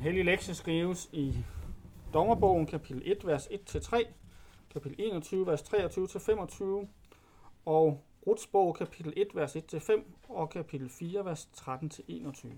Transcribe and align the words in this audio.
hellige 0.00 0.24
lektie 0.24 0.54
skrives 0.54 1.08
i 1.12 1.34
Dommerbogen, 2.14 2.66
kapitel 2.66 3.02
1, 3.04 3.26
vers 3.26 3.46
1-3, 3.46 4.06
kapitel 4.72 4.94
21, 4.98 5.46
vers 5.46 5.62
23-25, 5.62 6.86
og 7.66 8.00
Ruts 8.26 8.46
bog, 8.46 8.74
kapitel 8.74 9.12
1, 9.16 9.28
vers 9.34 9.56
1-5, 9.56 10.02
og 10.28 10.50
kapitel 10.50 10.90
4, 10.90 11.24
vers 11.24 11.48
13-21. 11.56 12.48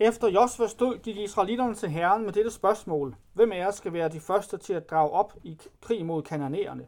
Efter 0.00 0.28
Josvas 0.28 0.74
død 0.74 0.98
gik 0.98 1.16
israelitterne 1.16 1.74
til 1.74 1.88
herren 1.88 2.24
med 2.24 2.32
dette 2.32 2.50
spørgsmål. 2.50 3.16
Hvem 3.32 3.52
af 3.52 3.58
jer 3.58 3.70
skal 3.70 3.92
være 3.92 4.08
de 4.08 4.20
første 4.20 4.56
til 4.56 4.72
at 4.72 4.90
drage 4.90 5.10
op 5.10 5.34
i 5.44 5.58
krig 5.80 6.06
mod 6.06 6.22
kananæerne? 6.22 6.86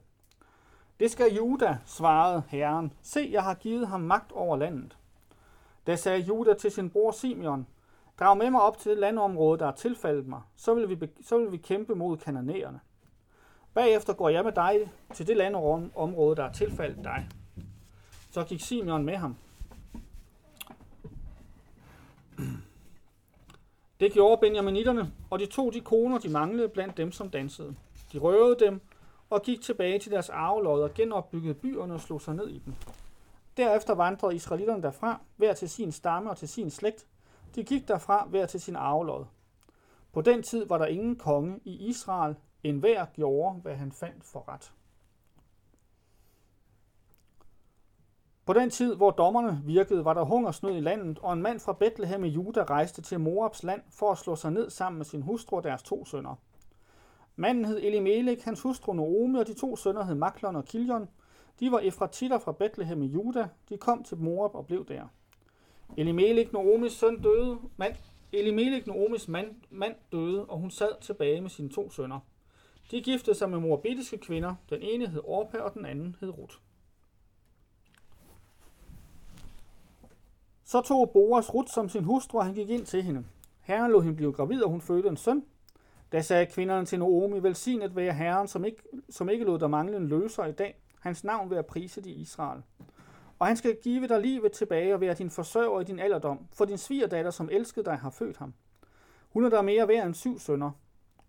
Det 1.00 1.11
skal 1.11 1.35
Juda, 1.35 1.79
svarede 1.87 2.43
herren. 2.48 2.93
Se, 3.03 3.29
jeg 3.32 3.43
har 3.43 3.55
givet 3.55 3.89
ham 3.89 4.00
magt 4.00 4.32
over 4.32 4.57
landet. 4.57 4.96
Da 5.87 5.96
sagde 5.96 6.21
Juda 6.21 6.55
til 6.55 6.71
sin 6.71 6.91
bror 6.91 7.11
Simeon, 7.11 7.66
Drag 8.19 8.37
med 8.37 8.50
mig 8.50 8.61
op 8.61 8.79
til 8.79 8.91
det 8.91 8.98
landområde, 8.98 9.59
der 9.59 9.66
er 9.66 9.73
tilfaldet 9.73 10.27
mig, 10.27 10.41
så 10.56 10.74
vil 10.74 10.88
vi, 10.88 11.09
så 11.23 11.38
vil 11.38 11.52
vi 11.52 11.56
kæmpe 11.56 11.95
mod 11.95 12.16
kananæerne. 12.16 12.80
Bagefter 13.75 14.12
går 14.12 14.29
jeg 14.29 14.45
med 14.45 14.52
dig 14.52 14.92
til 15.15 15.27
det 15.27 15.37
landområde, 15.37 16.37
der 16.37 16.45
er 16.45 16.52
tilfaldet 16.52 17.05
dig. 17.05 17.28
Så 18.30 18.45
gik 18.45 18.61
Simeon 18.61 19.05
med 19.05 19.16
ham. 19.16 19.37
Det 24.01 24.12
gjorde 24.12 24.41
Benjaminitterne, 24.41 25.12
og 25.30 25.39
de 25.39 25.47
tog 25.47 25.75
de 25.75 25.80
koner, 25.80 26.19
de 26.19 26.28
manglede 26.28 26.69
blandt 26.69 26.97
dem, 26.97 27.12
som 27.12 27.30
dansede. 27.30 27.75
De 28.12 28.19
røvede 28.19 28.64
dem 28.64 28.80
og 29.30 29.42
gik 29.42 29.61
tilbage 29.61 29.98
til 29.98 30.12
deres 30.12 30.28
arvelod 30.28 30.83
og 30.83 30.95
genopbyggede 30.95 31.55
byerne 31.55 31.95
og 31.95 32.00
slog 32.00 32.20
sig 32.20 32.34
ned 32.34 32.48
i 32.48 32.59
dem. 32.59 32.75
Derefter 33.56 33.95
vandrede 33.95 34.34
israelitterne 34.34 34.83
derfra, 34.83 35.20
hver 35.37 35.55
til 35.55 35.69
sin 35.69 35.92
stamme 35.92 36.30
og 36.30 36.37
til 36.37 36.48
sin 36.48 36.70
slægt. 36.70 37.06
De 37.55 37.65
gik 37.65 37.88
derfra 37.88 38.27
hver 38.27 38.47
til 38.47 38.61
sin 38.61 38.77
arvelod. 38.77 39.25
På 40.12 40.20
den 40.20 40.43
tid 40.43 40.66
var 40.66 40.79
der 40.79 40.87
ingen 40.87 41.17
konge 41.17 41.61
i 41.64 41.89
Israel, 41.89 42.36
en 42.62 42.78
hver 42.78 43.05
gjorde, 43.05 43.61
hvad 43.61 43.75
han 43.75 43.92
fandt 43.92 44.25
for 44.25 44.48
ret. 44.48 44.72
På 48.47 48.53
den 48.53 48.70
tid, 48.70 48.95
hvor 48.95 49.11
dommerne 49.11 49.62
virkede, 49.64 50.05
var 50.05 50.14
der 50.14 50.25
hungersnød 50.25 50.77
i 50.77 50.81
landet, 50.81 51.19
og 51.19 51.33
en 51.33 51.42
mand 51.42 51.61
fra 51.61 51.72
Bethlehem 51.72 52.25
i 52.25 52.28
Juda 52.28 52.62
rejste 52.62 53.03
til 53.03 53.20
Moabs 53.20 53.62
land 53.62 53.83
for 53.91 54.12
at 54.12 54.19
slå 54.19 54.37
sig 54.37 54.53
ned 54.53 54.70
sammen 54.70 54.98
med 54.98 55.06
sin 55.06 55.22
hustru 55.22 55.56
og 55.56 55.65
deres 55.65 55.83
to 55.83 56.05
sønner. 56.05 56.34
Manden 57.37 57.65
hed 57.65 57.78
Elimelech, 57.78 58.44
hans 58.44 58.62
hustru 58.62 58.92
Noomi, 58.92 59.39
og 59.39 59.47
de 59.47 59.55
to 59.55 59.77
sønner 59.77 60.05
hed 60.05 60.15
Maklon 60.15 60.56
og 60.56 60.65
Kiljon. 60.65 61.09
De 61.61 61.72
var 61.72 61.78
efratitter 61.78 62.39
fra 62.39 62.53
Bethlehem 62.53 63.03
i 63.03 63.06
Juda. 63.06 63.48
De 63.69 63.77
kom 63.77 64.05
til 64.05 64.19
Moab 64.19 64.55
og 64.55 64.67
blev 64.67 64.87
der. 64.87 65.09
Elimelech, 65.97 66.53
Noomis 66.53 66.92
søn, 66.92 67.22
døde. 67.22 67.58
Mand, 67.77 67.94
Elimelech, 68.33 68.89
Noomis 68.89 69.28
mand, 69.28 69.55
mand 69.70 69.94
døde, 70.12 70.44
og 70.44 70.58
hun 70.58 70.70
sad 70.70 71.00
tilbage 71.00 71.41
med 71.41 71.50
sine 71.50 71.69
to 71.69 71.91
sønner. 71.91 72.20
De 72.91 73.03
giftede 73.03 73.36
sig 73.36 73.50
med 73.50 73.58
moabitiske 73.58 74.19
kvinder. 74.19 74.55
Den 74.70 74.83
ene 74.83 75.06
hed 75.06 75.20
Orpa, 75.25 75.59
og 75.59 75.75
den 75.75 75.86
anden 75.86 76.16
hed 76.20 76.39
Ruth. 76.39 76.56
Så 80.64 80.81
tog 80.81 81.11
Boas 81.11 81.55
Ruth 81.55 81.72
som 81.72 81.89
sin 81.89 82.05
hustru, 82.05 82.39
og 82.39 82.44
han 82.44 82.55
gik 82.55 82.70
ind 82.70 82.86
til 82.86 83.03
hende. 83.03 83.25
Herren 83.61 83.92
lod 83.92 84.03
hende 84.03 84.16
blive 84.16 84.33
gravid, 84.33 84.62
og 84.62 84.70
hun 84.70 84.81
fødte 84.81 85.09
en 85.09 85.16
søn. 85.16 85.44
Da 86.12 86.22
sagde 86.22 86.47
kvinderne 86.47 86.86
til 86.86 86.98
Naomi, 86.98 87.42
velsignet 87.42 87.97
være 87.97 88.12
Herren, 88.12 88.48
som 88.48 88.64
ikke, 88.64 88.83
som 89.11 89.28
ikke 89.28 89.44
lod 89.44 89.59
der 89.59 89.69
mangle 89.69 89.97
en 89.97 90.09
løser 90.09 90.44
i 90.44 90.53
dag. 90.53 90.81
Hans 91.00 91.25
navn 91.25 91.50
vil 91.50 91.56
jeg 91.56 91.66
prise 91.66 92.03
i 92.06 92.12
Israel. 92.12 92.62
Og 93.39 93.47
han 93.47 93.56
skal 93.56 93.77
give 93.83 94.08
dig 94.08 94.20
livet 94.20 94.53
tilbage 94.53 94.94
og 94.94 95.00
være 95.00 95.14
din 95.14 95.31
forsørger 95.31 95.81
i 95.81 95.84
din 95.84 95.98
alderdom, 95.98 96.47
for 96.53 96.64
din 96.64 96.78
svigerdatter, 96.78 97.31
som 97.31 97.48
elskede 97.53 97.84
dig, 97.84 97.98
har 97.98 98.11
født 98.11 98.36
ham. 98.36 98.55
Hun 99.31 99.44
er 99.44 99.48
der 99.48 99.62
mere 99.62 99.89
værd 99.89 100.06
end 100.06 100.14
syv 100.14 100.39
sønner. 100.39 100.70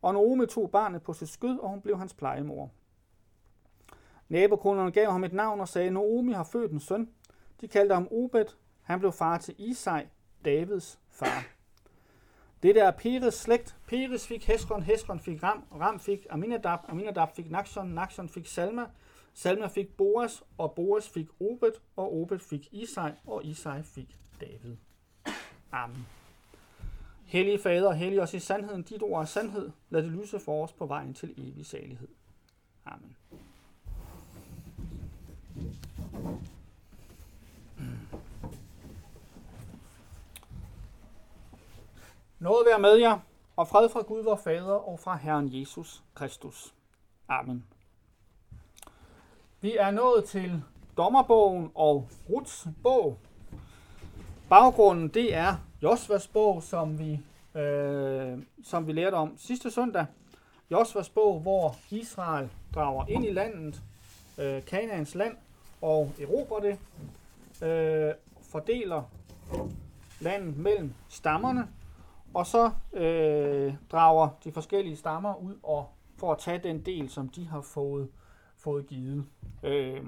Og 0.01 0.13
Naomi 0.13 0.45
tog 0.45 0.71
barnet 0.71 1.01
på 1.01 1.13
sit 1.13 1.29
skød, 1.29 1.59
og 1.59 1.69
hun 1.69 1.81
blev 1.81 1.97
hans 1.97 2.13
plejemor. 2.13 2.71
Nabokonerne 4.29 4.91
gav 4.91 5.11
ham 5.11 5.23
et 5.23 5.33
navn 5.33 5.59
og 5.59 5.67
sagde, 5.67 5.91
Naomi 5.91 6.31
har 6.33 6.43
født 6.43 6.71
en 6.71 6.79
søn. 6.79 7.09
De 7.61 7.67
kaldte 7.67 7.93
ham 7.93 8.07
Obed. 8.11 8.45
Han 8.81 8.99
blev 8.99 9.11
far 9.11 9.37
til 9.37 9.55
Isai, 9.57 10.01
Davids 10.45 10.99
far. 11.09 11.45
Det 12.63 12.75
der 12.75 12.87
er 12.87 12.91
Peres 12.91 13.33
slægt. 13.33 13.77
Peres 13.87 14.27
fik 14.27 14.47
Hesron, 14.47 14.83
Hesron 14.83 15.19
fik 15.19 15.43
Ram, 15.43 15.63
Ram 15.79 15.99
fik 15.99 16.27
Aminadab, 16.29 16.79
Aminadab 16.87 17.35
fik 17.35 17.51
Naxon, 17.51 17.87
Naxon 17.87 18.29
fik 18.29 18.47
Salma, 18.47 18.85
Salma 19.33 19.67
fik 19.67 19.97
Boas, 19.97 20.43
og 20.57 20.73
Boas 20.75 21.09
fik 21.09 21.27
Obed, 21.39 21.73
og 21.95 22.13
Obed 22.13 22.39
fik 22.39 22.67
Isai, 22.71 23.11
og 23.27 23.45
Isai 23.45 23.83
fik 23.83 24.17
David. 24.41 24.75
Amen. 25.71 26.07
Hellige 27.25 27.59
Fader, 27.59 27.91
hellig 27.91 28.21
os 28.21 28.33
i 28.33 28.39
sandheden, 28.39 28.83
dit 28.83 29.03
ord 29.03 29.21
er 29.21 29.25
sandhed. 29.25 29.71
Lad 29.89 30.03
det 30.03 30.11
lyse 30.11 30.39
for 30.39 30.63
os 30.63 30.71
på 30.71 30.85
vejen 30.85 31.13
til 31.13 31.33
evig 31.37 31.65
salighed. 31.65 32.07
Amen. 32.85 33.17
Noget 42.39 42.65
være 42.65 42.79
med 42.79 42.95
jer, 42.95 43.19
og 43.55 43.67
fred 43.67 43.89
fra 43.89 44.01
Gud 44.01 44.23
vor 44.23 44.35
Fader 44.35 44.73
og 44.73 44.99
fra 44.99 45.15
Herren 45.15 45.59
Jesus 45.59 46.03
Kristus. 46.13 46.75
Amen. 47.27 47.65
Vi 49.61 49.75
er 49.77 49.91
nået 49.91 50.23
til 50.23 50.63
Dommerbogen 50.97 51.71
og 51.75 52.07
Ruts 52.29 52.67
bog. 52.83 53.17
Baggrunden 54.49 55.07
det 55.07 55.35
er 55.35 55.55
Josvas 55.83 56.27
bog, 56.27 56.63
som 56.63 56.99
vi, 56.99 57.19
øh, 57.59 58.37
som 58.63 58.87
vi 58.87 58.91
lærte 58.91 59.15
om 59.15 59.37
sidste 59.37 59.71
søndag. 59.71 60.05
Josvas 60.71 61.09
bog, 61.09 61.39
hvor 61.39 61.75
Israel 61.89 62.49
drager 62.75 63.05
ind 63.07 63.25
i 63.25 63.31
landet, 63.31 63.81
øh, 64.37 64.65
Kanaans 64.65 65.15
land, 65.15 65.37
og 65.81 66.11
erobrer 66.21 66.59
det, 66.59 66.79
øh, 67.67 68.13
fordeler 68.41 69.03
landet 70.19 70.57
mellem 70.57 70.93
stammerne, 71.09 71.67
og 72.33 72.47
så 72.47 72.71
øh, 72.93 73.73
drager 73.91 74.29
de 74.43 74.51
forskellige 74.51 74.97
stammer 74.97 75.35
ud 75.35 75.55
og 75.63 75.89
for 76.17 76.31
at 76.31 76.37
tage 76.37 76.57
den 76.57 76.85
del, 76.85 77.09
som 77.09 77.29
de 77.29 77.47
har 77.47 77.61
fået, 77.61 78.09
fået 78.59 78.87
givet. 78.87 79.25
Øh, 79.63 80.03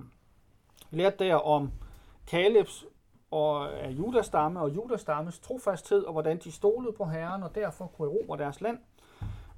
vi 0.91 0.97
lærte 0.97 1.25
der 1.25 1.35
om 1.35 1.71
Kalebs 2.27 2.85
og 3.31 3.73
af 3.79 3.89
Judas 3.89 4.25
stamme 4.25 4.59
og 4.59 4.75
Judas 4.75 5.01
stammes 5.01 5.39
trofasthed, 5.39 6.03
og 6.03 6.11
hvordan 6.11 6.37
de 6.37 6.51
stolede 6.51 6.93
på 6.93 7.05
Herren 7.05 7.43
og 7.43 7.55
derfor 7.55 7.87
kunne 7.87 8.11
erobre 8.11 8.37
deres 8.37 8.61
land. 8.61 8.77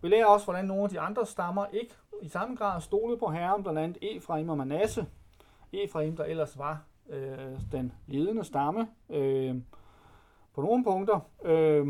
Vi 0.01 0.09
lærer 0.09 0.25
også, 0.25 0.45
hvordan 0.45 0.65
nogle 0.65 0.83
af 0.83 0.89
de 0.89 0.99
andre 0.99 1.25
stammer 1.25 1.65
ikke 1.73 1.93
i 2.21 2.29
samme 2.29 2.55
grad 2.55 2.81
stolede 2.81 3.17
på 3.17 3.27
Herren, 3.27 3.63
blandt 3.63 3.79
andet 3.79 3.97
Efraim 4.01 4.49
og 4.49 4.57
Manasse. 4.57 5.05
Efraim, 5.73 6.17
der 6.17 6.23
ellers 6.23 6.57
var 6.57 6.83
øh, 7.09 7.59
den 7.71 7.93
ledende 8.07 8.43
stamme 8.43 8.87
øh, 9.09 9.55
på 10.53 10.61
nogle 10.61 10.83
punkter. 10.83 11.19
Øh, 11.43 11.87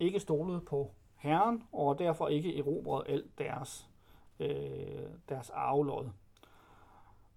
ikke 0.00 0.20
stolede 0.20 0.60
på 0.60 0.90
Herren, 1.16 1.62
og 1.72 1.98
derfor 1.98 2.28
ikke 2.28 2.58
erobrede 2.58 3.08
alt 3.08 3.38
deres, 3.38 3.89
øh, 4.40 5.10
deres 5.28 5.50
arvelod. 5.50 6.08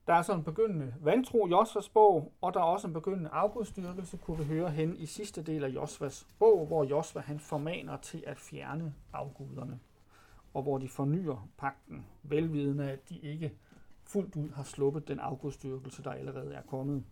Der 0.07 0.13
er 0.13 0.21
så 0.21 0.33
en 0.33 0.43
begyndende 0.43 0.93
vantro 0.99 1.47
i 1.47 1.49
Josvas 1.49 1.89
bog, 1.89 2.33
og 2.41 2.53
der 2.53 2.59
er 2.59 2.63
også 2.63 2.87
en 2.87 2.93
begyndende 2.93 3.29
afgudstyrkelse, 3.29 4.17
kunne 4.17 4.37
vi 4.37 4.43
høre 4.43 4.71
hen 4.71 4.97
i 4.97 5.05
sidste 5.05 5.43
del 5.43 5.63
af 5.63 5.69
Josvas 5.69 6.27
bog, 6.39 6.67
hvor 6.67 6.83
Josva 6.83 7.19
han 7.19 7.39
formaner 7.39 7.97
til 7.97 8.23
at 8.27 8.39
fjerne 8.39 8.93
afguderne, 9.13 9.79
og 10.53 10.63
hvor 10.63 10.77
de 10.77 10.89
fornyer 10.89 11.47
pakten, 11.57 12.05
velvidende 12.23 12.91
at 12.91 13.09
de 13.09 13.17
ikke 13.19 13.53
fuldt 14.03 14.35
ud 14.35 14.49
har 14.49 14.63
sluppet 14.63 15.07
den 15.07 15.19
afgudstyrkelse, 15.19 16.03
der 16.03 16.11
allerede 16.11 16.53
er 16.53 16.61
kommet. 16.61 17.03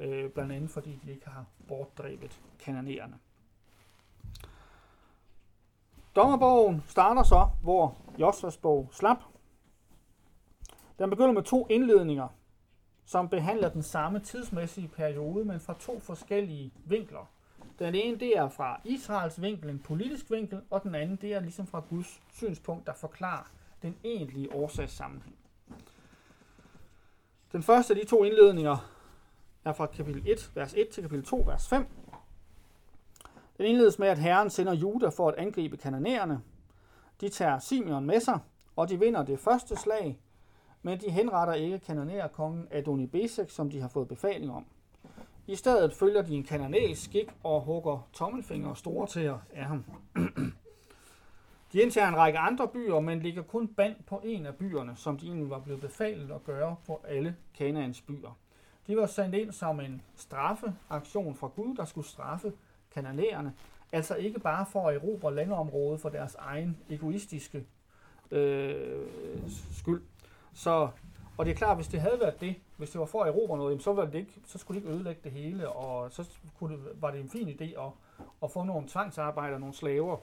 Øh, 0.00 0.30
blandt 0.30 0.52
andet 0.52 0.70
fordi 0.70 1.00
de 1.04 1.12
ikke 1.12 1.28
har 1.28 1.46
bortdrevet 1.68 2.40
kananererne. 2.58 3.18
Dommerbogen 6.16 6.82
starter 6.88 7.22
så, 7.22 7.48
hvor 7.62 7.96
Josvas 8.18 8.56
bog 8.56 8.88
slap. 8.92 9.18
Den 10.98 11.10
begynder 11.10 11.32
med 11.32 11.42
to 11.42 11.66
indledninger, 11.70 12.28
som 13.04 13.28
behandler 13.28 13.68
den 13.68 13.82
samme 13.82 14.20
tidsmæssige 14.20 14.88
periode, 14.88 15.44
men 15.44 15.60
fra 15.60 15.74
to 15.80 16.00
forskellige 16.00 16.72
vinkler. 16.84 17.30
Den 17.78 17.94
ene 17.94 18.18
det 18.18 18.36
er 18.36 18.48
fra 18.48 18.80
Israels 18.84 19.42
vinkel, 19.42 19.70
en 19.70 19.78
politisk 19.78 20.30
vinkel, 20.30 20.62
og 20.70 20.82
den 20.82 20.94
anden 20.94 21.16
det 21.16 21.34
er 21.34 21.40
ligesom 21.40 21.66
fra 21.66 21.82
Guds 21.90 22.20
synspunkt, 22.32 22.86
der 22.86 22.94
forklarer 22.94 23.50
den 23.82 23.96
egentlige 24.04 24.54
årsagssammenhæng. 24.54 25.36
Den 27.52 27.62
første 27.62 27.94
af 27.94 28.00
de 28.00 28.06
to 28.06 28.24
indledninger 28.24 28.92
er 29.64 29.72
fra 29.72 29.86
kapitel 29.86 30.22
1, 30.26 30.50
vers 30.54 30.74
1 30.74 30.88
til 30.88 31.02
kapitel 31.02 31.24
2, 31.24 31.44
vers 31.46 31.68
5. 31.68 31.86
Den 33.62 33.70
indledes 33.70 33.98
med, 33.98 34.08
at 34.08 34.18
Herren 34.18 34.50
sender 34.50 34.74
Juda 34.74 35.08
for 35.08 35.28
at 35.28 35.34
angribe 35.34 35.76
kananæerne. 35.76 36.40
De 37.20 37.28
tager 37.28 37.58
Simeon 37.58 38.06
med 38.06 38.20
sig, 38.20 38.38
og 38.76 38.88
de 38.88 38.98
vinder 38.98 39.24
det 39.24 39.38
første 39.38 39.76
slag, 39.76 40.20
men 40.82 41.00
de 41.00 41.10
henretter 41.10 41.54
ikke 41.54 41.78
kananærkongen 41.78 42.68
Adonibesek, 42.70 43.50
som 43.50 43.70
de 43.70 43.80
har 43.80 43.88
fået 43.88 44.08
befaling 44.08 44.52
om. 44.52 44.64
I 45.46 45.54
stedet 45.54 45.94
følger 45.94 46.22
de 46.22 46.34
en 46.34 46.42
kananæisk 46.42 47.04
skik 47.04 47.30
og 47.42 47.60
hugger 47.60 48.08
tommelfinger 48.12 48.68
og 48.68 48.76
store 48.76 49.06
tæer 49.06 49.38
af 49.54 49.64
ham. 49.64 49.84
De 51.72 51.80
indtager 51.82 52.08
en 52.08 52.16
række 52.16 52.38
andre 52.38 52.68
byer, 52.68 53.00
men 53.00 53.20
ligger 53.20 53.42
kun 53.42 53.68
band 53.68 53.96
på 54.06 54.20
en 54.24 54.46
af 54.46 54.54
byerne, 54.54 54.96
som 54.96 55.18
de 55.18 55.26
egentlig 55.26 55.50
var 55.50 55.58
blevet 55.58 55.80
befalet 55.80 56.30
at 56.30 56.44
gøre 56.44 56.76
på 56.86 57.00
alle 57.08 57.36
Kanaans 57.54 58.00
byer. 58.00 58.38
De 58.86 58.96
var 58.96 59.06
sendt 59.06 59.34
ind 59.34 59.52
som 59.52 59.80
en 59.80 60.02
straffeaktion 60.16 61.34
fra 61.34 61.46
Gud, 61.46 61.76
der 61.76 61.84
skulle 61.84 62.08
straffe 62.08 62.52
kananæerne. 62.94 63.54
Altså 63.92 64.14
ikke 64.14 64.40
bare 64.40 64.66
for 64.66 64.88
at 64.88 64.96
erobre 64.96 65.34
landområdet 65.34 66.00
for 66.00 66.08
deres 66.08 66.34
egen 66.34 66.78
egoistiske 66.90 67.64
øh, 68.30 69.08
skyld. 69.72 70.02
Så, 70.54 70.88
og 71.36 71.46
det 71.46 71.50
er 71.50 71.56
klart, 71.56 71.76
hvis 71.76 71.88
det 71.88 72.00
havde 72.00 72.20
været 72.20 72.40
det, 72.40 72.54
hvis 72.76 72.90
det 72.90 73.00
var 73.00 73.06
for 73.06 73.22
at 73.22 73.28
erobre 73.28 73.58
noget, 73.58 73.82
så, 73.82 73.92
var 73.92 74.04
det 74.04 74.14
ikke, 74.14 74.32
så 74.46 74.58
skulle 74.58 74.80
de 74.80 74.84
ikke 74.84 74.94
ødelægge 74.96 75.20
det 75.24 75.32
hele, 75.32 75.68
og 75.68 76.12
så 76.12 76.30
kunne 76.58 76.76
det, 76.76 76.84
var 76.94 77.10
det 77.10 77.20
en 77.20 77.30
fin 77.30 77.48
idé 77.48 77.64
at, 77.64 77.90
at 78.42 78.50
få 78.50 78.64
nogle 78.64 78.88
tvangsarbejder, 78.88 79.58
nogle 79.58 79.74
slaver. 79.74 80.16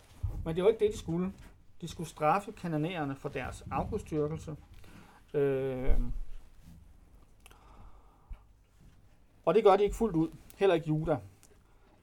Men 0.46 0.56
det 0.56 0.64
var 0.64 0.70
ikke 0.70 0.86
det, 0.86 0.94
de 0.94 0.98
skulle. 0.98 1.34
De 1.82 1.88
skulle 1.88 2.10
straffe 2.10 2.52
kananæerne 2.52 3.16
for 3.16 3.30
deres 3.30 3.64
afgudstyrkelse. 3.72 4.56
Øh, 5.34 6.00
og 9.46 9.56
det 9.56 9.64
gør 9.64 9.78
de 9.78 9.84
ikke 9.84 9.96
fuldt 9.96 10.16
ud. 10.16 10.30
Heller 10.58 10.76
ikke 10.76 10.88
Juda. 10.88 11.18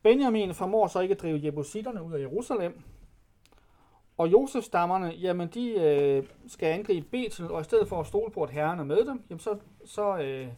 Benjamin 0.06 0.54
formår 0.54 0.86
så 0.86 1.00
ikke 1.00 1.14
at 1.14 1.20
drive 1.20 1.40
jebusitterne 1.44 2.02
ud 2.02 2.12
af 2.12 2.20
Jerusalem. 2.20 2.82
Og 4.16 4.32
Josef-stammerne, 4.32 5.08
jamen 5.08 5.48
de 5.48 5.70
øh, 5.70 6.26
skal 6.48 6.66
angribe 6.66 7.06
Betel, 7.10 7.50
og 7.50 7.60
i 7.60 7.64
stedet 7.64 7.88
for 7.88 8.00
at 8.00 8.06
stole 8.06 8.30
på, 8.30 8.42
at 8.42 8.50
herren 8.50 8.78
er 8.78 8.84
med 8.84 9.04
dem, 9.06 9.22
jamen 9.30 9.40
så, 9.40 9.58
så 9.84 10.18
øh, 10.18 10.48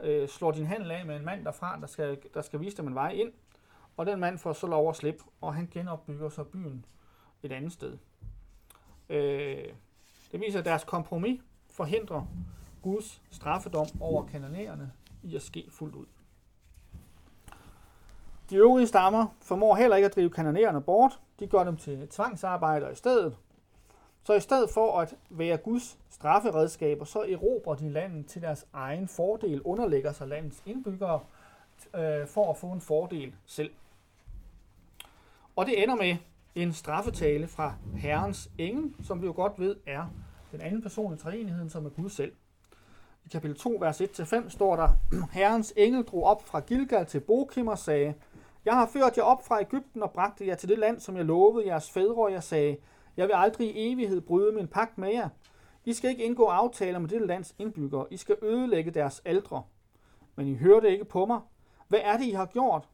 øh, 0.00 0.28
slår 0.28 0.52
din 0.52 0.66
handel 0.66 0.90
af 0.90 1.06
med 1.06 1.16
en 1.16 1.24
mand 1.24 1.44
derfra, 1.44 1.80
der 1.80 1.86
skal, 1.86 2.18
der 2.34 2.42
skal 2.42 2.60
vise 2.60 2.76
dem 2.76 2.86
en 2.86 2.94
vej 2.94 3.10
ind. 3.10 3.32
Og 3.96 4.06
den 4.06 4.20
mand 4.20 4.38
får 4.38 4.52
så 4.52 4.66
lov 4.66 4.88
at 4.88 4.96
slippe, 4.96 5.24
og 5.40 5.54
han 5.54 5.68
genopbygger 5.72 6.28
så 6.28 6.44
byen 6.44 6.84
et 7.42 7.52
andet 7.52 7.72
sted. 7.72 7.98
Øh, 9.08 9.64
det 10.32 10.40
viser, 10.40 10.58
at 10.58 10.64
deres 10.64 10.84
kompromis 10.84 11.40
forhindrer 11.70 12.26
Guds 12.82 13.22
straffedom 13.30 13.86
over 14.00 14.26
kananæerne 14.26 14.92
i 15.22 15.36
at 15.36 15.42
ske 15.42 15.64
fuldt 15.70 15.94
ud. 15.94 16.06
De 18.50 18.56
øvrige 18.56 18.86
stammer 18.86 19.26
formår 19.42 19.74
heller 19.74 19.96
ikke 19.96 20.06
at 20.06 20.14
drive 20.14 20.30
kanonererne 20.30 20.80
bort. 20.80 21.20
De 21.40 21.46
gør 21.46 21.64
dem 21.64 21.76
til 21.76 22.08
tvangsarbejder 22.08 22.90
i 22.90 22.94
stedet. 22.94 23.36
Så 24.24 24.34
i 24.34 24.40
stedet 24.40 24.70
for 24.70 25.00
at 25.00 25.14
være 25.30 25.56
Guds 25.56 25.98
strafferedskaber, 26.10 27.04
så 27.04 27.24
erobrer 27.28 27.74
de 27.74 27.88
landet 27.88 28.26
til 28.26 28.42
deres 28.42 28.66
egen 28.72 29.08
fordel, 29.08 29.62
underlægger 29.62 30.12
sig 30.12 30.28
landets 30.28 30.62
indbyggere 30.66 31.20
øh, 31.94 32.26
for 32.26 32.50
at 32.50 32.56
få 32.56 32.66
en 32.66 32.80
fordel 32.80 33.34
selv. 33.46 33.70
Og 35.56 35.66
det 35.66 35.82
ender 35.82 35.94
med 35.94 36.16
en 36.54 36.72
straffetale 36.72 37.48
fra 37.48 37.74
Herrens 37.96 38.50
engel, 38.58 38.94
som 39.04 39.22
vi 39.22 39.26
jo 39.26 39.32
godt 39.32 39.52
ved 39.58 39.76
er 39.86 40.04
den 40.52 40.60
anden 40.60 40.82
person 40.82 41.14
i 41.14 41.16
træenigheden, 41.16 41.70
som 41.70 41.86
er 41.86 41.90
Gud 41.90 42.10
selv. 42.10 42.32
I 43.24 43.28
kapitel 43.28 43.56
2, 43.56 43.76
vers 43.80 44.00
1-5 44.00 44.48
står 44.48 44.76
der, 44.76 44.88
Herrens 45.32 45.72
engel 45.76 46.04
drog 46.04 46.24
op 46.24 46.46
fra 46.46 46.60
Gilgal 46.60 47.06
til 47.06 47.20
Bokim 47.20 47.68
og 47.68 47.78
sagde, 47.78 48.14
jeg 48.66 48.74
har 48.74 48.86
ført 48.86 49.16
jer 49.16 49.22
op 49.22 49.46
fra 49.46 49.60
Ægypten 49.60 50.02
og 50.02 50.10
bragt 50.10 50.40
jer 50.40 50.54
til 50.54 50.68
det 50.68 50.78
land, 50.78 51.00
som 51.00 51.16
jeg 51.16 51.24
lovede 51.24 51.66
jeres 51.66 51.90
fædre, 51.90 52.24
og 52.24 52.32
jeg 52.32 52.42
sagde, 52.42 52.76
Jeg 53.16 53.26
vil 53.26 53.34
aldrig 53.34 53.76
i 53.76 53.92
evighed 53.92 54.20
bryde 54.20 54.52
min 54.52 54.68
pagt 54.68 54.98
med 54.98 55.12
jer. 55.12 55.28
I 55.84 55.92
skal 55.92 56.10
ikke 56.10 56.24
indgå 56.24 56.44
aftaler 56.44 56.98
med 56.98 57.08
dette 57.08 57.26
lands 57.26 57.54
indbyggere. 57.58 58.06
I 58.10 58.16
skal 58.16 58.36
ødelægge 58.42 58.90
deres 58.90 59.22
aldre. 59.24 59.62
Men 60.36 60.46
I 60.46 60.54
hørte 60.54 60.90
ikke 60.90 61.04
på 61.04 61.26
mig. 61.26 61.40
Hvad 61.88 62.00
er 62.02 62.16
det, 62.16 62.24
I 62.24 62.30
har 62.30 62.46
gjort? 62.46 62.88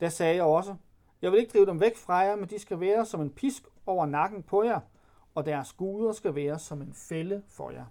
Der 0.00 0.08
sagde 0.08 0.34
jeg 0.36 0.44
også, 0.44 0.74
jeg 1.22 1.32
vil 1.32 1.40
ikke 1.40 1.52
drive 1.52 1.66
dem 1.66 1.80
væk 1.80 1.96
fra 1.96 2.14
jer, 2.14 2.36
men 2.36 2.48
de 2.48 2.58
skal 2.58 2.80
være 2.80 3.06
som 3.06 3.20
en 3.20 3.30
pisk 3.30 3.62
over 3.86 4.06
nakken 4.06 4.42
på 4.42 4.62
jer, 4.62 4.80
og 5.34 5.46
deres 5.46 5.72
guder 5.72 6.12
skal 6.12 6.34
være 6.34 6.58
som 6.58 6.82
en 6.82 6.92
fælde 6.94 7.42
for 7.48 7.70
jer. 7.70 7.84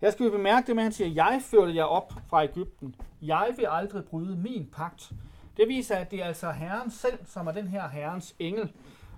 Jeg 0.00 0.12
skal 0.12 0.30
bemærke 0.30 0.66
det 0.66 0.76
med, 0.76 0.82
at 0.82 0.84
han 0.84 0.92
siger, 0.92 1.10
jeg 1.10 1.42
førte 1.42 1.76
jer 1.76 1.84
op 1.84 2.12
fra 2.28 2.44
Ægypten. 2.44 2.94
Jeg 3.22 3.54
vil 3.56 3.66
aldrig 3.70 4.04
bryde 4.04 4.36
min 4.36 4.68
pagt. 4.72 5.12
Det 5.56 5.68
viser, 5.68 5.96
at 5.96 6.10
det 6.10 6.22
er 6.22 6.24
altså 6.24 6.50
Herren 6.50 6.90
selv, 6.90 7.18
som 7.26 7.46
er 7.46 7.52
den 7.52 7.68
her 7.68 7.88
Herrens 7.88 8.34
engel. 8.38 8.72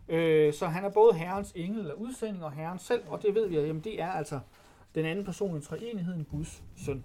Øh, 0.09 0.55
så 0.55 0.67
han 0.67 0.85
er 0.85 0.91
både 0.91 1.15
Herrens 1.15 1.53
engel 1.57 1.81
eller 1.81 1.95
udsending 1.95 2.45
og 2.45 2.53
Herren 2.53 2.79
selv, 2.79 3.03
og 3.09 3.23
det 3.23 3.35
ved 3.35 3.49
vi, 3.49 3.57
at 3.57 3.67
jamen, 3.67 3.85
det 3.85 4.03
er 4.03 4.11
altså 4.11 4.41
den 4.95 5.05
anden 5.05 5.25
person 5.25 5.59
i 5.59 5.61
treenigheden, 5.61 6.25
Guds 6.25 6.63
søn. 6.77 7.05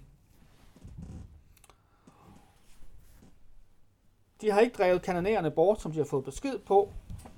De 4.40 4.50
har 4.50 4.60
ikke 4.60 4.76
drevet 4.76 5.02
kanonerne 5.02 5.50
bort, 5.50 5.80
som 5.80 5.92
de 5.92 5.98
har 5.98 6.04
fået 6.04 6.24
besked 6.24 6.58
på, 6.58 6.92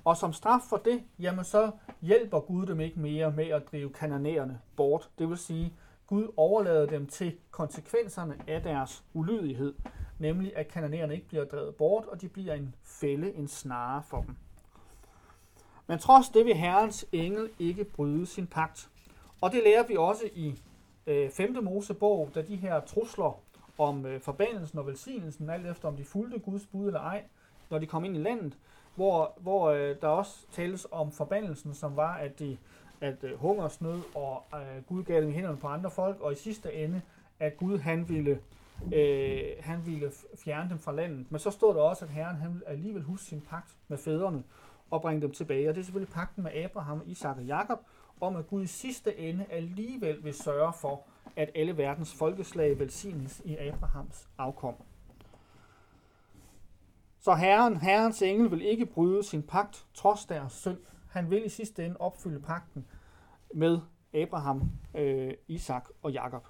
og 0.05 0.17
som 0.17 0.33
straf 0.33 0.61
for 0.69 0.77
det, 0.77 1.03
jamen 1.19 1.45
så 1.45 1.71
hjælper 2.01 2.39
Gud 2.39 2.65
dem 2.65 2.79
ikke 2.79 2.99
mere 2.99 3.31
med 3.31 3.47
at 3.47 3.71
drive 3.71 3.93
kanonerne 3.93 4.59
bort. 4.75 5.09
Det 5.19 5.29
vil 5.29 5.37
sige, 5.37 5.73
Gud 6.07 6.33
overlader 6.37 6.85
dem 6.85 7.07
til 7.07 7.37
konsekvenserne 7.51 8.37
af 8.47 8.61
deres 8.61 9.03
ulydighed, 9.13 9.73
nemlig 10.19 10.57
at 10.57 10.67
kanonerne 10.67 11.13
ikke 11.13 11.27
bliver 11.27 11.45
drevet 11.45 11.75
bort, 11.75 12.05
og 12.05 12.21
de 12.21 12.29
bliver 12.29 12.53
en 12.53 12.75
fælde, 12.83 13.33
en 13.33 13.47
snare 13.47 14.03
for 14.03 14.21
dem. 14.21 14.35
Men 15.87 15.99
trods 15.99 16.29
det 16.29 16.45
vil 16.45 16.55
Herrens 16.55 17.05
engel 17.11 17.49
ikke 17.59 17.83
bryde 17.83 18.25
sin 18.25 18.47
pagt. 18.47 18.89
Og 19.41 19.51
det 19.51 19.61
lærer 19.63 19.87
vi 19.87 19.95
også 19.95 20.29
i 20.33 20.61
øh, 21.07 21.29
5. 21.29 21.63
Mosebog, 21.63 22.29
da 22.35 22.41
de 22.41 22.55
her 22.55 22.79
trusler 22.79 23.39
om 23.77 24.05
øh, 24.05 24.21
forbandelsen 24.21 24.79
og 24.79 24.87
velsignelsen, 24.87 25.49
alt 25.49 25.67
efter 25.67 25.87
om 25.87 25.95
de 25.95 26.03
fulgte 26.03 26.39
Guds 26.39 26.65
bud 26.65 26.87
eller 26.87 26.99
ej, 26.99 27.23
når 27.69 27.79
de 27.79 27.85
kom 27.85 28.05
ind 28.05 28.15
i 28.15 28.19
landet, 28.19 28.57
hvor, 28.95 29.33
hvor 29.39 29.69
øh, 29.69 29.95
der 30.01 30.07
også 30.07 30.45
tales 30.51 30.87
om 30.91 31.11
forbandelsen, 31.11 31.73
som 31.73 31.95
var, 31.95 32.13
at, 32.13 32.39
de, 32.39 32.57
at 33.01 33.23
øh, 33.23 33.39
hungersnød 33.39 34.01
og 34.15 34.43
øh, 34.53 34.83
Gud 34.87 35.03
gav 35.03 35.21
dem 35.21 35.29
i 35.29 35.33
hænderne 35.33 35.57
på 35.57 35.67
andre 35.67 35.91
folk, 35.91 36.21
og 36.21 36.31
i 36.31 36.35
sidste 36.35 36.73
ende, 36.73 37.01
at 37.39 37.57
Gud 37.57 37.77
han 37.77 38.09
ville, 38.09 38.39
øh, 38.93 39.39
han 39.59 39.85
ville 39.85 40.11
fjerne 40.43 40.69
dem 40.69 40.79
fra 40.79 40.91
landet. 40.91 41.31
Men 41.31 41.39
så 41.39 41.51
stod 41.51 41.75
der 41.75 41.81
også, 41.81 42.05
at 42.05 42.11
Herren 42.11 42.35
han 42.35 42.53
ville 42.53 42.67
alligevel 42.67 43.03
huske 43.03 43.25
sin 43.25 43.41
pagt 43.41 43.75
med 43.87 43.97
fædrene 43.97 44.43
og 44.91 45.01
bringe 45.01 45.21
dem 45.21 45.31
tilbage. 45.31 45.69
Og 45.69 45.75
det 45.75 45.81
er 45.81 45.85
selvfølgelig 45.85 46.13
pagten 46.13 46.43
med 46.43 46.51
Abraham, 46.63 47.01
Isak 47.05 47.37
og 47.37 47.43
Jakob, 47.43 47.79
om 48.21 48.35
at 48.35 48.47
Gud 48.47 48.63
i 48.63 48.67
sidste 48.67 49.17
ende 49.17 49.45
alligevel 49.49 50.23
vil 50.23 50.33
sørge 50.33 50.73
for, 50.73 51.03
at 51.35 51.49
alle 51.55 51.77
verdens 51.77 52.13
folkeslag 52.13 52.79
velsignes 52.79 53.41
i 53.45 53.55
Abrahams 53.55 54.27
afkom. 54.37 54.75
Så 57.19 57.33
Herren, 57.33 57.77
Herrens 57.77 58.21
engel 58.21 58.51
vil 58.51 58.61
ikke 58.61 58.85
bryde 58.85 59.23
sin 59.23 59.43
pagt, 59.43 59.85
trods 59.93 60.25
deres 60.25 60.51
synd. 60.53 60.77
Han 61.15 61.29
vil 61.29 61.45
i 61.45 61.49
sidste 61.49 61.85
ende 61.85 61.97
opfylde 61.99 62.39
pagten 62.39 62.85
med 63.53 63.79
Abraham, 64.13 64.71
øh, 64.95 65.33
Isak 65.47 65.85
og 66.01 66.11
Jakob. 66.11 66.47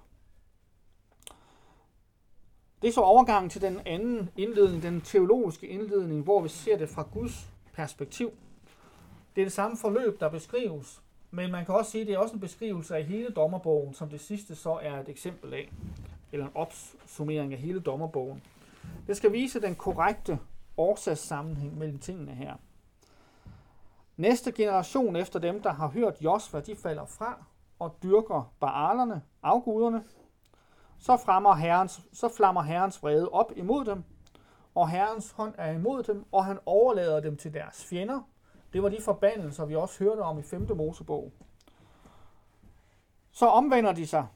Det 2.82 2.88
er 2.88 2.92
så 2.92 3.02
overgangen 3.02 3.50
til 3.50 3.62
den 3.62 3.80
anden 3.86 4.30
indledning, 4.38 4.84
den 4.84 5.02
teologiske 5.02 5.68
indledning, 5.68 6.24
hvor 6.24 6.42
vi 6.42 6.50
ser 6.50 6.78
det 6.78 6.90
fra 6.90 7.08
Guds 7.14 7.50
perspektiv. 7.74 8.32
Det 9.36 9.42
er 9.42 9.46
det 9.46 9.54
samme 9.54 9.78
forløb, 9.78 10.20
der 10.20 10.30
beskrives 10.30 11.02
men 11.36 11.52
man 11.52 11.66
kan 11.66 11.76
også 11.76 11.92
sige, 11.92 12.02
at 12.02 12.08
det 12.08 12.16
er 12.16 12.20
også 12.20 12.34
en 12.34 12.40
beskrivelse 12.40 12.96
af 12.96 13.04
hele 13.04 13.30
dommerbogen, 13.30 13.94
som 13.94 14.10
det 14.10 14.22
sidste 14.22 14.56
så 14.56 14.80
er 14.82 15.00
et 15.00 15.10
eksempel 15.10 15.54
af, 15.54 15.72
eller 16.32 16.46
en 16.46 16.52
opsummering 16.56 17.54
af 17.54 17.60
hele 17.60 17.80
dommerbogen. 17.80 18.44
Det 19.08 19.18
skal 19.18 19.34
vise 19.34 19.62
den 19.62 19.76
korrekte 19.76 20.40
årsagssammenhæng 20.78 21.78
mellem 21.78 22.00
tingene 22.00 22.32
her. 22.32 22.54
Næste 24.18 24.52
generation 24.52 25.16
efter 25.16 25.40
dem, 25.40 25.62
der 25.62 25.74
har 25.74 25.88
hørt 25.88 26.22
Josva, 26.22 26.60
de 26.60 26.76
falder 26.76 27.06
fra 27.06 27.44
og 27.80 27.96
dyrker 28.04 28.54
baalerne, 28.60 29.22
afguderne. 29.44 30.04
Så, 31.00 31.18
fremmer 31.18 31.54
herrens, 31.54 32.02
så 32.14 32.30
flammer 32.30 32.62
herrens 32.62 33.04
vrede 33.04 33.30
op 33.30 33.52
imod 33.56 33.86
dem, 33.86 34.04
og 34.76 34.90
herrens 34.90 35.32
hånd 35.32 35.54
er 35.58 35.72
imod 35.72 36.04
dem, 36.04 36.26
og 36.32 36.46
han 36.46 36.60
overlader 36.66 37.20
dem 37.20 37.38
til 37.38 37.54
deres 37.54 37.86
fjender, 37.86 38.22
det 38.74 38.84
var 38.84 38.90
de 38.90 39.02
forbandelser, 39.02 39.66
vi 39.66 39.76
også 39.76 40.04
hørte 40.04 40.20
om 40.20 40.40
i 40.40 40.44
5. 40.44 40.68
Mosebog. 40.76 41.32
Så 43.32 43.48
omvender 43.48 43.92
de 43.92 44.08
sig, 44.08 44.28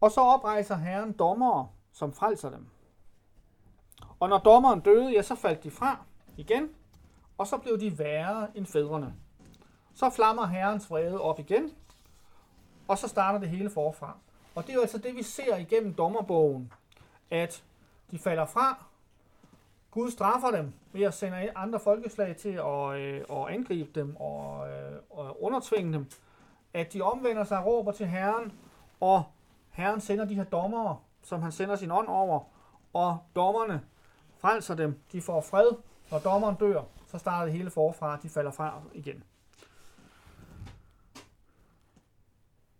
og 0.00 0.10
så 0.10 0.20
oprejser 0.20 0.76
Herren 0.76 1.12
dommere, 1.12 1.68
som 1.92 2.12
frelser 2.12 2.50
dem. 2.50 2.66
Og 4.20 4.28
når 4.28 4.38
dommeren 4.38 4.80
døde, 4.80 5.12
ja, 5.12 5.22
så 5.22 5.34
faldt 5.34 5.64
de 5.64 5.70
fra 5.70 6.04
igen, 6.36 6.70
og 7.38 7.46
så 7.46 7.58
blev 7.58 7.80
de 7.80 7.98
værre 7.98 8.48
end 8.54 8.66
fædrene. 8.66 9.14
Så 9.94 10.10
flammer 10.10 10.46
Herrens 10.46 10.90
vrede 10.90 11.20
op 11.20 11.38
igen, 11.38 11.72
og 12.88 12.98
så 12.98 13.08
starter 13.08 13.38
det 13.38 13.48
hele 13.48 13.70
forfra. 13.70 14.16
Og 14.54 14.62
det 14.62 14.70
er 14.70 14.74
jo 14.74 14.80
altså 14.80 14.98
det, 14.98 15.16
vi 15.16 15.22
ser 15.22 15.56
igennem 15.56 15.94
dommerbogen, 15.94 16.72
at 17.30 17.64
de 18.10 18.18
falder 18.18 18.46
fra, 18.46 18.84
Gud 19.96 20.10
straffer 20.10 20.50
dem 20.50 20.72
ved 20.92 21.02
at 21.02 21.14
sende 21.14 21.50
andre 21.54 21.80
folkeslag 21.80 22.36
til 22.36 22.48
at, 22.48 22.96
øh, 22.96 23.24
at 23.30 23.48
angribe 23.48 24.00
dem 24.00 24.16
og, 24.16 24.68
øh, 24.68 24.98
og 25.10 25.42
undertvinge 25.42 25.92
dem. 25.92 26.06
At 26.74 26.92
de 26.92 27.02
omvender 27.02 27.44
sig 27.44 27.58
og 27.58 27.66
råber 27.66 27.92
til 27.92 28.06
Herren, 28.06 28.52
og 29.00 29.24
Herren 29.70 30.00
sender 30.00 30.24
de 30.24 30.34
her 30.34 30.44
dommere, 30.44 30.98
som 31.22 31.42
han 31.42 31.52
sender 31.52 31.76
sin 31.76 31.90
ånd 31.90 32.08
over, 32.08 32.40
og 32.92 33.18
dommerne 33.36 33.82
frelser 34.38 34.74
dem. 34.74 35.00
De 35.12 35.22
får 35.22 35.40
fred. 35.40 35.68
Når 36.10 36.18
dommeren 36.18 36.54
dør, 36.54 36.82
så 37.16 37.20
starter 37.20 37.44
det 37.44 37.52
hele 37.52 37.70
forfra, 37.70 38.18
de 38.22 38.28
falder 38.28 38.50
fra 38.50 38.82
igen. 38.94 39.24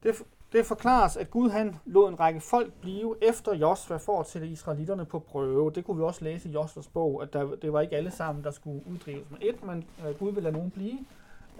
Det, 0.03 0.15
det 0.53 0.67
forklares, 0.67 1.17
at 1.17 1.31
Gud 1.31 1.51
han 1.51 1.77
lod 1.85 2.09
en 2.09 2.21
række 2.21 2.41
folk 2.41 2.73
blive 2.73 3.17
efter 3.23 3.55
Josva 3.55 3.97
for 3.97 4.21
at 4.21 4.27
sætte 4.27 4.49
israelitterne 4.49 5.05
på 5.05 5.19
prøve. 5.19 5.71
Det 5.71 5.85
kunne 5.85 5.97
vi 5.97 6.03
også 6.03 6.25
læse 6.25 6.49
i 6.49 6.53
Josvas 6.53 6.89
bog, 6.89 7.23
at 7.23 7.33
der, 7.33 7.55
det 7.55 7.73
var 7.73 7.81
ikke 7.81 7.97
alle 7.97 8.11
sammen, 8.11 8.45
der 8.45 8.51
skulle 8.51 8.83
uddrives 8.87 9.31
med 9.31 9.39
et, 9.41 9.63
men 9.65 9.85
øh, 10.07 10.19
Gud 10.19 10.33
ville 10.33 10.41
lade 10.43 10.53
nogen 10.53 10.71
blive, 10.71 10.99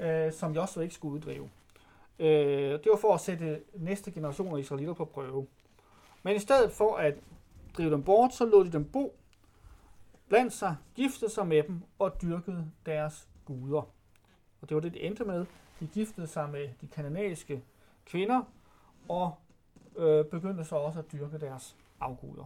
øh, 0.01 0.33
som 0.33 0.55
Josva 0.55 0.83
ikke 0.83 0.95
skulle 0.95 1.15
uddrive. 1.15 1.51
Øh, 2.19 2.73
det 2.73 2.87
var 2.91 2.99
for 3.01 3.15
at 3.15 3.21
sætte 3.21 3.61
næste 3.75 4.11
generation 4.11 4.57
af 4.57 4.61
israelitter 4.61 4.95
på 4.95 5.05
prøve. 5.05 5.47
Men 6.23 6.37
i 6.37 6.39
stedet 6.39 6.73
for 6.73 6.97
at 6.97 7.15
drive 7.77 7.91
dem 7.91 8.03
bort, 8.03 8.35
så 8.35 8.45
lod 8.45 8.65
de 8.65 8.73
dem 8.73 8.85
bo 8.85 9.15
blandt 10.29 10.53
sig, 10.53 10.77
giftede 10.95 11.31
sig 11.31 11.47
med 11.47 11.63
dem 11.63 11.83
og 11.99 12.23
dyrkede 12.23 12.71
deres 12.87 13.29
guder. 13.45 13.83
Og 14.61 14.69
det 14.69 14.75
var 14.75 14.81
det, 14.81 14.95
det 14.95 15.07
endte 15.07 15.25
med. 15.25 15.47
De 15.81 15.87
giftede 15.87 16.27
sig 16.27 16.51
med 16.51 16.69
de 16.81 16.87
kananæiske 16.87 17.65
kvinder 18.07 18.43
og 19.09 19.35
øh, 19.97 20.25
begyndte 20.25 20.65
så 20.65 20.77
også 20.77 20.99
at 20.99 21.13
dyrke 21.13 21.39
deres 21.39 21.77
afguder. 22.01 22.45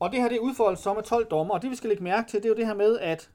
Og 0.00 0.12
det 0.12 0.20
her 0.20 0.28
det 0.28 0.36
er 0.36 0.40
udfoldet 0.40 0.78
som 0.78 0.96
med 0.96 1.02
12 1.04 1.26
dommer, 1.26 1.54
og 1.54 1.62
det 1.62 1.70
vi 1.70 1.76
skal 1.76 1.88
lægge 1.88 2.04
mærke 2.04 2.30
til, 2.30 2.42
det 2.42 2.44
er 2.44 2.48
jo 2.48 2.56
det 2.56 2.66
her 2.66 2.74
med, 2.74 2.98
at, 2.98 3.30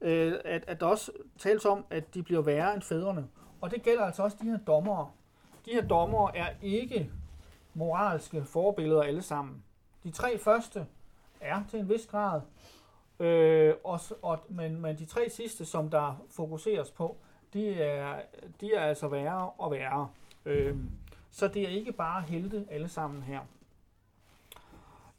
øh, 0.00 0.34
at, 0.44 0.64
at 0.66 0.80
der 0.80 0.86
også 0.86 1.12
tales 1.38 1.64
om, 1.64 1.84
at 1.90 2.14
de 2.14 2.22
bliver 2.22 2.42
værre 2.42 2.74
end 2.74 2.82
fædrene. 2.82 3.28
Og 3.60 3.70
det 3.70 3.82
gælder 3.82 4.04
altså 4.04 4.22
også 4.22 4.36
de 4.40 4.46
her 4.50 4.58
dommere. 4.58 5.10
De 5.64 5.70
her 5.70 5.88
dommere 5.88 6.36
er 6.36 6.48
ikke 6.62 7.10
moralske 7.74 8.44
forbilleder 8.44 9.02
alle 9.02 9.22
sammen. 9.22 9.62
De 10.06 10.10
tre 10.10 10.38
første 10.38 10.86
er 11.40 11.62
til 11.70 11.80
en 11.80 11.88
vis 11.88 12.06
grad, 12.06 12.40
øh, 13.20 13.74
og, 13.84 14.00
og, 14.22 14.38
men, 14.48 14.80
men 14.80 14.98
de 14.98 15.04
tre 15.04 15.30
sidste, 15.30 15.64
som 15.64 15.90
der 15.90 16.22
fokuseres 16.30 16.90
på, 16.90 17.16
de 17.52 17.82
er, 17.82 18.20
de 18.60 18.74
er 18.74 18.80
altså 18.80 19.08
værre 19.08 19.50
og 19.50 19.70
værre. 19.70 20.08
Øh, 20.44 20.76
så 21.30 21.48
det 21.48 21.62
er 21.62 21.68
ikke 21.68 21.92
bare 21.92 22.22
helte 22.22 22.66
alle 22.70 22.88
sammen 22.88 23.22
her. 23.22 23.40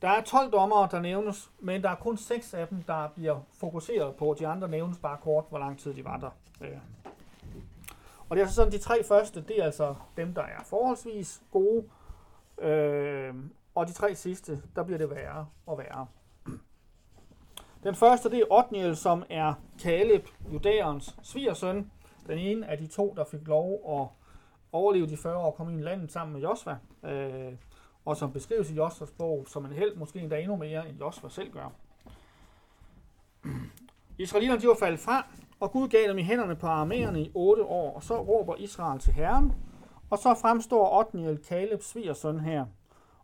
Der 0.01 0.10
er 0.10 0.22
12 0.22 0.51
dommere, 0.51 0.88
der 0.91 1.00
nævnes, 1.00 1.51
men 1.60 1.84
der 1.84 1.89
er 1.89 1.96
kun 1.96 2.17
6 2.17 2.53
af 2.53 2.67
dem, 2.67 2.82
der 2.82 3.08
bliver 3.08 3.39
fokuseret 3.53 4.15
på. 4.15 4.36
De 4.39 4.48
andre 4.48 4.67
nævnes 4.67 4.98
bare 4.98 5.17
kort, 5.24 5.46
hvor 5.50 5.60
lang 5.60 5.79
tid 5.79 5.94
de 5.94 6.06
var 6.06 6.17
der. 6.17 6.29
Øh. 6.62 6.77
Og 8.29 8.36
det 8.36 8.41
er 8.41 8.46
altså 8.46 8.56
sådan, 8.56 8.72
de 8.72 8.77
tre 8.77 9.03
første, 9.03 9.41
det 9.41 9.60
er 9.60 9.63
altså 9.63 9.96
dem, 10.17 10.34
der 10.34 10.44
er 10.44 10.63
forholdsvis 10.65 11.41
gode. 11.51 11.84
Øh, 12.60 13.36
og 13.77 13.88
de 13.88 13.93
tre 13.93 14.15
sidste, 14.15 14.62
der 14.75 14.84
bliver 14.84 14.98
det 14.98 15.10
værre 15.10 15.48
og 15.65 15.77
værre. 15.77 16.07
Den 17.84 17.96
første, 17.96 18.29
det 18.29 18.39
er 18.39 18.46
Otniel, 18.50 18.96
som 18.96 19.24
er 19.29 19.53
Kaleb, 19.81 20.27
judæerens 20.53 21.15
svigersøn. 21.24 21.91
Den 22.27 22.38
ene 22.38 22.67
af 22.67 22.77
de 22.77 22.88
to, 22.88 23.13
der 23.17 23.25
fik 23.25 23.48
lov 23.48 24.00
at 24.00 24.07
overleve 24.72 25.07
de 25.07 25.17
40 25.17 25.38
år 25.38 25.46
og 25.46 25.55
komme 25.55 25.72
ind 25.72 25.81
i 25.81 25.84
landet 25.84 26.12
sammen 26.12 26.34
med 26.34 26.41
Josva. 26.41 26.77
Øh, 27.03 27.53
og 28.05 28.17
som 28.17 28.31
beskrives 28.31 28.72
i 28.72 28.74
Josvas 28.74 29.12
bog 29.12 29.46
som 29.48 29.65
en 29.65 29.72
held, 29.72 29.96
måske 29.96 30.19
endda 30.19 30.39
endnu 30.39 30.55
mere, 30.55 30.89
end 30.89 31.00
Josva 31.00 31.29
selv 31.29 31.51
gør. 31.51 31.72
Israelitterne 34.17 34.62
de 34.62 34.67
var 34.67 34.77
faldet 34.79 35.00
fra, 35.00 35.27
og 35.60 35.72
Gud 35.72 35.88
gav 35.88 36.07
dem 36.07 36.17
i 36.17 36.24
hænderne 36.24 36.55
på 36.55 36.67
armerne 36.67 37.22
i 37.22 37.31
otte 37.34 37.63
år, 37.63 37.96
og 37.96 38.03
så 38.03 38.22
råber 38.22 38.55
Israel 38.55 39.00
til 39.00 39.13
Herren, 39.13 39.53
og 40.10 40.17
så 40.17 40.34
fremstår 40.41 41.00
Otniel 41.00 41.38
Kalebs 41.38 41.86
svigersøn 41.86 42.39
her, 42.39 42.65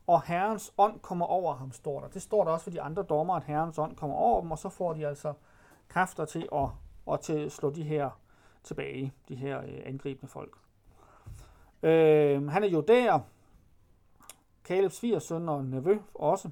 og 0.07 0.24
Herrens 0.24 0.74
ånd 0.77 1.00
kommer 1.00 1.25
over 1.25 1.53
ham, 1.55 1.72
står 1.72 2.00
der. 2.00 2.07
Det 2.07 2.22
står 2.22 2.43
der 2.43 2.51
også 2.51 2.63
for 2.63 2.72
de 2.72 2.81
andre 2.81 3.03
dommer, 3.03 3.36
at 3.36 3.43
Herrens 3.43 3.77
ånd 3.77 3.95
kommer 3.95 4.15
over 4.15 4.41
dem, 4.41 4.51
og 4.51 4.57
så 4.57 4.69
får 4.69 4.93
de 4.93 5.07
altså 5.07 5.33
kræfter 5.88 6.25
til 6.25 6.50
at, 6.53 6.67
at 7.13 7.19
til 7.19 7.51
slå 7.51 7.69
de 7.69 7.83
her 7.83 8.10
tilbage, 8.63 9.13
de 9.27 9.36
her 9.36 9.62
øh, 9.62 9.81
angribende 9.86 10.31
folk. 10.31 10.57
Øh, 11.83 12.48
han 12.48 12.63
er 12.63 12.67
jo 12.67 12.81
der, 12.81 13.19
fire 14.89 15.19
søn 15.19 15.50
og 15.50 15.65
nevø 15.65 15.98
også. 16.13 16.50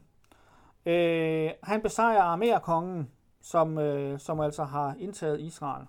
Øh, 0.85 1.51
han 1.63 1.81
besejrer 1.81 2.21
Armerkongen, 2.21 3.11
som, 3.41 3.77
øh, 3.77 4.19
som 4.19 4.39
altså 4.39 4.63
har 4.63 4.95
indtaget 4.99 5.39
Israel. 5.39 5.87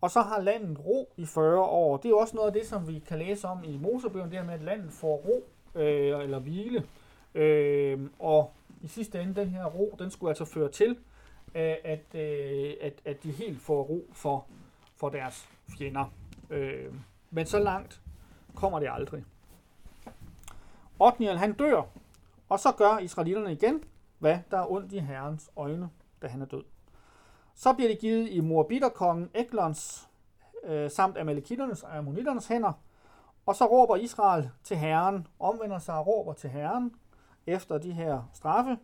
Og 0.00 0.10
så 0.10 0.20
har 0.20 0.40
landet 0.40 0.78
ro 0.86 1.12
i 1.16 1.26
40 1.26 1.60
år. 1.60 1.96
Det 1.96 2.10
er 2.10 2.14
også 2.14 2.36
noget 2.36 2.46
af 2.46 2.52
det, 2.52 2.66
som 2.66 2.88
vi 2.88 2.98
kan 2.98 3.18
læse 3.18 3.48
om 3.48 3.64
i 3.64 3.76
Mosebøgen, 3.76 4.30
det 4.30 4.38
her 4.38 4.44
med, 4.44 4.54
at 4.54 4.62
landet 4.62 4.92
får 4.92 5.16
ro 5.16 5.44
øh, 5.74 6.22
eller 6.22 6.38
hvile. 6.38 6.84
Øh, 7.34 8.00
og 8.18 8.52
i 8.82 8.88
sidste 8.88 9.20
ende, 9.22 9.34
den 9.34 9.48
her 9.48 9.64
ro, 9.64 9.96
den 9.98 10.10
skulle 10.10 10.30
altså 10.30 10.44
føre 10.44 10.70
til, 10.70 10.90
øh, 11.54 11.74
at, 11.84 12.14
øh, 12.14 12.74
at, 12.80 12.92
at 13.04 13.22
de 13.22 13.30
helt 13.30 13.60
får 13.60 13.82
ro 13.82 14.10
for, 14.12 14.46
for 14.96 15.08
deres 15.08 15.48
fjender. 15.78 16.12
Øh, 16.50 16.94
men 17.30 17.46
så 17.46 17.58
langt 17.58 18.00
kommer 18.54 18.80
det 18.80 18.88
aldrig. 18.92 19.24
Otniel 20.98 21.38
han 21.38 21.52
dør, 21.52 21.82
og 22.48 22.60
så 22.60 22.72
gør 22.72 22.98
israelitterne 22.98 23.52
igen, 23.52 23.84
hvad 24.18 24.38
der 24.50 24.58
er 24.58 24.72
ondt 24.72 24.92
i 24.92 24.98
herrens 24.98 25.50
øjne, 25.56 25.90
da 26.22 26.26
han 26.26 26.42
er 26.42 26.46
død. 26.46 26.64
Så 27.54 27.72
bliver 27.72 27.88
det 27.88 27.98
givet 27.98 28.28
i 28.30 28.40
Moabiterkongen 28.40 29.30
Eglons 29.34 30.08
øh, 30.64 30.90
samt 30.90 31.18
Amalekitternes 31.18 31.82
og 31.82 31.96
Ammonitternes 31.96 32.46
hænder, 32.46 32.72
og 33.48 33.56
så 33.56 33.66
råber 33.66 33.96
Israel 33.96 34.50
til 34.64 34.76
Herren, 34.76 35.26
omvender 35.38 35.78
sig 35.78 35.94
og 35.94 36.06
råber 36.06 36.32
til 36.32 36.50
Herren 36.50 36.94
efter 37.46 37.78
de 37.78 37.92
her 37.92 38.30
straffe. 38.32 38.78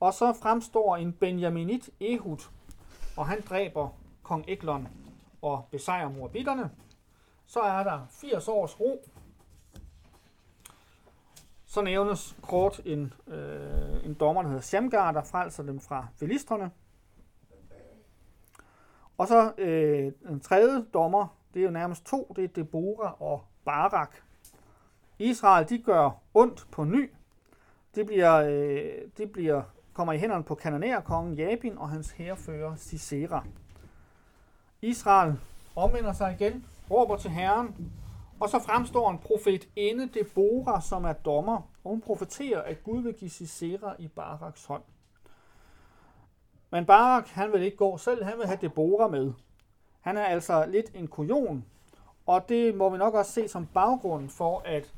Og 0.00 0.14
så 0.14 0.32
fremstår 0.32 0.96
en 0.96 1.12
Benjaminit 1.12 1.90
Ehud, 2.00 2.48
og 3.16 3.26
han 3.26 3.40
dræber 3.48 3.88
kong 4.22 4.44
Eglon 4.48 4.88
og 5.42 5.64
besejrer 5.70 6.08
morbitterne. 6.08 6.70
Så 7.46 7.60
er 7.60 7.82
der 7.82 8.06
80 8.10 8.48
års 8.48 8.80
ro. 8.80 9.04
Så 11.66 11.82
nævnes 11.82 12.36
kort 12.42 12.80
en, 12.84 13.12
øh, 13.26 14.04
en 14.06 14.14
dommer, 14.14 14.42
der 14.42 14.48
hedder 14.48 14.62
Shamgar, 14.62 15.12
der 15.12 15.22
frelser 15.22 15.62
dem 15.62 15.80
fra 15.80 16.06
filistrene. 16.16 16.70
Og 19.18 19.28
så 19.28 19.52
øh, 19.58 20.12
en 20.28 20.40
tredje 20.40 20.86
dommer, 20.94 21.26
det 21.54 21.60
er 21.60 21.64
jo 21.64 21.70
nærmest 21.70 22.06
to, 22.06 22.32
det 22.36 22.44
er 22.44 22.48
Deborah 22.48 23.22
og 23.22 23.44
Barak. 23.64 24.16
Israel, 25.18 25.68
de 25.68 25.78
gør 25.78 26.10
ondt 26.34 26.66
på 26.70 26.84
ny. 26.84 27.10
Det 27.94 28.06
bliver, 28.06 28.34
øh, 28.34 29.08
de 29.18 29.26
bliver, 29.26 29.62
kommer 29.92 30.12
i 30.12 30.18
hænderne 30.18 30.44
på 30.44 30.54
kanonærkongen 30.54 31.34
Jabin 31.34 31.78
og 31.78 31.88
hans 31.88 32.10
herrefører 32.10 32.74
Sisera. 32.76 33.44
Israel 34.82 35.38
omvender 35.76 36.12
sig 36.12 36.36
igen, 36.40 36.66
råber 36.90 37.16
til 37.16 37.30
Herren, 37.30 37.92
og 38.40 38.48
så 38.48 38.58
fremstår 38.58 39.10
en 39.10 39.18
profet 39.18 39.68
inde 39.76 40.08
Deborah, 40.08 40.82
som 40.82 41.04
er 41.04 41.12
dommer, 41.12 41.56
og 41.84 41.90
hun 41.90 42.00
profeterer, 42.00 42.62
at 42.62 42.84
Gud 42.84 43.02
vil 43.02 43.14
give 43.14 43.30
Sisera 43.30 43.94
i 43.98 44.08
Baraks 44.08 44.64
hånd. 44.64 44.82
Men 46.70 46.86
Barak, 46.86 47.28
han 47.28 47.52
vil 47.52 47.62
ikke 47.62 47.76
gå 47.76 47.96
selv, 47.96 48.24
han 48.24 48.38
vil 48.38 48.46
have 48.46 48.58
Deborah 48.60 49.10
med. 49.10 49.32
Han 50.00 50.16
er 50.16 50.24
altså 50.24 50.66
lidt 50.66 50.90
en 50.94 51.08
kujon, 51.08 51.64
og 52.26 52.48
det 52.48 52.74
må 52.74 52.90
vi 52.90 52.98
nok 52.98 53.14
også 53.14 53.32
se 53.32 53.48
som 53.48 53.66
baggrund 53.66 54.28
for, 54.28 54.62
at 54.64 54.94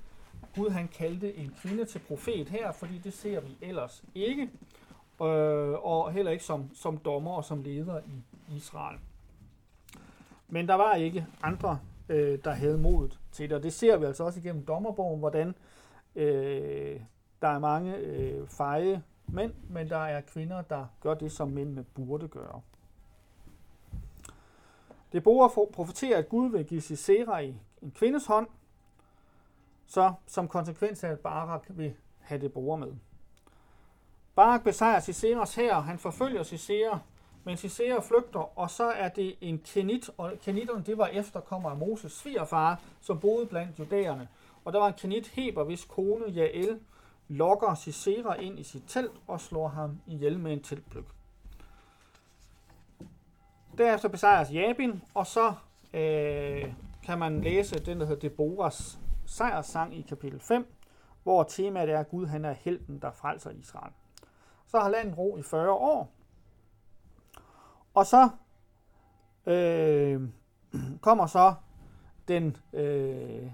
Gud 0.56 0.70
han 0.70 0.88
kaldte 0.88 1.36
en 1.36 1.54
kvinde 1.62 1.84
til 1.84 1.98
profet 1.98 2.48
her, 2.48 2.72
fordi 2.72 2.98
det 2.98 3.12
ser 3.12 3.40
vi 3.40 3.56
ellers 3.60 4.04
ikke, 4.14 4.42
øh, 5.22 5.84
og 5.84 6.12
heller 6.12 6.32
ikke 6.32 6.44
som, 6.44 6.74
som 6.74 6.98
dommer 6.98 7.30
og 7.30 7.44
som 7.44 7.62
leder 7.62 8.00
i 8.00 8.56
Israel. 8.56 8.98
Men 10.48 10.68
der 10.68 10.74
var 10.74 10.94
ikke 10.94 11.26
andre, 11.42 11.78
øh, 12.08 12.38
der 12.44 12.50
havde 12.50 12.78
modet 12.78 13.18
til 13.32 13.48
det, 13.48 13.56
og 13.56 13.62
det 13.62 13.72
ser 13.72 13.96
vi 13.96 14.04
altså 14.04 14.24
også 14.24 14.40
igennem 14.40 14.66
dommerbogen, 14.66 15.18
hvordan 15.18 15.54
øh, 16.16 17.00
der 17.42 17.48
er 17.48 17.58
mange 17.58 17.96
øh, 17.96 18.48
feje 18.48 19.02
mænd, 19.26 19.52
men 19.68 19.88
der 19.88 19.98
er 19.98 20.20
kvinder, 20.20 20.62
der 20.62 20.86
gør 21.00 21.14
det, 21.14 21.32
som 21.32 21.48
mændene 21.48 21.84
burde 21.84 22.28
gøre. 22.28 22.60
Deborah 25.14 25.50
profeterer, 25.72 26.18
at 26.18 26.28
Gud 26.28 26.50
vil 26.50 26.64
give 26.64 26.80
Sisera 26.80 27.38
i 27.38 27.54
en 27.82 27.90
kvindes 27.90 28.26
hånd, 28.26 28.46
så 29.86 30.12
som 30.26 30.48
konsekvens 30.48 31.04
af, 31.04 31.08
at 31.08 31.20
Barak 31.20 31.66
vil 31.68 31.94
have 32.20 32.40
Deborah 32.40 32.80
med. 32.80 32.92
Barak 34.34 34.64
besejrer 34.64 35.00
Siseras 35.00 35.54
her, 35.54 35.80
han 35.80 35.98
forfølger 35.98 36.42
Sisera, 36.42 36.98
men 37.44 37.56
Sisera 37.56 38.00
flygter, 38.00 38.58
og 38.58 38.70
så 38.70 38.84
er 38.84 39.08
det 39.08 39.36
en 39.40 39.58
kenit, 39.58 40.10
og 40.16 40.32
kenitterne 40.42 40.84
det 40.84 40.98
var 40.98 41.06
efterkommer 41.06 41.70
af 41.70 41.76
Moses 41.76 42.12
svigerfar, 42.12 42.80
som 43.00 43.20
boede 43.20 43.46
blandt 43.46 43.78
judæerne. 43.78 44.28
Og 44.64 44.72
der 44.72 44.78
var 44.78 44.88
en 44.88 44.94
kenit 44.94 45.28
Heber, 45.28 45.64
hvis 45.64 45.84
kone 45.84 46.26
Jael 46.26 46.80
lokker 47.28 47.74
Sisera 47.74 48.34
ind 48.34 48.58
i 48.58 48.62
sit 48.62 48.84
telt 48.88 49.20
og 49.26 49.40
slår 49.40 49.68
ham 49.68 50.00
ihjel 50.06 50.38
med 50.38 50.52
en 50.52 50.62
teltpløk. 50.62 51.04
Derefter 53.78 54.08
besejres 54.08 54.52
Jabin, 54.52 55.02
og 55.14 55.26
så 55.26 55.54
øh, 55.94 56.74
kan 57.04 57.18
man 57.18 57.40
læse 57.40 57.78
den, 57.78 58.00
der 58.00 58.06
hedder 58.06 58.28
Deborahs 58.28 58.98
sejrssang 59.26 59.96
i 59.96 60.02
kapitel 60.08 60.40
5, 60.40 60.66
hvor 61.22 61.42
temaet 61.42 61.90
er, 61.90 62.00
at 62.00 62.08
Gud 62.08 62.26
han 62.26 62.44
er 62.44 62.52
helten, 62.52 62.98
der 62.98 63.10
frelser 63.10 63.50
Israel. 63.50 63.92
Så 64.66 64.78
har 64.78 64.88
landet 64.88 65.18
ro 65.18 65.36
i 65.36 65.42
40 65.42 65.70
år, 65.70 66.12
og 67.94 68.06
så 68.06 68.28
øh, 69.46 70.22
kommer 71.00 71.26
så 71.26 71.54
den, 72.28 72.56
øh, 72.72 73.50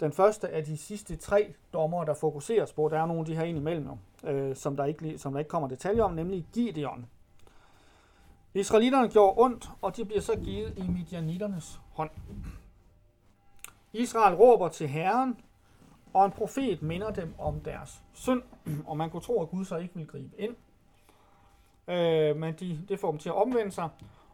den 0.00 0.12
første 0.12 0.48
af 0.48 0.64
de 0.64 0.76
sidste 0.76 1.16
tre 1.16 1.54
dommer, 1.72 2.04
der 2.04 2.14
fokuseres 2.14 2.72
på. 2.72 2.88
Der 2.88 2.98
er 2.98 3.06
nogle 3.06 3.20
af 3.20 3.26
de 3.26 3.36
her 3.36 3.42
ind 3.42 3.58
imellem, 3.58 3.88
øh, 4.24 4.56
som, 4.56 4.76
der 4.76 4.84
ikke, 4.84 5.18
som 5.18 5.32
der 5.32 5.38
ikke 5.38 5.48
kommer 5.48 5.68
detaljer 5.68 6.04
om, 6.04 6.12
nemlig 6.12 6.46
Gideon. 6.52 7.06
Israelitterne 8.54 9.08
gjorde 9.08 9.34
ondt, 9.38 9.70
og 9.82 9.96
de 9.96 10.04
bliver 10.04 10.20
så 10.20 10.36
givet 10.36 10.78
i 10.78 10.88
Midianiternes 10.88 11.80
hånd. 11.92 12.10
Israel 13.92 14.34
råber 14.34 14.68
til 14.68 14.88
Herren, 14.88 15.40
og 16.14 16.24
en 16.24 16.32
profet 16.32 16.82
minder 16.82 17.10
dem 17.10 17.34
om 17.38 17.60
deres 17.60 18.02
synd, 18.12 18.42
og 18.88 18.96
man 18.96 19.10
kunne 19.10 19.22
tro, 19.22 19.42
at 19.42 19.48
Gud 19.48 19.64
så 19.64 19.76
ikke 19.76 19.94
vil 19.94 20.06
gribe 20.06 20.40
ind. 20.40 20.56
Øh, 21.88 22.36
men 22.36 22.54
de, 22.54 22.84
det 22.88 23.00
får 23.00 23.10
dem 23.10 23.18
til 23.18 23.28
at 23.28 23.34
omvende 23.34 23.72
sig. 23.72 23.88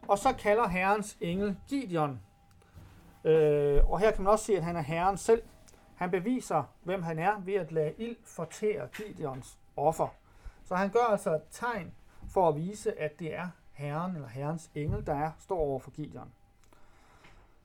Og 0.07 0.17
så 0.17 0.33
kalder 0.33 0.67
Herrens 0.67 1.17
engel 1.21 1.57
Gideon. 1.67 2.21
Øh, 3.23 3.91
og 3.91 3.99
her 3.99 4.11
kan 4.11 4.23
man 4.23 4.31
også 4.31 4.45
se, 4.45 4.57
at 4.57 4.63
han 4.63 4.75
er 4.75 4.81
Herren 4.81 5.17
selv. 5.17 5.41
Han 5.95 6.11
beviser, 6.11 6.63
hvem 6.83 7.03
han 7.03 7.19
er, 7.19 7.39
ved 7.39 7.53
at 7.53 7.71
lade 7.71 7.93
ild 7.97 8.15
fortære 8.23 8.87
Gideons 8.87 9.59
offer. 9.75 10.07
Så 10.63 10.75
han 10.75 10.89
gør 10.89 11.03
altså 11.03 11.35
et 11.35 11.41
tegn 11.51 11.93
for 12.29 12.49
at 12.49 12.55
vise, 12.55 12.99
at 12.99 13.19
det 13.19 13.35
er 13.35 13.47
Herren 13.77 14.15
eller 14.15 14.27
Herrens 14.27 14.71
engel, 14.75 15.05
der 15.05 15.13
er, 15.13 15.31
står 15.39 15.57
over 15.57 15.79
for 15.79 15.91
Gideon. 15.91 16.31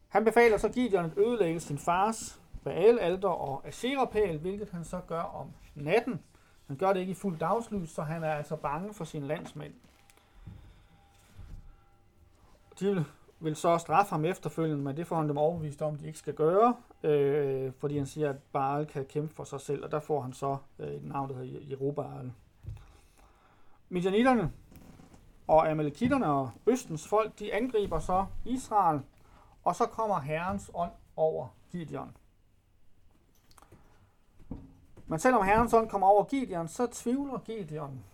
Han 0.09 0.25
befaler 0.25 0.57
så 0.57 0.69
Gideon 0.69 1.05
at 1.05 1.19
ødelægge 1.19 1.61
sin 1.61 1.79
fars 1.79 2.41
Baal, 2.65 2.99
alter 2.99 3.29
og 3.29 3.67
Asherapæl, 3.67 4.39
hvilket 4.39 4.71
han 4.71 4.85
så 4.85 5.01
gør 5.07 5.21
om 5.21 5.53
natten. 5.75 6.21
Han 6.67 6.77
gør 6.77 6.93
det 6.93 7.01
ikke 7.01 7.11
i 7.11 7.15
fuld 7.15 7.39
dagslys, 7.39 7.91
så 7.91 8.03
han 8.03 8.25
er 8.25 8.33
altså 8.33 8.57
bange 8.57 8.95
for 8.95 9.05
sine 9.05 9.27
landsmænd. 9.27 9.73
De 12.81 13.05
vil 13.41 13.57
så 13.57 13.79
straffe 13.79 14.11
ham 14.11 14.25
efterfølgende, 14.25 14.85
men 14.85 14.97
det 14.97 15.07
får 15.07 15.17
han 15.17 15.29
dem 15.29 15.39
overbevist 15.39 15.83
om, 15.83 15.95
at 15.95 16.01
de 16.01 16.07
ikke 16.07 16.19
skal 16.19 16.35
gøre, 16.35 16.77
øh, 17.03 17.73
fordi 17.79 17.97
han 17.97 18.07
siger, 18.07 18.31
at 18.31 18.37
Baal 18.53 18.87
kan 18.87 19.05
kæmpe 19.05 19.35
for 19.35 19.45
sig 19.45 19.61
selv, 19.61 19.85
og 19.85 19.91
der 19.91 20.01
får 20.01 20.21
han 20.21 20.33
så 20.33 20.57
øh, 20.79 20.89
et 20.89 21.05
navn, 21.05 21.31
der 21.31 21.37
hedder 21.37 21.61
Jerubaal. 21.71 22.33
Midianitterne 23.89 24.53
og 25.47 25.71
Amalekitterne 25.71 26.27
og 26.27 26.51
Østens 26.67 27.09
folk, 27.09 27.39
de 27.39 27.55
angriber 27.55 27.99
så 27.99 28.27
Israel, 28.45 29.01
og 29.65 29.77
så 29.77 29.87
kommer 29.87 30.21
Herrens 30.21 30.71
ånd 30.75 30.93
over 31.17 31.49
Gideon. 31.71 32.17
Men 35.07 35.19
selvom 35.19 35.45
Herrens 35.45 35.75
ånd 35.75 35.89
kommer 35.89 36.07
over 36.07 36.25
Gideon, 36.25 36.69
så 36.69 36.87
tvivler 36.87 37.39
Gideon. 37.39 38.05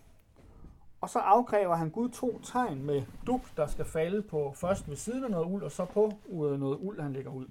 Og 1.01 1.09
så 1.09 1.19
afkræver 1.19 1.75
han 1.75 1.89
Gud 1.89 2.09
to 2.09 2.39
tegn 2.43 2.85
med 2.85 3.03
duk, 3.27 3.41
der 3.57 3.67
skal 3.67 3.85
falde 3.85 4.21
på 4.21 4.53
først 4.55 4.89
ved 4.89 4.95
siden 4.95 5.23
af 5.23 5.31
noget 5.31 5.45
uld, 5.45 5.63
og 5.63 5.71
så 5.71 5.85
på 5.85 6.11
noget 6.29 6.77
uld, 6.81 7.01
han 7.01 7.13
lægger 7.13 7.31
ud. 7.31 7.45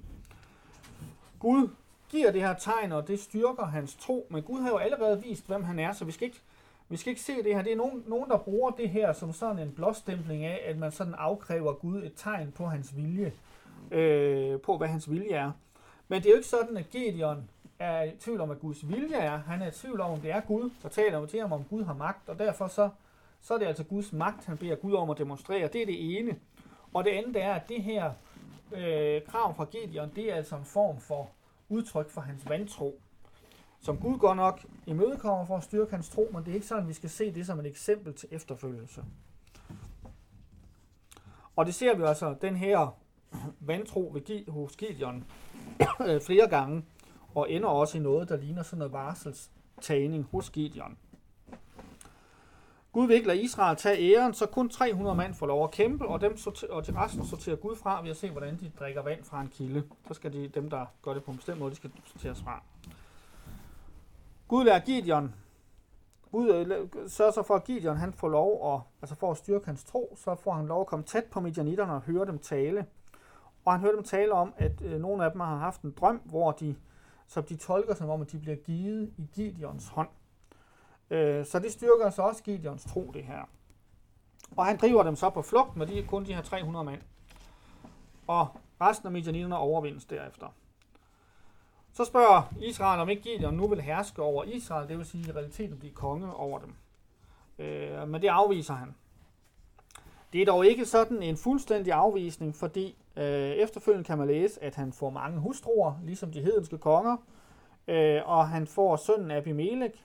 Gud 1.38 1.68
giver 2.08 2.32
det 2.32 2.40
her 2.40 2.54
tegn, 2.54 2.92
og 2.92 3.08
det 3.08 3.20
styrker 3.20 3.64
hans 3.64 3.96
tro, 3.96 4.26
men 4.30 4.42
Gud 4.42 4.60
har 4.60 4.68
jo 4.68 4.76
allerede 4.76 5.22
vist, 5.22 5.46
hvem 5.46 5.64
han 5.64 5.78
er, 5.78 5.92
så 5.92 6.04
vi 6.04 6.12
skal 6.12 6.26
ikke, 6.26 6.40
vi 6.88 6.96
skal 6.96 7.10
ikke 7.10 7.22
se 7.22 7.42
det 7.42 7.54
her. 7.54 7.62
Det 7.62 7.72
er 7.72 7.76
nogen, 7.76 8.04
nogen, 8.06 8.30
der 8.30 8.38
bruger 8.38 8.70
det 8.70 8.88
her 8.88 9.12
som 9.12 9.32
sådan 9.32 9.58
en 9.58 9.72
blåstempling 9.72 10.44
af, 10.44 10.60
at 10.64 10.78
man 10.78 10.92
sådan 10.92 11.14
afkræver 11.14 11.72
Gud 11.72 12.02
et 12.02 12.12
tegn 12.16 12.52
på 12.52 12.66
hans 12.66 12.96
vilje, 12.96 13.32
øh, 13.90 14.60
på 14.60 14.78
hvad 14.78 14.88
hans 14.88 15.10
vilje 15.10 15.32
er. 15.32 15.52
Men 16.08 16.22
det 16.22 16.26
er 16.26 16.30
jo 16.30 16.36
ikke 16.36 16.48
sådan, 16.48 16.76
at 16.76 16.90
Gideon 16.90 17.50
er 17.78 18.02
i 18.02 18.10
tvivl 18.20 18.40
om, 18.40 18.50
at 18.50 18.60
Guds 18.60 18.88
vilje 18.88 19.16
er. 19.16 19.38
Han 19.38 19.62
er 19.62 19.66
i 19.66 19.70
tvivl 19.70 20.00
om, 20.00 20.10
om 20.10 20.20
det 20.20 20.30
er 20.30 20.40
Gud, 20.40 20.70
der 20.82 20.88
taler 20.88 21.26
til 21.26 21.40
ham, 21.40 21.52
om 21.52 21.64
Gud 21.64 21.84
har 21.84 21.94
magt, 21.94 22.28
og 22.28 22.38
derfor 22.38 22.68
så, 22.68 22.90
så 23.40 23.54
er 23.54 23.58
det 23.58 23.66
altså 23.66 23.84
Guds 23.84 24.12
magt, 24.12 24.44
han 24.44 24.56
beder 24.56 24.76
Gud 24.76 24.94
om 24.94 25.10
at 25.10 25.18
demonstrere. 25.18 25.68
Det 25.68 25.82
er 25.82 25.86
det 25.86 26.18
ene. 26.18 26.36
Og 26.94 27.04
det 27.04 27.10
andet 27.10 27.42
er, 27.42 27.54
at 27.54 27.68
det 27.68 27.82
her 27.82 28.12
øh, 28.72 29.22
krav 29.22 29.54
fra 29.54 29.64
Gideon, 29.64 30.12
det 30.16 30.32
er 30.32 30.34
altså 30.34 30.56
en 30.56 30.64
form 30.64 31.00
for 31.00 31.30
udtryk 31.68 32.10
for 32.10 32.20
hans 32.20 32.48
vantro, 32.48 33.00
som 33.80 33.98
Gud 33.98 34.18
godt 34.18 34.36
nok 34.36 34.60
imødekommer 34.86 35.44
for 35.44 35.56
at 35.56 35.64
styrke 35.64 35.90
hans 35.90 36.08
tro, 36.08 36.30
men 36.32 36.44
det 36.44 36.50
er 36.50 36.54
ikke 36.54 36.66
sådan, 36.66 36.82
at 36.82 36.88
vi 36.88 36.92
skal 36.92 37.10
se 37.10 37.34
det 37.34 37.46
som 37.46 37.60
et 37.60 37.66
eksempel 37.66 38.14
til 38.14 38.28
efterfølgelse. 38.32 39.04
Og 41.56 41.66
det 41.66 41.74
ser 41.74 41.96
vi 41.96 42.02
altså, 42.02 42.34
den 42.40 42.56
her 42.56 42.96
vantro 43.60 44.10
ved, 44.14 44.50
hos 44.50 44.76
Gideon 44.76 45.24
øh, 46.06 46.20
flere 46.20 46.48
gange 46.48 46.84
og 47.34 47.50
ender 47.50 47.68
også 47.68 47.98
i 47.98 48.00
noget, 48.00 48.28
der 48.28 48.36
ligner 48.36 48.62
sådan 48.62 48.78
noget 48.78 48.92
varselstagning 48.92 50.28
hos 50.32 50.50
Gideon. 50.50 50.98
Gud 52.92 53.06
vil 53.06 53.16
ikke 53.16 53.28
lade 53.28 53.42
Israel 53.42 53.76
tage 53.76 54.14
æren, 54.14 54.34
så 54.34 54.46
kun 54.46 54.68
300 54.68 55.16
mand 55.16 55.34
får 55.34 55.46
lov 55.46 55.64
at 55.64 55.70
kæmpe, 55.70 56.08
og, 56.08 56.20
dem 56.20 56.36
sorter, 56.36 56.66
og 56.70 56.84
til 56.84 56.94
resten 56.94 57.26
sorterer 57.26 57.56
Gud 57.56 57.76
fra 57.76 58.02
ved 58.02 58.10
at 58.10 58.16
se, 58.16 58.30
hvordan 58.30 58.60
de 58.60 58.70
drikker 58.78 59.02
vand 59.02 59.24
fra 59.24 59.40
en 59.40 59.48
kilde. 59.48 59.82
Så 60.08 60.14
skal 60.14 60.32
de, 60.32 60.48
dem, 60.48 60.70
der 60.70 60.86
gør 61.02 61.14
det 61.14 61.24
på 61.24 61.30
en 61.30 61.36
bestemt 61.36 61.58
måde, 61.58 61.70
de 61.70 61.76
skal 61.76 61.90
sorteres 62.04 62.42
fra. 62.42 62.62
Gud 64.48 64.64
lærer 64.64 64.78
Gideon, 64.78 65.34
Gud 66.32 66.50
øh, 66.50 66.88
sørger 67.08 67.32
så 67.32 67.42
for, 67.42 67.54
at 67.54 67.64
Gideon 67.64 67.96
han 67.96 68.12
får 68.12 68.28
lov, 68.28 68.74
at, 68.74 68.80
altså 69.02 69.14
for 69.14 69.30
at 69.30 69.36
styrke 69.36 69.66
hans 69.66 69.84
tro, 69.84 70.16
så 70.16 70.34
får 70.34 70.52
han 70.52 70.66
lov 70.66 70.80
at 70.80 70.86
komme 70.86 71.04
tæt 71.04 71.24
på 71.24 71.40
midianitterne 71.40 71.92
og 71.92 72.00
høre 72.00 72.26
dem 72.26 72.38
tale. 72.38 72.86
Og 73.64 73.72
han 73.72 73.80
hører 73.80 73.94
dem 73.94 74.04
tale 74.04 74.32
om, 74.32 74.54
at 74.56 74.82
øh, 74.82 75.00
nogle 75.00 75.24
af 75.24 75.30
dem 75.30 75.40
har 75.40 75.56
haft 75.56 75.82
en 75.82 75.90
drøm, 75.90 76.20
hvor 76.24 76.52
de 76.52 76.76
som 77.26 77.44
de 77.44 77.56
tolker 77.56 77.94
som 77.94 78.10
om, 78.10 78.20
at 78.20 78.32
de 78.32 78.38
bliver 78.38 78.56
givet 78.56 79.12
i 79.16 79.28
Gideons 79.34 79.88
hånd. 79.88 80.08
Øh, 81.10 81.46
så 81.46 81.58
det 81.58 81.72
styrker 81.72 82.04
altså 82.04 82.22
også 82.22 82.42
Gideons 82.42 82.84
tro, 82.84 83.10
det 83.14 83.24
her. 83.24 83.48
Og 84.56 84.66
han 84.66 84.76
driver 84.76 85.02
dem 85.02 85.16
så 85.16 85.30
på 85.30 85.42
flugt 85.42 85.76
med 85.76 85.86
de, 85.86 86.06
kun 86.08 86.24
de 86.24 86.34
her 86.34 86.42
300 86.42 86.84
mænd. 86.84 87.00
Og 88.26 88.48
resten 88.80 89.06
af 89.06 89.12
midianitterne 89.12 89.56
overvindes 89.58 90.04
derefter. 90.04 90.46
Så 91.98 92.04
spørger 92.04 92.42
Israel, 92.60 93.00
om 93.00 93.08
ikke 93.08 93.22
Gideon 93.22 93.54
nu 93.54 93.68
vil 93.68 93.80
herske 93.80 94.22
over 94.22 94.44
Israel, 94.44 94.88
det 94.88 94.98
vil 94.98 95.06
sige 95.06 95.28
i 95.28 95.32
realiteten 95.32 95.78
blive 95.78 95.92
konge 95.92 96.34
over 96.34 96.58
dem. 96.58 96.74
Øh, 97.58 98.08
men 98.08 98.22
det 98.22 98.28
afviser 98.28 98.74
han. 98.74 98.94
Det 100.32 100.42
er 100.42 100.46
dog 100.46 100.66
ikke 100.66 100.86
sådan 100.86 101.22
en 101.22 101.36
fuldstændig 101.36 101.92
afvisning, 101.92 102.56
fordi 102.56 102.96
øh, 103.16 103.50
efterfølgende 103.50 104.04
kan 104.04 104.18
man 104.18 104.26
læse, 104.26 104.62
at 104.62 104.74
han 104.74 104.92
får 104.92 105.10
mange 105.10 105.40
hustruer, 105.40 105.92
ligesom 106.04 106.32
de 106.32 106.40
hedenske 106.40 106.78
konger, 106.78 107.16
øh, 107.88 108.20
og 108.24 108.48
han 108.48 108.66
får 108.66 108.96
sønnen 108.96 109.30
Abimelech, 109.30 110.04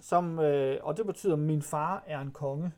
som, 0.00 0.38
øh, 0.38 0.78
og 0.82 0.96
det 0.96 1.06
betyder, 1.06 1.32
at 1.32 1.38
min 1.38 1.62
far 1.62 2.02
er 2.06 2.20
en 2.20 2.30
konge. 2.30 2.72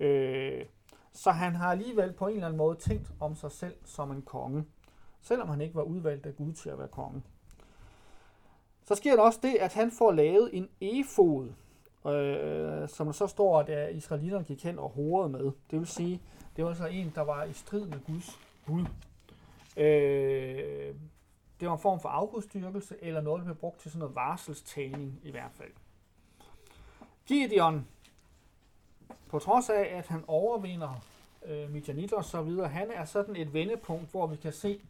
Øh, 0.00 0.64
så 1.12 1.30
han 1.30 1.54
har 1.54 1.70
alligevel 1.70 2.12
på 2.12 2.26
en 2.26 2.34
eller 2.34 2.46
anden 2.46 2.58
måde 2.58 2.76
tænkt 2.76 3.12
om 3.20 3.34
sig 3.34 3.52
selv 3.52 3.74
som 3.84 4.10
en 4.10 4.22
konge, 4.22 4.64
selvom 5.20 5.48
han 5.48 5.60
ikke 5.60 5.74
var 5.74 5.82
udvalgt 5.82 6.26
af 6.26 6.36
Gud 6.36 6.52
til 6.52 6.70
at 6.70 6.78
være 6.78 6.88
konge. 6.88 7.22
Så 8.84 8.94
sker 8.94 9.16
der 9.16 9.22
også 9.22 9.38
det, 9.42 9.54
at 9.54 9.72
han 9.72 9.90
får 9.90 10.12
lavet 10.12 10.50
en 10.52 10.68
efod, 10.80 11.48
øh, 12.06 12.88
som 12.88 13.12
så 13.12 13.26
står, 13.26 13.60
at 13.60 13.94
israelitterne 13.94 14.44
gik 14.44 14.64
hen 14.64 14.78
og 14.78 14.88
horede 14.88 15.28
med. 15.28 15.44
Det 15.70 15.78
vil 15.78 15.86
sige, 15.86 16.22
det 16.56 16.64
var 16.64 16.74
så 16.74 16.86
en, 16.86 17.12
der 17.14 17.22
var 17.22 17.44
i 17.44 17.52
strid 17.52 17.86
med 17.86 17.98
Guds 18.06 18.38
bud. 18.66 18.84
Øh, 19.76 20.94
det 21.60 21.68
var 21.68 21.74
en 21.74 21.80
form 21.80 22.00
for 22.00 22.08
afgudstyrkelse, 22.08 22.96
eller 23.00 23.20
noget, 23.20 23.38
der 23.38 23.44
blev 23.44 23.56
brugt 23.56 23.80
til 23.80 23.90
sådan 23.90 23.98
noget 23.98 24.14
varselstagning 24.14 25.20
i 25.22 25.30
hvert 25.30 25.52
fald. 25.52 25.70
Gideon, 27.26 27.86
på 29.28 29.38
trods 29.38 29.70
af, 29.70 29.88
at 29.92 30.06
han 30.06 30.24
overvinder 30.26 31.02
øh, 31.44 31.70
Midianitter 31.70 32.16
og 32.16 32.24
så 32.24 32.42
videre, 32.42 32.68
han 32.68 32.90
er 32.90 33.04
sådan 33.04 33.36
et 33.36 33.54
vendepunkt, 33.54 34.10
hvor 34.10 34.26
vi 34.26 34.36
kan 34.36 34.52
se, 34.52 34.80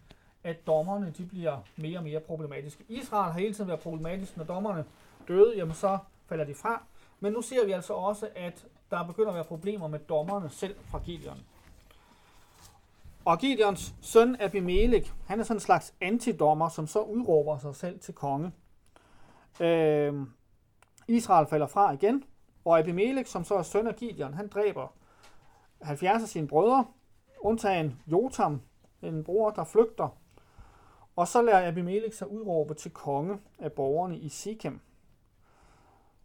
at 0.44 0.66
dommerne 0.66 1.14
de 1.18 1.26
bliver 1.26 1.58
mere 1.76 1.98
og 1.98 2.04
mere 2.04 2.20
problematiske. 2.20 2.84
Israel 2.88 3.32
har 3.32 3.40
hele 3.40 3.54
tiden 3.54 3.68
været 3.68 3.80
problematisk. 3.80 4.36
Når 4.36 4.44
dommerne 4.44 4.84
døde, 5.28 5.56
jamen 5.56 5.74
så 5.74 5.98
falder 6.26 6.44
de 6.44 6.54
fra. 6.54 6.82
Men 7.20 7.32
nu 7.32 7.42
ser 7.42 7.66
vi 7.66 7.72
altså 7.72 7.92
også, 7.92 8.28
at 8.36 8.66
der 8.90 9.06
begynder 9.06 9.28
at 9.28 9.34
være 9.34 9.44
problemer 9.44 9.88
med 9.88 9.98
dommerne 9.98 10.50
selv 10.50 10.76
fra 10.84 10.98
Gideon. 10.98 11.38
Og 13.24 13.38
Gideons 13.38 13.94
søn 14.00 14.36
Abimelech, 14.40 15.12
han 15.26 15.40
er 15.40 15.44
sådan 15.44 15.56
en 15.56 15.60
slags 15.60 15.94
antidommer, 16.00 16.68
som 16.68 16.86
så 16.86 17.00
udråber 17.00 17.58
sig 17.58 17.74
selv 17.74 18.00
til 18.00 18.14
konge. 18.14 18.52
Øh, 19.60 20.14
Israel 21.08 21.46
falder 21.46 21.66
fra 21.66 21.92
igen, 21.92 22.24
og 22.64 22.78
Abimelech, 22.78 23.30
som 23.30 23.44
så 23.44 23.54
er 23.54 23.62
søn 23.62 23.86
af 23.86 23.96
Gideon, 23.96 24.34
han 24.34 24.48
dræber 24.48 24.94
70 25.82 26.22
af 26.22 26.28
sine 26.28 26.48
brødre, 26.48 26.86
undtagen 27.40 28.02
Jotam, 28.06 28.60
en 29.02 29.24
bror, 29.24 29.50
der 29.50 29.64
flygter. 29.64 30.08
Og 31.16 31.28
så 31.28 31.42
lader 31.42 31.68
Abimelech 31.68 32.16
sig 32.16 32.30
udråbe 32.30 32.74
til 32.74 32.90
konge 32.90 33.38
af 33.58 33.72
borgerne 33.72 34.18
i 34.18 34.28
Sikhem. 34.28 34.80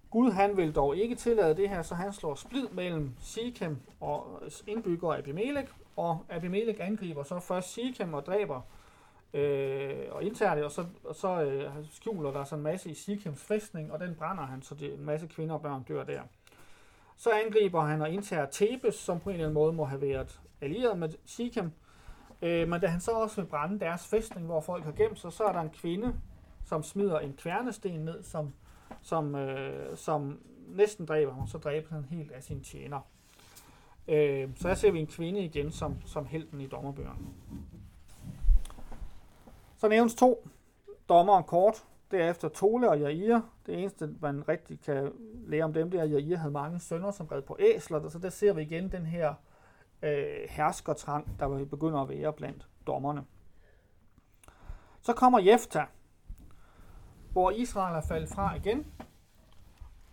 Gud 0.09 0.31
han 0.31 0.57
vil 0.57 0.75
dog 0.75 0.97
ikke 0.97 1.15
tillade 1.15 1.55
det 1.55 1.69
her, 1.69 1.81
så 1.81 1.95
han 1.95 2.13
slår 2.13 2.35
splid 2.35 2.67
mellem 2.67 3.11
Sikhem 3.19 3.77
og 3.99 4.41
indbygger 4.67 5.17
Abimelech, 5.17 5.73
og 5.95 6.25
Abimelech 6.29 6.87
angriber 6.87 7.23
så 7.23 7.39
først 7.39 7.73
Sikhem 7.73 8.13
og 8.13 8.25
dræber 8.25 8.61
øh, 9.33 10.05
og 10.11 10.23
indtager 10.23 10.55
det, 10.55 10.63
og 10.63 10.71
så, 10.71 10.85
og 11.03 11.15
så 11.15 11.41
øh, 11.43 11.71
skjuler 11.91 12.31
der 12.31 12.43
så 12.43 12.55
en 12.55 12.61
masse 12.61 12.89
i 12.89 12.93
Sikhems 12.93 13.43
fæstning, 13.43 13.91
og 13.91 13.99
den 13.99 14.15
brænder 14.15 14.45
han, 14.45 14.61
så 14.61 14.75
det, 14.75 14.93
en 14.93 15.05
masse 15.05 15.27
kvinder 15.27 15.55
og 15.55 15.61
børn 15.61 15.83
dør 15.83 16.03
der. 16.03 16.21
Så 17.17 17.29
angriber 17.45 17.81
han 17.81 18.01
og 18.01 18.09
indtager 18.09 18.45
Tebes, 18.45 18.95
som 18.95 19.19
på 19.19 19.29
en 19.29 19.33
eller 19.33 19.45
anden 19.45 19.53
måde 19.53 19.73
må 19.73 19.85
have 19.85 20.01
været 20.01 20.39
allieret 20.61 20.99
med 20.99 21.09
Sikhem. 21.25 21.71
Øh, 22.41 22.67
men 22.67 22.81
da 22.81 22.87
han 22.87 22.99
så 22.99 23.11
også 23.11 23.41
vil 23.41 23.47
brænde 23.47 23.79
deres 23.79 24.07
fæstning, 24.07 24.45
hvor 24.45 24.61
folk 24.61 24.83
har 24.83 24.91
gemt 24.91 25.19
sig, 25.19 25.31
så 25.33 25.43
er 25.43 25.51
der 25.51 25.61
en 25.61 25.69
kvinde, 25.69 26.15
som 26.63 26.83
smider 26.83 27.19
en 27.19 27.33
kværnesten 27.33 27.99
ned, 27.99 28.23
som, 28.23 28.53
som, 29.01 29.35
øh, 29.35 29.97
som 29.97 30.39
næsten 30.67 31.05
dræber 31.05 31.33
ham, 31.33 31.47
så 31.47 31.57
dræber 31.57 31.87
han 31.89 32.05
helt 32.05 32.31
af 32.31 32.43
sin 32.43 32.63
tjener. 32.63 32.99
Øh, 34.07 34.49
så 34.55 34.67
her 34.67 34.75
ser 34.75 34.91
vi 34.91 34.99
en 34.99 35.07
kvinde 35.07 35.39
igen 35.39 35.71
som, 35.71 36.01
som 36.05 36.25
helten 36.25 36.61
i 36.61 36.67
dommerbøgerne. 36.67 37.19
Så 39.77 39.87
nævnes 39.87 40.15
to 40.15 40.47
dommeren 41.09 41.43
kort. 41.43 41.83
Derefter 42.11 42.49
Tole 42.49 42.89
og 42.89 42.99
Jair. 42.99 43.41
Det 43.65 43.79
eneste, 43.79 44.15
man 44.21 44.49
rigtig 44.49 44.79
kan 44.81 45.11
lære 45.47 45.63
om 45.63 45.73
dem, 45.73 45.91
det 45.91 45.99
er, 45.99 46.03
at 46.03 46.11
Jair 46.11 46.37
havde 46.37 46.51
mange 46.51 46.79
sønner, 46.79 47.11
som 47.11 47.27
red 47.27 47.41
på 47.41 47.57
æsler. 47.59 48.09
Så 48.09 48.19
der 48.19 48.29
ser 48.29 48.53
vi 48.53 48.61
igen 48.61 48.91
den 48.91 49.05
her 49.05 49.33
øh, 50.01 50.49
herskertrang, 50.49 51.39
der 51.39 51.65
begynder 51.65 52.01
at 52.01 52.09
være 52.09 52.33
blandt 52.33 52.67
dommerne. 52.87 53.25
Så 55.01 55.13
kommer 55.13 55.39
Jefta, 55.39 55.85
hvor 57.31 57.51
Israel 57.51 57.95
er 57.95 58.01
faldet 58.01 58.29
fra 58.29 58.55
igen, 58.55 58.85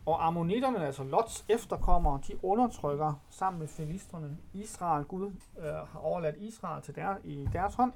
og 0.06 0.26
ammonitterne, 0.26 0.86
altså 0.86 1.04
Lots 1.04 1.44
efterkommere, 1.48 2.20
de 2.28 2.44
undertrykker 2.44 3.12
sammen 3.30 3.60
med 3.60 3.68
filisterne 3.68 4.38
Israel. 4.52 5.04
Gud 5.04 5.32
øh, 5.58 5.64
har 5.64 6.00
overladt 6.02 6.36
Israel 6.36 6.82
til 6.82 6.94
der, 6.94 7.16
i 7.24 7.48
deres 7.52 7.74
hånd. 7.74 7.92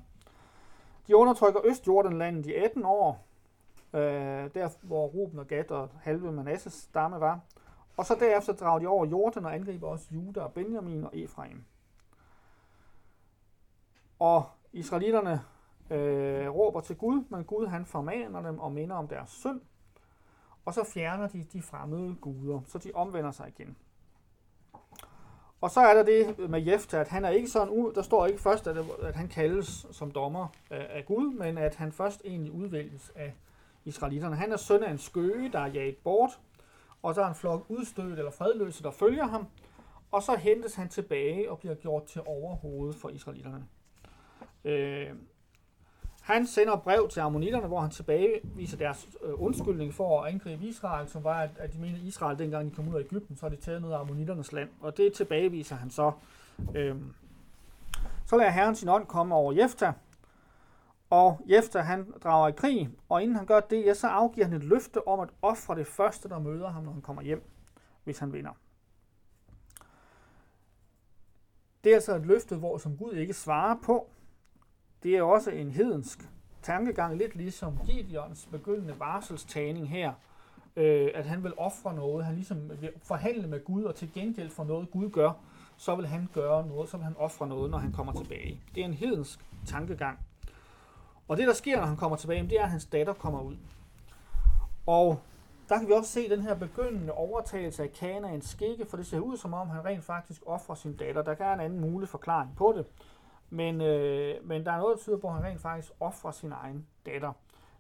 De 1.07 1.17
undertrykker 1.17 1.61
Østjordanlandet 1.65 2.47
i 2.47 2.55
18 2.55 2.85
år, 2.85 3.27
øh, 3.93 4.01
der 4.55 4.69
hvor 4.83 5.07
Ruben 5.07 5.39
og 5.39 5.47
Gad 5.47 5.71
og 5.71 5.89
halve 6.03 6.33
Manasses 6.33 6.73
stamme 6.73 7.21
var. 7.21 7.41
Og 7.97 8.07
så 8.07 8.17
derefter 8.21 8.53
drager 8.53 8.79
de 8.79 8.87
over 8.87 9.07
Jordan 9.07 9.45
og 9.45 9.55
angriber 9.55 9.89
også 9.89 10.07
Juda 10.11 10.41
og 10.41 10.53
Benjamin 10.53 11.05
og 11.05 11.17
Efraim. 11.17 11.65
Og 14.19 14.45
israelitterne 14.73 15.41
øh, 15.91 16.49
råber 16.49 16.81
til 16.81 16.97
Gud, 16.97 17.25
men 17.29 17.45
Gud 17.45 17.67
han 17.67 17.87
formaner 17.87 18.43
dem 18.43 18.59
og 18.59 18.73
minder 18.73 18.97
om 18.97 19.09
deres 19.09 19.31
synd. 19.31 19.61
Og 20.65 20.75
så 20.75 20.85
fjerner 20.85 21.29
de 21.29 21.43
de 21.53 21.63
fremmede 21.63 22.15
guder, 22.21 22.61
så 22.67 22.79
de 22.79 22.91
omvender 22.95 23.31
sig 23.31 23.49
igen. 23.49 23.77
Og 25.61 25.71
så 25.71 25.81
er 25.81 25.95
der 25.95 26.03
det 26.03 26.51
med 26.51 26.67
Jefta, 26.67 26.97
at 26.97 27.09
han 27.09 27.25
er 27.25 27.29
ikke 27.29 27.49
sådan, 27.49 27.69
ud, 27.69 27.93
der 27.93 28.03
står 28.03 28.27
ikke 28.27 28.41
først, 28.41 28.67
at, 28.67 28.77
at 29.03 29.17
han 29.17 29.29
kaldes 29.29 29.87
som 29.91 30.11
dommer 30.11 30.49
af, 30.71 30.87
af 30.91 31.05
Gud, 31.07 31.33
men 31.33 31.59
at 31.59 31.75
han 31.75 31.93
først 31.93 32.23
egentlig 32.25 32.53
udvælges 32.53 33.13
af 33.15 33.35
israelitterne. 33.85 34.37
Han 34.37 34.53
er 34.53 34.57
søn 34.57 34.83
af 34.83 34.91
en 34.91 34.99
skøge, 34.99 35.53
der 35.53 35.59
er 35.59 35.67
jaget 35.67 35.97
bort, 35.97 36.41
og 37.03 37.15
så 37.15 37.23
er 37.23 37.29
en 37.29 37.35
flok 37.35 37.65
udstødt 37.69 38.19
eller 38.19 38.31
fredløse, 38.31 38.83
der 38.83 38.91
følger 38.91 39.27
ham, 39.27 39.47
og 40.11 40.23
så 40.23 40.37
hentes 40.37 40.75
han 40.75 40.89
tilbage 40.89 41.51
og 41.51 41.59
bliver 41.59 41.75
gjort 41.75 42.05
til 42.05 42.23
overhovedet 42.27 42.97
for 42.97 43.09
israelitterne. 43.09 43.67
Øh, 44.65 45.09
han 46.29 46.47
sender 46.47 46.77
brev 46.77 47.09
til 47.09 47.21
ammonitterne, 47.21 47.67
hvor 47.67 47.81
han 47.81 47.91
tilbageviser 47.91 48.77
deres 48.77 49.09
øh, 49.25 49.43
undskyldning 49.43 49.95
for 49.95 50.23
at 50.23 50.33
angribe 50.33 50.65
Israel, 50.65 51.09
som 51.09 51.25
var, 51.25 51.41
at, 51.41 51.51
at 51.59 51.73
de 51.73 51.79
mente, 51.79 51.99
at 51.99 52.05
Israel, 52.05 52.39
dengang 52.39 52.71
de 52.71 52.75
kom 52.75 52.89
ud 52.89 52.95
af 52.95 53.01
Ægypten, 53.01 53.37
så 53.37 53.43
har 53.43 53.51
de 53.51 53.57
taget 53.57 53.83
ned 53.83 53.93
af 53.93 54.01
ammonitternes 54.01 54.53
land. 54.53 54.69
Og 54.81 54.97
det 54.97 55.13
tilbageviser 55.13 55.77
han 55.77 55.91
så. 55.91 56.13
Øhm, 56.75 57.15
så 58.27 58.37
lader 58.37 58.51
Herren 58.51 58.75
sin 58.75 58.89
ånd 58.89 59.07
komme 59.07 59.35
over 59.35 59.53
Jefta, 59.53 59.93
og 61.11 61.41
Jefta 61.47 61.81
han 61.81 62.13
drager 62.25 62.49
i 62.49 62.53
krig, 62.53 62.91
og 63.09 63.23
inden 63.23 63.37
han 63.37 63.47
gør 63.47 63.61
det, 63.61 63.87
ja, 63.87 63.95
så 63.95 64.07
afgiver 64.07 64.47
han 64.47 64.57
et 64.57 64.65
løfte 64.65 65.09
om 65.09 65.21
at 65.21 65.29
ofre 65.43 65.75
det 65.75 65.87
første, 65.87 66.29
der 66.29 66.39
møder 66.39 66.69
ham, 66.69 66.85
når 66.85 66.93
han 66.93 67.03
kommer 67.03 67.23
hjem, 67.23 67.43
hvis 68.05 68.19
han 68.19 68.33
vinder. 68.33 68.53
Det 71.85 71.91
er 71.91 71.95
altså 71.95 72.17
et 72.17 72.27
løfte, 72.27 72.57
hvor 72.57 72.79
som 72.79 72.97
Gud 72.97 73.13
ikke 73.13 73.35
svarer 73.35 73.77
på, 73.85 74.11
det 75.03 75.17
er 75.17 75.23
også 75.23 75.51
en 75.51 75.71
hedensk 75.71 76.29
tankegang, 76.63 77.17
lidt 77.17 77.37
ligesom 77.37 77.79
Gideons 77.87 78.49
begyndende 78.51 78.95
varselstagning 78.99 79.89
her, 79.89 80.13
øh, 80.77 81.11
at 81.15 81.27
han 81.27 81.45
vil 81.45 81.53
ofre 81.57 81.95
noget, 81.95 82.25
han 82.25 82.35
ligesom 82.35 82.71
vil 82.81 82.91
forhandle 83.03 83.49
med 83.49 83.65
Gud, 83.65 83.83
og 83.83 83.95
til 83.95 84.13
gengæld 84.15 84.51
for 84.51 84.65
noget 84.65 84.91
Gud 84.91 85.11
gør, 85.11 85.33
så 85.77 85.95
vil 85.95 86.07
han 86.07 86.29
gøre 86.33 86.67
noget, 86.67 86.91
så 86.91 86.97
vil 86.97 87.05
han 87.05 87.17
ofre 87.19 87.47
noget, 87.47 87.71
når 87.71 87.79
han 87.79 87.93
kommer 87.93 88.13
tilbage. 88.13 88.61
Det 88.75 88.81
er 88.81 88.85
en 88.85 88.95
hedensk 88.95 89.41
tankegang. 89.67 90.19
Og 91.29 91.37
det, 91.37 91.47
der 91.47 91.55
sker, 91.55 91.77
når 91.77 91.87
han 91.87 91.97
kommer 91.97 92.17
tilbage, 92.17 92.43
det 92.43 92.61
er, 92.61 92.63
at 92.63 92.71
hans 92.71 92.85
datter 92.85 93.13
kommer 93.13 93.41
ud. 93.41 93.57
Og 94.87 95.21
der 95.69 95.79
kan 95.79 95.89
vi 95.89 95.93
også 95.93 96.11
se 96.11 96.29
den 96.29 96.43
her 96.43 96.55
begyndende 96.55 97.13
overtagelse 97.13 97.83
af 97.83 97.93
Kanaans 97.93 98.45
skikke, 98.45 98.87
for 98.87 98.97
det 98.97 99.07
ser 99.07 99.21
ud 99.21 99.37
som 99.37 99.55
om, 99.55 99.69
han 99.69 99.85
rent 99.85 100.05
faktisk 100.05 100.43
offrer 100.47 100.75
sin 100.75 100.97
datter. 100.97 101.23
Der 101.23 101.35
kan 101.35 101.47
en 101.47 101.61
anden 101.61 101.81
mulig 101.81 102.09
forklaring 102.09 102.51
på 102.57 102.75
det. 102.77 102.87
Men, 103.51 103.81
øh, 103.81 104.47
men 104.49 104.65
der 104.67 104.73
er 104.73 104.79
noget, 104.79 104.97
der 104.97 105.03
tyder 105.03 105.17
på, 105.17 105.29
at 105.29 105.35
han 105.35 105.45
rent 105.45 105.61
faktisk 105.61 105.93
offrer 106.01 106.31
sin 106.31 106.53
egen 106.53 106.87
datter. 107.07 107.33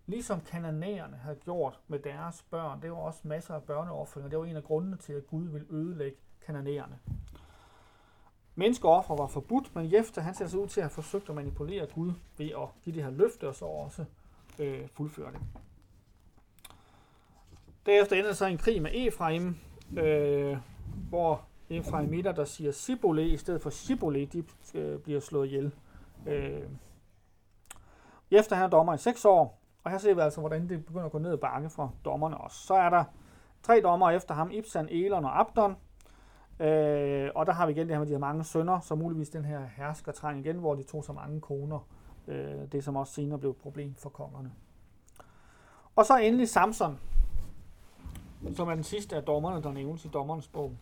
Ligesom 0.07 0.41
kananæerne 0.41 1.17
havde 1.17 1.37
gjort 1.37 1.81
med 1.89 1.99
deres 1.99 2.43
børn. 2.51 2.83
Det 2.83 2.91
var 2.91 2.97
også 2.97 3.21
masser 3.25 3.55
af 3.55 3.63
børneoffringer. 3.63 4.31
Det 4.31 4.39
var 4.39 4.45
en 4.45 4.57
af 4.57 4.65
grundene 4.65 4.97
til, 4.97 5.13
at 5.13 5.27
Gud 5.27 5.49
ville 5.49 5.67
ødelægge 5.71 6.19
kananæerne. 6.47 6.99
Menneskeoffer 8.55 9.17
var 9.17 9.27
forbudt, 9.27 9.75
men 9.75 9.93
Jefter 9.93 10.23
han 10.23 10.35
ser 10.35 10.47
sig 10.47 10.61
ud 10.61 10.67
til 10.67 10.81
at 10.81 10.85
have 10.85 10.91
forsøgt 10.91 11.29
at 11.29 11.35
manipulere 11.35 11.87
Gud 11.87 12.13
ved 12.39 12.47
at 12.47 12.69
give 12.83 12.95
det 12.97 13.05
her 13.05 13.11
løfte 13.11 13.49
og 13.49 13.55
så 13.55 13.65
også 13.65 14.05
øh, 14.59 14.89
fuldføre 14.89 15.33
det. 15.33 15.41
Derefter 17.87 18.17
ender 18.17 18.33
så 18.33 18.47
en 18.47 18.59
krig 18.59 18.83
med 18.83 18.91
Efraim, 18.95 19.57
øh, 19.99 20.59
hvor 21.09 21.45
Efraimitter, 21.71 22.33
der 22.33 22.45
siger 22.45 22.73
Sibole 22.73 23.29
i 23.29 23.37
stedet 23.37 23.63
for 23.63 23.71
Shibole, 23.71 24.27
de 24.27 24.45
øh, 24.75 24.99
bliver 24.99 25.21
slået 25.21 25.47
ihjel. 25.47 25.75
Øh. 26.27 26.63
Efter 28.31 28.57
han 28.57 28.65
er 28.65 28.71
dommer 28.71 28.95
i 28.95 28.99
6 28.99 29.25
år, 29.25 29.61
og 29.85 29.91
her 29.91 29.99
ser 29.99 30.15
vi 30.15 30.21
altså, 30.21 30.41
hvordan 30.41 30.69
det 30.69 30.87
begynder 30.87 31.07
at 31.07 31.13
gå 31.13 31.19
ned 31.19 31.33
ad 31.33 31.39
bakke 31.39 31.71
for 31.71 31.95
dommerne 32.05 32.39
også. 32.39 32.67
Så 32.67 32.75
er 32.75 32.91
der 32.91 33.05
tre 33.63 33.81
dommer 33.81 34.11
efter 34.11 34.35
ham, 34.35 34.51
Ibsen, 34.51 34.89
Elon 34.89 35.25
og 35.25 35.41
Abdon. 35.41 35.77
Øh, 36.61 37.31
og 37.35 37.47
der 37.47 37.53
har 37.53 37.67
vi 37.67 37.73
igen 37.73 37.87
det 37.87 37.95
her 37.95 37.99
med 37.99 38.07
de 38.07 38.13
her 38.13 38.19
mange 38.19 38.45
sønner, 38.45 38.81
så 38.81 38.95
muligvis 38.95 39.29
den 39.29 39.45
her 39.45 39.61
herskertræng 39.77 40.41
igen, 40.41 40.57
hvor 40.57 40.75
de 40.75 40.83
tog 40.83 41.05
så 41.05 41.13
mange 41.13 41.41
koner. 41.41 41.87
Øh, 42.29 42.73
det 42.73 42.85
som 42.85 42.97
også 42.97 43.13
senere 43.13 43.39
blev 43.39 43.51
et 43.51 43.57
problem 43.57 43.95
for 43.95 44.09
kongerne. 44.09 44.53
Og 45.97 46.07
så 46.07 46.17
endelig 46.17 46.49
Samson, 46.49 46.99
som 48.55 48.69
er 48.69 48.75
den 48.75 48.85
sidste 48.85 49.17
af 49.17 49.23
dommerne, 49.23 49.63
der 49.63 49.73
nævnes 49.73 50.05
i 50.05 50.09
dommernes 50.09 50.49
bog. 50.49 50.77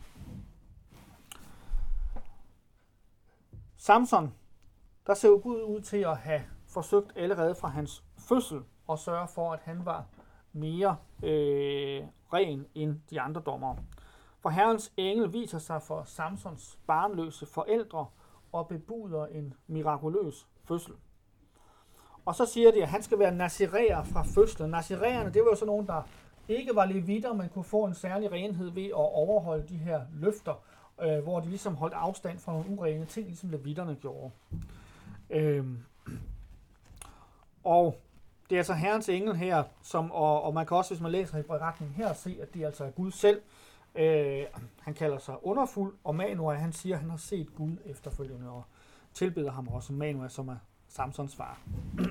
Samson, 3.86 4.34
der 5.06 5.14
ser 5.14 5.28
jo 5.28 5.40
Gud 5.42 5.62
ud 5.62 5.80
til 5.80 5.96
at 5.96 6.16
have 6.16 6.42
forsøgt 6.66 7.12
allerede 7.16 7.54
fra 7.54 7.68
hans 7.68 8.04
fødsel 8.18 8.60
at 8.90 8.98
sørge 8.98 9.28
for, 9.28 9.52
at 9.52 9.60
han 9.62 9.84
var 9.84 10.04
mere 10.52 10.96
øh, 11.22 12.02
ren 12.32 12.66
end 12.74 13.00
de 13.10 13.20
andre 13.20 13.40
dommere. 13.46 13.76
For 14.40 14.48
Herrens 14.48 14.92
engel 14.96 15.32
viser 15.32 15.58
sig 15.58 15.82
for 15.82 16.02
Samsons 16.06 16.78
barnløse 16.86 17.46
forældre 17.46 18.06
og 18.52 18.68
bebuder 18.68 19.26
en 19.26 19.54
mirakuløs 19.66 20.46
fødsel. 20.64 20.94
Og 22.24 22.34
så 22.34 22.46
siger 22.46 22.72
de, 22.72 22.82
at 22.82 22.88
han 22.88 23.02
skal 23.02 23.18
være 23.18 23.34
nazirer 23.34 24.02
fra 24.04 24.22
fødslen. 24.22 24.70
Nazirerne, 24.70 25.32
det 25.32 25.42
var 25.42 25.50
jo 25.50 25.56
sådan 25.56 25.66
nogen, 25.66 25.86
der 25.86 26.02
ikke 26.48 26.74
var 26.74 26.84
levitter, 26.84 27.32
men 27.32 27.48
kunne 27.48 27.64
få 27.64 27.84
en 27.84 27.94
særlig 27.94 28.32
renhed 28.32 28.70
ved 28.70 28.86
at 28.86 28.92
overholde 28.94 29.68
de 29.68 29.76
her 29.76 30.00
løfter 30.12 30.54
øh, 31.02 31.18
hvor 31.18 31.40
de 31.40 31.48
ligesom 31.48 31.74
holdt 31.74 31.94
afstand 31.94 32.38
fra 32.38 32.52
nogle 32.52 32.70
urene 32.70 33.06
ting, 33.06 33.26
ligesom 33.26 33.50
levitterne 33.50 33.94
gjorde. 33.94 34.30
Øhm, 35.30 35.78
og 37.64 38.00
det 38.50 38.56
er 38.56 38.60
altså 38.60 38.74
Herrens 38.74 39.08
engel 39.08 39.36
her, 39.36 39.64
som, 39.82 40.10
og, 40.10 40.42
og 40.42 40.54
man 40.54 40.66
kan 40.66 40.76
også, 40.76 40.94
hvis 40.94 41.00
man 41.00 41.12
læser 41.12 41.38
i 41.38 41.42
beretningen 41.42 41.96
her, 41.96 42.12
se, 42.12 42.38
at 42.42 42.54
det 42.54 42.64
altså 42.64 42.84
er 42.84 42.90
Gud 42.90 43.10
selv. 43.10 43.40
Øh, 43.94 44.44
han 44.80 44.94
kalder 44.94 45.18
sig 45.18 45.46
underfuld, 45.46 45.94
og 46.04 46.14
Manuel, 46.14 46.58
han 46.58 46.72
siger, 46.72 46.94
at 46.94 47.00
han 47.00 47.10
har 47.10 47.16
set 47.16 47.54
Gud 47.54 47.76
efterfølgende, 47.84 48.50
og 48.50 48.62
tilbeder 49.14 49.50
ham 49.50 49.68
også 49.68 49.92
Manuel, 49.92 50.30
som 50.30 50.48
er 50.48 50.56
Samsons 50.88 51.36
far. 51.36 51.58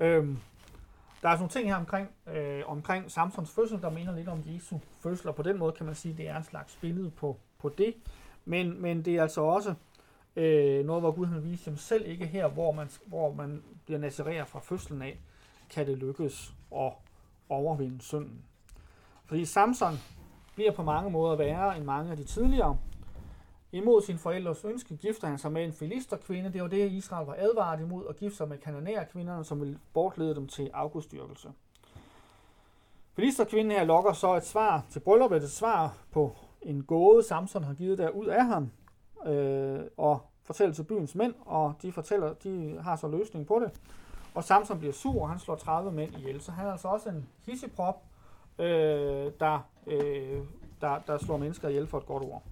øhm, 0.00 0.38
der 1.22 1.28
er 1.28 1.32
sådan 1.32 1.38
nogle 1.38 1.50
ting 1.50 1.68
her 1.68 1.76
omkring, 1.76 2.08
øh, 2.26 2.62
omkring 2.66 3.10
Samsons 3.10 3.50
fødsel, 3.50 3.82
der 3.82 3.90
minder 3.90 4.16
lidt 4.16 4.28
om 4.28 4.42
Jesu 4.46 4.78
fødsel, 5.00 5.28
og 5.28 5.34
på 5.34 5.42
den 5.42 5.58
måde 5.58 5.72
kan 5.72 5.86
man 5.86 5.94
sige, 5.94 6.12
at 6.12 6.18
det 6.18 6.28
er 6.28 6.36
en 6.36 6.44
slags 6.44 6.78
billede 6.80 7.10
på, 7.10 7.36
på 7.58 7.68
det. 7.68 7.94
Men, 8.44 8.82
men 8.82 9.04
det 9.04 9.16
er 9.16 9.22
altså 9.22 9.40
også 9.40 9.74
øh, 10.36 10.86
noget, 10.86 11.02
hvor 11.02 11.10
Gud 11.10 11.26
han 11.26 11.44
viser 11.44 11.70
dem 11.70 11.78
selv 11.78 12.06
ikke 12.06 12.26
her, 12.26 12.48
hvor 12.48 12.72
man, 12.72 12.88
hvor 13.06 13.32
man 13.32 13.62
bliver 13.84 13.98
nazereret 13.98 14.48
fra 14.48 14.60
fødslen 14.60 15.02
af, 15.02 15.18
kan 15.70 15.86
det 15.86 15.98
lykkes 15.98 16.54
at 16.76 16.92
overvinde 17.48 18.02
synden. 18.02 18.42
Fordi 19.26 19.44
Samson 19.44 19.94
bliver 20.54 20.72
på 20.72 20.82
mange 20.82 21.10
måder 21.10 21.36
værre 21.36 21.76
end 21.76 21.84
mange 21.84 22.10
af 22.10 22.16
de 22.16 22.24
tidligere. 22.24 22.78
Imod 23.72 24.02
sin 24.02 24.18
forældres 24.18 24.64
ønske 24.64 24.96
gifter 24.96 25.28
han 25.28 25.38
sig 25.38 25.52
med 25.52 25.64
en 25.64 25.72
filisterkvinde. 25.72 26.52
Det 26.52 26.62
var 26.62 26.68
det, 26.68 26.92
Israel 26.92 27.26
var 27.26 27.34
advaret 27.38 27.80
imod, 27.80 28.04
at 28.08 28.16
gifte 28.16 28.36
sig 28.36 28.48
med 28.48 28.58
kanonærkvinderne, 28.58 29.44
som 29.44 29.60
ville 29.60 29.78
bortlede 29.94 30.34
dem 30.34 30.46
til 30.46 30.70
afgudstyrkelse. 30.74 31.48
Filisterkvinden 33.16 33.70
her 33.70 33.84
lokker 33.84 34.12
så 34.12 34.34
et 34.34 34.44
svar 34.44 34.84
til 34.90 35.00
brylluppet, 35.00 35.42
et 35.42 35.50
svar 35.50 35.96
på 36.12 36.36
en 36.62 36.84
gåde, 36.84 37.22
Samson 37.22 37.64
har 37.64 37.74
givet 37.74 37.98
der 37.98 38.10
ud 38.10 38.26
af 38.26 38.46
ham, 38.46 38.70
øh, 39.26 39.80
og 39.96 40.20
fortæller 40.42 40.74
til 40.74 40.82
byens 40.82 41.14
mænd, 41.14 41.34
og 41.46 41.74
de 41.82 41.92
fortæller, 41.92 42.32
de 42.34 42.78
har 42.82 42.96
så 42.96 43.08
løsning 43.08 43.46
på 43.46 43.60
det. 43.64 43.80
Og 44.34 44.44
Samson 44.44 44.78
bliver 44.78 44.92
sur, 44.92 45.22
og 45.22 45.28
han 45.28 45.38
slår 45.38 45.56
30 45.56 45.92
mænd 45.92 46.14
ihjel. 46.14 46.40
Så 46.40 46.52
han 46.52 46.66
er 46.66 46.72
altså 46.72 46.88
også 46.88 47.08
en 47.08 47.28
hisseprop, 47.46 48.02
øh, 48.58 49.32
der, 49.40 49.68
øh, 49.86 50.42
der, 50.80 50.98
der 51.06 51.18
slår 51.18 51.36
mennesker 51.36 51.68
ihjel 51.68 51.86
for 51.86 51.98
et 51.98 52.06
godt 52.06 52.22
ord. 52.22 52.42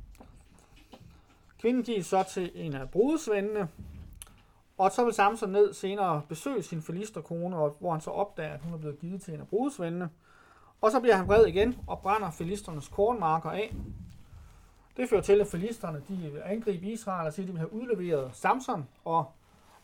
Kvinden 1.67 1.85
gives 1.85 2.07
så 2.07 2.23
til 2.23 2.51
en 2.55 2.75
af 2.75 2.91
brudesvendene, 2.91 3.69
og 4.79 4.93
så 4.93 5.05
vil 5.05 5.15
Samson 5.15 5.51
ned 5.51 5.73
senere 5.73 6.23
besøge 6.29 6.63
sin 6.63 6.83
filisterkone, 6.83 7.57
hvor 7.57 7.93
han 7.93 8.01
så 8.01 8.11
opdager, 8.11 8.53
at 8.53 8.61
hun 8.61 8.73
er 8.73 8.79
blevet 8.79 8.99
givet 8.99 9.23
til 9.23 9.35
en 9.35 9.41
af 9.41 9.49
brudesvendene. 9.49 10.11
Og 10.81 10.91
så 10.91 11.01
bliver 11.01 11.17
han 11.17 11.29
vred 11.29 11.47
igen 11.47 11.79
og 11.87 11.99
brænder 11.99 12.31
filisternes 12.31 12.89
kornmarker 12.89 13.51
af. 13.51 13.75
Det 14.97 15.09
fører 15.09 15.21
til, 15.21 15.41
at 15.41 15.47
filisterne 15.47 16.03
de 16.09 16.43
angriber 16.45 16.87
Israel 16.87 17.27
og 17.27 17.33
siger, 17.33 17.45
at 17.45 17.49
de 17.49 17.53
vil 17.53 17.59
have 17.59 17.73
udleveret 17.73 18.31
Samson, 18.35 18.89
og 19.05 19.25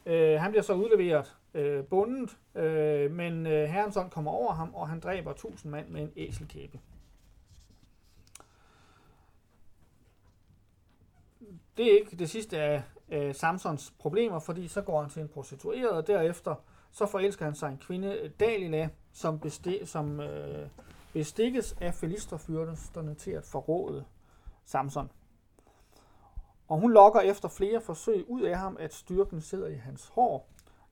øh, 0.07 0.41
han 0.41 0.51
bliver 0.51 0.63
så 0.63 0.75
udleveret 0.75 1.37
øh, 1.55 1.85
bundet, 1.85 2.39
øh, 2.55 3.11
men 3.11 3.47
øh, 3.47 3.69
herrens 3.69 3.99
kommer 4.11 4.31
over 4.31 4.53
ham, 4.53 4.75
og 4.75 4.89
han 4.89 5.01
dræber 5.01 5.33
tusind 5.33 5.73
mand 5.73 5.89
med 5.89 6.03
en 6.03 6.13
æselkæbe. 6.17 6.79
Det 11.77 11.93
er 11.93 11.99
ikke 11.99 12.17
det 12.17 12.31
sidste 12.31 12.59
af 12.59 12.83
øh, 13.09 13.35
Samsons 13.35 13.95
problemer, 13.99 14.39
fordi 14.39 14.69
så 14.69 14.83
går 14.83 15.01
han 15.01 15.11
til 15.11 15.23
en 15.23 15.29
prostitueret, 15.29 15.91
og 15.91 16.07
derefter 16.07 16.55
så 16.91 17.07
forelsker 17.07 17.45
han 17.45 17.55
sig 17.55 17.69
en 17.69 17.79
kvinde, 17.79 18.33
Dalila, 18.41 18.89
som, 19.13 19.41
besti- 19.45 19.87
som 19.87 20.21
øh, 20.21 20.69
bestikkes 21.13 21.77
af 21.81 21.95
filisterfyrsterne 21.95 23.15
til 23.15 23.31
at 23.31 23.45
forråde 23.45 24.05
Samson. 24.65 25.11
Og 26.69 26.79
hun 26.79 26.93
lokker 26.93 27.21
efter 27.21 27.49
flere 27.49 27.81
forsøg 27.81 28.25
ud 28.29 28.43
af 28.43 28.59
ham, 28.59 28.77
at 28.81 28.95
styrken 28.95 29.41
sidder 29.41 29.67
i 29.67 29.75
hans 29.75 30.09
hår. 30.15 30.49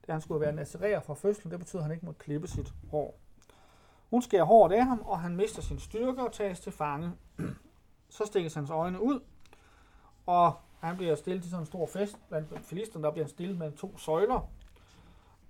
Da 0.07 0.11
han 0.11 0.21
skulle 0.21 0.41
være 0.41 0.53
nazirerer 0.53 0.99
fra 0.99 1.13
fødslen, 1.13 1.51
det 1.51 1.59
betyder, 1.59 1.81
at 1.81 1.83
han 1.83 1.91
ikke 1.95 2.05
må 2.05 2.11
klippe 2.11 2.47
sit 2.47 2.73
hår. 2.91 3.19
Hun 4.09 4.21
skærer 4.21 4.43
hårdt 4.43 4.73
af 4.73 4.85
ham, 4.85 5.01
og 5.05 5.19
han 5.19 5.35
mister 5.35 5.61
sin 5.61 5.79
styrke 5.79 6.21
og 6.21 6.31
tages 6.31 6.59
til 6.59 6.71
fange. 6.71 7.11
Så 8.09 8.25
stikkes 8.25 8.53
hans 8.53 8.69
øjne 8.69 9.01
ud, 9.01 9.19
og 10.25 10.53
han 10.81 10.97
bliver 10.97 11.15
stillet 11.15 11.43
til 11.43 11.51
sådan 11.51 11.61
en 11.61 11.67
stor 11.67 11.85
fest 11.85 12.19
blandt 12.29 12.65
filisterne, 12.65 13.03
der 13.03 13.11
bliver 13.11 13.25
han 13.25 13.29
stillet 13.29 13.57
mellem 13.57 13.77
to 13.77 13.97
søjler. 13.97 14.49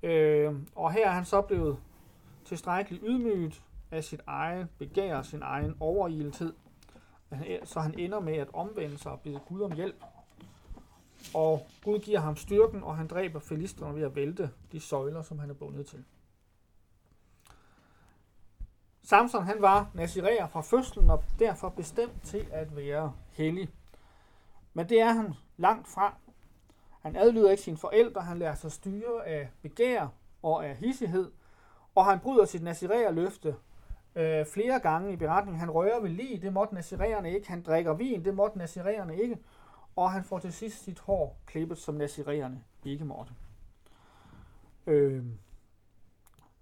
Øh, 0.04 0.56
og 0.76 0.92
her 0.92 1.08
er 1.08 1.12
han 1.12 1.26
så 1.26 1.42
blevet 1.42 1.78
tilstrækkeligt 2.46 3.04
ydmyget 3.08 3.62
af 3.92 4.04
sit 4.04 4.22
egen 4.28 4.70
begær, 4.78 5.22
sin 5.22 5.42
egen 5.42 5.76
overiltid, 5.80 6.54
så 7.64 7.80
han 7.80 8.00
ender 8.00 8.20
med 8.20 8.34
at 8.34 8.48
omvende 8.54 8.98
sig 8.98 9.12
og 9.12 9.20
bede 9.20 9.40
Gud 9.48 9.62
om 9.62 9.72
hjælp. 9.72 10.04
Og 11.34 11.68
Gud 11.84 12.00
giver 12.00 12.20
ham 12.20 12.36
styrken, 12.36 12.84
og 12.84 12.98
han 12.98 13.08
dræber 13.08 13.40
filisterne 13.40 13.96
ved 13.96 14.04
at 14.04 14.16
vælte 14.16 14.50
de 14.72 14.80
søjler, 14.80 15.22
som 15.22 15.40
han 15.40 15.50
er 15.50 15.54
bundet 15.54 15.86
til. 15.86 16.04
Samson 19.04 19.44
han 19.44 19.62
var 19.62 19.92
nazirerer 19.94 20.48
fra 20.48 20.62
fødslen 20.62 21.10
og 21.10 21.24
derfor 21.40 21.70
bestemt 21.70 22.24
til 22.24 22.48
at 22.52 22.76
være 22.76 23.14
hellig. 23.32 23.70
Men 24.74 24.90
det 24.90 25.02
er 25.02 25.14
han 25.14 25.34
langt 25.58 25.88
fra. 25.88 26.16
Han 27.02 27.16
adlyder 27.16 27.52
ikke 27.52 27.64
sine 27.64 27.78
forældre, 27.78 28.22
han 28.22 28.38
lærer 28.38 28.56
sig 28.56 28.72
styre 28.72 29.28
af 29.28 29.50
begær 29.62 30.08
og 30.42 30.66
af 30.66 30.76
hissighed, 30.76 31.32
og 31.96 32.06
han 32.06 32.20
bryder 32.20 32.46
sit 32.46 32.64
nazirerer 32.64 33.12
løfte 33.12 33.56
øh, 34.16 34.46
flere 34.46 34.80
gange 34.80 35.14
i 35.14 35.16
beretningen. 35.16 35.60
Han 35.60 35.72
rører 35.72 36.00
ved 36.00 36.10
lige, 36.10 36.42
det 36.42 36.54
måtte 36.54 36.74
nazirererne 36.74 37.32
ikke. 37.32 37.50
Han 37.50 37.64
drikker 37.64 37.94
vin, 37.94 38.26
det 38.26 38.36
måtte 38.36 38.58
nazirererne 38.58 39.18
ikke. 39.18 39.38
Og 39.96 40.12
han 40.12 40.24
får 40.24 40.40
til 40.40 40.54
sidst 40.54 40.84
sit 40.84 41.00
hår 41.00 41.40
klippet, 41.46 41.78
som 41.78 41.96
nazirererne 41.96 42.64
ikke 42.86 43.06
måtte. 43.06 43.34
Øh, 44.88 45.24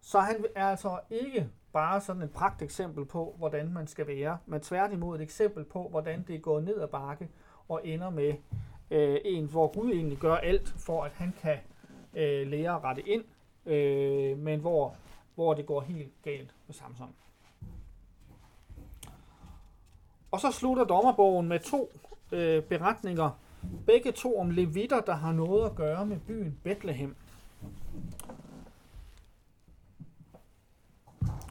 så 0.02 0.19
han 0.19 0.45
er 0.56 0.67
altså 0.67 1.00
ikke 1.10 1.50
bare 1.74 2.02
sådan 2.02 2.22
et 2.22 2.32
pragt 2.32 2.62
eksempel 2.62 3.06
på, 3.06 3.36
hvordan 3.38 3.74
man 3.74 3.88
skal 3.88 4.08
være, 4.08 4.38
men 4.45 4.62
tværtimod 4.62 5.15
et 5.15 5.22
eksempel 5.22 5.65
på, 5.65 5.89
hvordan 5.89 6.24
det 6.28 6.36
er 6.36 6.39
gået 6.39 6.63
ned 6.63 6.82
ad 6.82 6.88
bakke 6.88 7.30
og 7.70 7.88
ender 7.88 8.10
med 8.10 8.34
øh, 8.92 9.18
en, 9.26 9.46
hvor 9.46 9.68
Gud 9.80 9.92
egentlig 9.92 10.18
gør 10.18 10.36
alt 10.36 10.74
for, 10.78 11.04
at 11.04 11.12
han 11.12 11.34
kan 11.42 11.58
øh, 12.14 12.48
lære 12.48 12.76
at 12.76 12.84
rette 12.84 13.10
ind, 13.10 13.24
øh, 13.66 14.38
men 14.38 14.60
hvor, 14.60 14.96
hvor 15.36 15.54
det 15.54 15.66
går 15.66 15.82
helt 15.82 16.14
galt 16.24 16.56
med 16.68 16.74
Samson. 16.74 17.16
Og 20.32 20.40
så 20.40 20.52
slutter 20.52 20.84
dommerbogen 20.84 21.48
med 21.48 21.60
to 21.60 21.92
øh, 22.32 22.64
beretninger, 22.64 23.40
begge 23.86 24.12
to 24.12 24.40
om 24.40 24.50
levitter, 24.50 25.02
der 25.02 25.14
har 25.14 25.32
noget 25.32 25.66
at 25.66 25.76
gøre 25.76 26.06
med 26.06 26.18
byen 26.20 26.60
Bethlehem. 26.64 27.16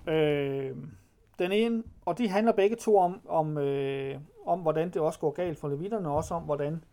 Øh, 0.07 0.77
den 1.39 1.53
ene, 1.53 1.83
og 2.05 2.19
de 2.19 2.29
handler 2.29 2.53
begge 2.53 2.77
to 2.77 2.99
om, 2.99 3.21
om, 3.29 3.59
øh, 3.59 4.21
om 4.49 4.61
hvordan 4.61 4.91
det 4.91 5.03
også 5.03 5.19
går 5.19 5.31
galt 5.31 5.59
for 5.59 5.69
levitterne, 5.69 6.09
og 6.09 6.17
også 6.17 6.35
om, 6.35 6.43
hvordan 6.43 6.85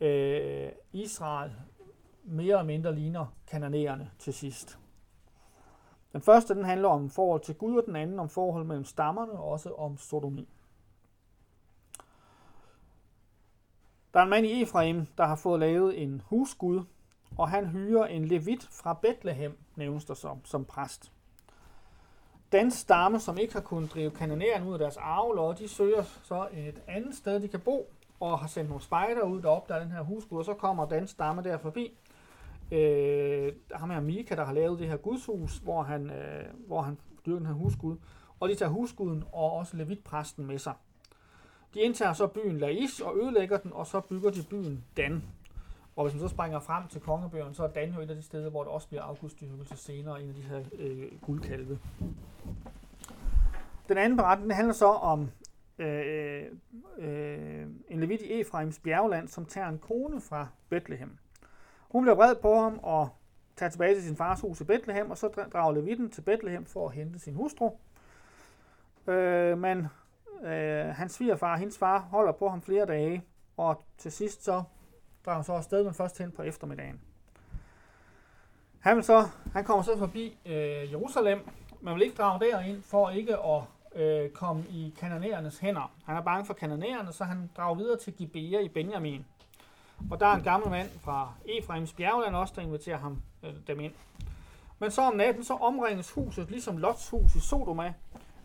øh, 0.00 0.72
Israel 0.92 1.52
mere 2.24 2.46
eller 2.46 2.62
mindre 2.62 2.94
ligner 2.94 3.26
kananæerne 3.46 4.10
til 4.18 4.34
sidst. 4.34 4.78
Den 6.12 6.22
første 6.22 6.54
den 6.54 6.64
handler 6.64 6.88
om 6.88 7.10
forhold 7.10 7.40
til 7.40 7.54
Gud, 7.54 7.76
og 7.76 7.86
den 7.86 7.96
anden 7.96 8.18
om 8.18 8.28
forhold 8.28 8.64
mellem 8.64 8.84
stammerne, 8.84 9.32
og 9.32 9.44
også 9.48 9.74
om 9.74 9.98
sodomi. 9.98 10.48
Der 14.14 14.20
er 14.20 14.24
en 14.24 14.30
mand 14.30 14.46
i 14.46 14.62
Efraim, 14.62 15.06
der 15.18 15.24
har 15.24 15.36
fået 15.36 15.60
lavet 15.60 16.02
en 16.02 16.22
husgud, 16.26 16.82
og 17.38 17.48
han 17.48 17.66
hyrer 17.66 18.06
en 18.06 18.24
levit 18.24 18.68
fra 18.70 18.94
Bethlehem, 19.02 19.58
nævnes 19.76 20.04
der 20.04 20.14
som, 20.14 20.44
som 20.44 20.64
præst. 20.64 21.13
Den 22.54 22.70
stamme, 22.70 23.20
som 23.20 23.38
ikke 23.38 23.52
har 23.54 23.60
kunnet 23.60 23.94
drive 23.94 24.10
kanoneren 24.10 24.68
ud 24.68 24.72
af 24.72 24.78
deres 24.78 24.96
arvelov, 24.96 25.54
de 25.54 25.68
søger 25.68 26.02
så 26.02 26.48
et 26.52 26.82
andet 26.88 27.14
sted, 27.14 27.40
de 27.40 27.48
kan 27.48 27.60
bo, 27.60 27.92
og 28.20 28.38
har 28.38 28.46
sendt 28.46 28.68
nogle 28.68 28.82
spejder 28.84 29.22
ud 29.22 29.42
derop, 29.42 29.68
der 29.68 29.74
er 29.74 29.82
den 29.82 29.90
her 29.90 30.02
husgud, 30.02 30.38
og 30.38 30.44
så 30.44 30.54
kommer 30.54 30.86
den 30.86 31.06
stamme 31.06 31.42
der 31.42 31.58
forbi. 31.58 31.98
Øh, 32.72 33.52
ham 33.72 33.90
her 33.90 34.00
Mika, 34.00 34.34
der 34.34 34.44
har 34.44 34.52
lavet 34.52 34.78
det 34.78 34.88
her 34.88 34.96
gudshus, 34.96 35.56
hvor 35.56 35.82
han, 35.82 36.10
øh, 36.10 36.44
hvor 36.66 36.82
han 36.82 36.98
dyrker 37.26 37.38
den 37.38 37.46
her 37.46 37.54
husgud, 37.54 37.96
og 38.40 38.48
de 38.48 38.54
tager 38.54 38.70
husguden 38.70 39.24
og 39.32 39.52
også 39.52 39.76
levitpræsten 39.76 40.46
med 40.46 40.58
sig. 40.58 40.74
De 41.74 41.80
indtager 41.80 42.12
så 42.12 42.26
byen 42.26 42.58
Laish 42.58 43.02
og 43.04 43.16
ødelægger 43.16 43.58
den, 43.58 43.72
og 43.72 43.86
så 43.86 44.00
bygger 44.00 44.30
de 44.30 44.42
byen 44.50 44.84
Dan. 44.96 45.22
Og 45.96 46.04
hvis 46.04 46.14
man 46.14 46.20
så 46.20 46.28
springer 46.28 46.60
frem 46.60 46.88
til 46.88 47.00
kongebøgerne, 47.00 47.54
så 47.54 47.64
er 47.64 47.68
Dan 47.68 47.92
jo 47.92 48.00
et 48.00 48.10
af 48.10 48.16
de 48.16 48.22
steder, 48.22 48.50
hvor 48.50 48.64
der 48.64 48.70
også 48.70 48.88
bliver 48.88 49.02
augustdyrkelse 49.02 49.76
senere, 49.76 50.22
en 50.22 50.28
af 50.28 50.34
de 50.34 50.42
her 50.42 50.60
øh, 50.78 51.20
guldkalve. 51.22 51.78
Den 53.88 53.98
anden 53.98 54.16
beretning 54.16 54.50
den 54.50 54.56
handler 54.56 54.74
så 54.74 54.86
om 54.86 55.30
øh, 55.78 56.44
øh, 56.98 57.66
en 57.88 58.00
levit 58.00 58.20
i 58.20 58.40
Efraims 58.40 58.78
bjergland, 58.78 59.28
som 59.28 59.46
tager 59.46 59.68
en 59.68 59.78
kone 59.78 60.20
fra 60.20 60.48
Bethlehem. 60.68 61.18
Hun 61.80 62.02
bliver 62.02 62.14
vred 62.14 62.34
på 62.34 62.60
ham 62.60 62.80
og 62.82 63.08
tager 63.56 63.70
tilbage 63.70 63.94
til 63.94 64.02
sin 64.02 64.16
fars 64.16 64.40
hus 64.40 64.60
i 64.60 64.64
Bethlehem, 64.64 65.10
og 65.10 65.18
så 65.18 65.28
drager 65.52 65.72
levitten 65.72 66.10
til 66.10 66.22
Bethlehem 66.22 66.64
for 66.64 66.88
at 66.88 66.94
hente 66.94 67.18
sin 67.18 67.34
hustru. 67.34 67.70
Øh, 69.06 69.58
men 69.58 69.86
øh, 70.44 70.86
hans 70.86 71.12
svigerfar 71.12 71.52
og 71.52 71.58
hendes 71.58 71.78
far 71.78 71.98
holder 71.98 72.32
på 72.32 72.48
ham 72.48 72.62
flere 72.62 72.86
dage, 72.86 73.24
og 73.56 73.82
til 73.98 74.12
sidst 74.12 74.44
så 74.44 74.62
drager 75.24 75.36
han 75.36 75.44
så 75.44 75.52
afsted, 75.52 75.84
men 75.84 75.94
først 75.94 76.18
hen 76.18 76.30
på 76.30 76.42
eftermiddagen. 76.42 77.00
Han, 78.80 78.96
vil 78.96 79.04
så, 79.04 79.28
han 79.52 79.64
kommer 79.64 79.82
så 79.82 79.98
forbi 79.98 80.38
øh, 80.46 80.92
Jerusalem, 80.92 81.48
Man 81.80 81.94
vil 81.94 82.02
ikke 82.02 82.16
drage 82.16 82.40
derind 82.40 82.82
for 82.82 83.10
ikke 83.10 83.36
at 83.36 83.62
øh, 83.94 84.30
komme 84.30 84.64
i 84.70 84.94
kanonerernes 84.98 85.58
hænder. 85.58 85.92
Han 86.06 86.16
er 86.16 86.20
bange 86.20 86.46
for 86.46 86.54
kanonererne, 86.54 87.12
så 87.12 87.24
han 87.24 87.50
drager 87.56 87.74
videre 87.74 87.98
til 87.98 88.12
Gibea 88.12 88.60
i 88.60 88.68
Benjamin. 88.68 89.24
Og 90.10 90.20
der 90.20 90.26
er 90.26 90.34
en 90.34 90.42
gammel 90.42 90.70
mand 90.70 90.88
fra 91.00 91.32
Efraims 91.44 91.92
bjergland 91.92 92.36
også, 92.36 92.54
der 92.56 92.62
inviterer 92.62 92.98
ham 92.98 93.22
øh, 93.42 93.54
dem 93.66 93.80
ind. 93.80 93.92
Men 94.78 94.90
så 94.90 95.02
om 95.02 95.16
natten, 95.16 95.44
så 95.44 95.54
omringes 95.54 96.10
huset, 96.10 96.50
ligesom 96.50 96.76
Lots 96.76 97.10
hus 97.10 97.34
i 97.34 97.40
Sodoma, 97.40 97.94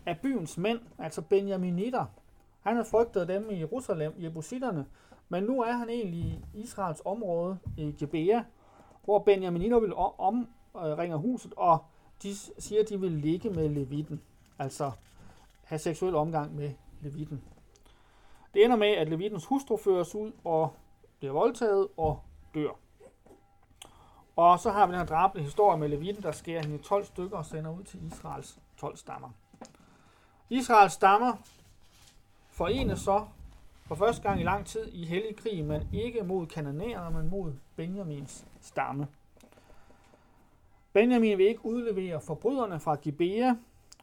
af 0.06 0.20
byens 0.20 0.58
mænd, 0.58 0.80
altså 0.98 1.22
Benjaminitter. 1.22 2.06
Han 2.62 2.76
har 2.76 2.84
frygtet 2.84 3.28
dem 3.28 3.50
i 3.50 3.60
Jerusalem, 3.60 4.14
Jebusitterne, 4.18 4.86
men 5.30 5.44
nu 5.44 5.62
er 5.62 5.72
han 5.72 5.90
egentlig 5.90 6.22
i 6.22 6.42
Israels 6.54 7.02
område 7.06 7.58
i 7.78 7.96
Gebea, 8.00 8.44
hvor 9.04 9.20
Benjaminitter 9.20 9.80
vil 9.80 9.94
omringe 10.18 11.16
øh, 11.16 11.22
huset, 11.22 11.54
og 11.58 11.86
de 12.24 12.36
siger, 12.36 12.82
at 12.82 12.90
de 12.90 13.00
vil 13.00 13.12
ligge 13.12 13.50
med 13.50 13.70
levitten, 13.70 14.22
altså 14.60 14.92
have 15.64 15.80
seksuel 15.80 16.16
omgang 16.16 16.56
med 16.56 16.72
levitten. 17.02 17.44
Det 18.54 18.66
ender 18.66 18.78
med, 18.78 18.88
at 18.88 19.10
Levitens 19.10 19.46
hustru 19.46 19.78
føres 19.78 20.16
ud 20.16 20.32
og 20.44 20.74
bliver 21.20 21.34
voldtaget 21.34 21.88
og 21.98 22.20
dør. 22.54 22.72
Og 24.36 24.60
så 24.60 24.72
har 24.72 24.86
vi 24.88 24.92
den 24.92 25.00
her 25.00 25.06
drabende 25.06 25.44
historie 25.44 25.78
med 25.78 25.90
Levitten, 25.90 26.24
der 26.24 26.32
skærer 26.32 26.62
hende 26.62 26.76
i 26.76 26.80
12 26.80 27.06
stykker 27.06 27.38
og 27.38 27.46
sender 27.46 27.72
ud 27.72 27.84
til 27.84 28.08
Israels 28.08 28.60
12 28.78 28.98
stammer. 28.98 29.30
Israels 30.50 30.94
stammer 30.94 31.34
forenes 32.50 33.00
så 33.00 33.26
for 33.90 33.96
første 33.96 34.22
gang 34.22 34.42
i 34.42 34.44
lang 34.44 34.66
tid 34.66 34.88
i 34.94 35.06
hellig 35.06 35.36
krig, 35.36 35.66
men 35.66 35.90
ikke 35.94 36.24
mod 36.24 36.48
kananæerne, 36.48 37.18
men 37.18 37.30
mod 37.30 37.54
Benjamins 37.76 38.46
stamme. 38.62 39.08
Benjamin 40.94 41.38
vil 41.38 41.48
ikke 41.48 41.66
udlevere 41.66 42.22
forbryderne 42.22 42.80
fra 42.80 42.96
Gibea, 42.96 43.56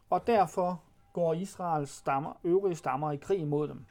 og 0.09 0.27
derfor 0.27 0.81
går 1.13 1.33
Israels 1.33 1.89
stammer, 1.89 2.39
øvrige 2.43 2.75
stammer 2.75 3.11
i 3.11 3.15
krig 3.17 3.47
mod 3.47 3.67
dem. 3.67 3.85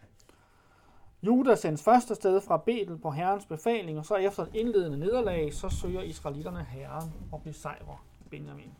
Juda 1.22 1.54
sendes 1.54 1.82
først 1.82 2.10
afsted 2.10 2.40
fra 2.40 2.56
Betel 2.56 2.98
på 2.98 3.10
herrens 3.10 3.46
befaling, 3.46 3.98
og 3.98 4.06
så 4.06 4.14
efter 4.14 4.42
et 4.42 4.54
indledende 4.54 4.98
nederlag, 4.98 5.54
så 5.54 5.68
søger 5.68 6.02
israelitterne 6.02 6.64
herren 6.64 7.12
og 7.32 7.42
besejrer 7.42 8.04
Benjamin. 8.30 8.74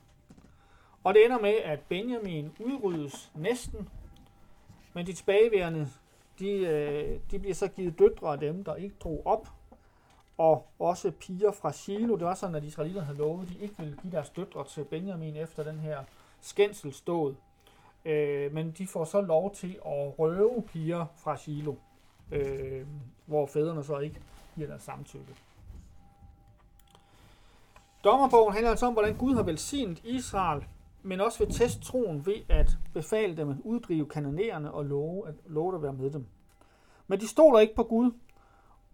Og 1.05 1.15
det 1.15 1.25
ender 1.25 1.41
med, 1.41 1.55
at 1.65 1.81
Benjamin 1.81 2.53
udryddes 2.61 3.33
næsten, 3.35 3.89
men 4.95 5.07
de 5.07 5.13
tilbageværende, 5.13 5.89
de, 6.39 6.51
øh, 6.51 7.21
de 7.31 7.39
bliver 7.39 7.55
så 7.55 7.69
givet 7.69 7.99
døtre 7.99 8.33
af 8.33 8.39
dem, 8.39 8.65
der 8.65 8.75
ikke 8.75 8.95
drog 9.01 9.23
op, 9.25 9.49
og 10.39 10.67
også 10.79 11.11
piger 11.11 11.53
fra 11.53 11.73
Silo. 11.73 12.17
Det 12.17 12.25
var 12.25 12.35
sådan, 12.35 12.55
at 12.55 12.65
israelitterne 12.65 13.07
havde 13.07 13.19
lovet, 13.19 13.43
at 13.43 13.49
de 13.49 13.59
ikke 13.63 13.75
ville 13.79 13.99
give 14.03 14.13
deres 14.13 14.31
døtre 14.31 14.65
til 14.65 14.85
Benjamin 14.85 15.37
efter 15.37 15.63
den 15.63 15.79
her 15.79 15.99
skændsel 16.41 16.95
Øh, 18.05 18.55
men 18.55 18.71
de 18.79 18.87
får 18.87 19.05
så 19.05 19.21
lov 19.21 19.55
til 19.55 19.79
at 19.87 20.19
røve 20.19 20.63
piger 20.63 21.07
fra 21.17 21.37
Silo, 21.37 21.75
øh, 22.33 22.87
hvor 23.27 23.47
fædrene 23.47 23.85
så 23.85 23.99
ikke 23.99 24.21
giver 24.55 24.69
deres 24.69 24.83
samtykke. 24.83 25.35
Dommerbogen 28.05 28.53
handler 28.53 28.71
altså 28.71 28.87
om, 28.87 28.93
hvordan 28.93 29.17
Gud 29.17 29.35
har 29.35 29.43
velsignet 29.43 30.01
Israel, 30.05 30.67
men 31.07 31.21
også 31.21 31.39
vil 31.39 31.55
teste 31.55 31.81
troen 31.81 32.27
ved 32.27 32.35
at 32.49 32.79
befale 32.95 33.37
dem 33.37 33.51
at 33.51 33.57
uddrive 33.65 34.07
kanonererne 34.07 34.73
og 34.73 34.85
love 34.85 35.29
at, 35.29 35.35
love 35.47 35.75
at 35.75 35.83
være 35.83 35.93
med 35.93 36.11
dem. 36.11 36.27
Men 37.07 37.21
de 37.21 37.29
stoler 37.29 37.59
ikke 37.59 37.75
på 37.75 37.83
Gud, 37.83 38.13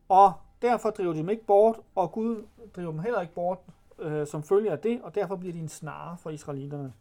og 0.09 0.33
derfor 0.63 0.91
driver 0.91 1.13
de 1.13 1.19
dem 1.19 1.29
ikke 1.29 1.45
bort, 1.47 1.81
og 1.95 2.13
Gud 2.13 2.47
driver 2.77 2.91
dem 2.91 3.01
heller 3.01 3.21
ikke 3.21 3.35
bort 3.35 3.59
øh, 3.99 4.27
som 4.27 4.43
følge 4.43 4.71
af 4.71 4.79
det, 4.79 5.03
og 5.03 5.15
derfor 5.15 5.37
bliver 5.37 5.53
de 5.53 5.59
en 5.59 5.69
snare 5.69 6.17
for 6.19 6.31
israelitterne. 6.31 6.93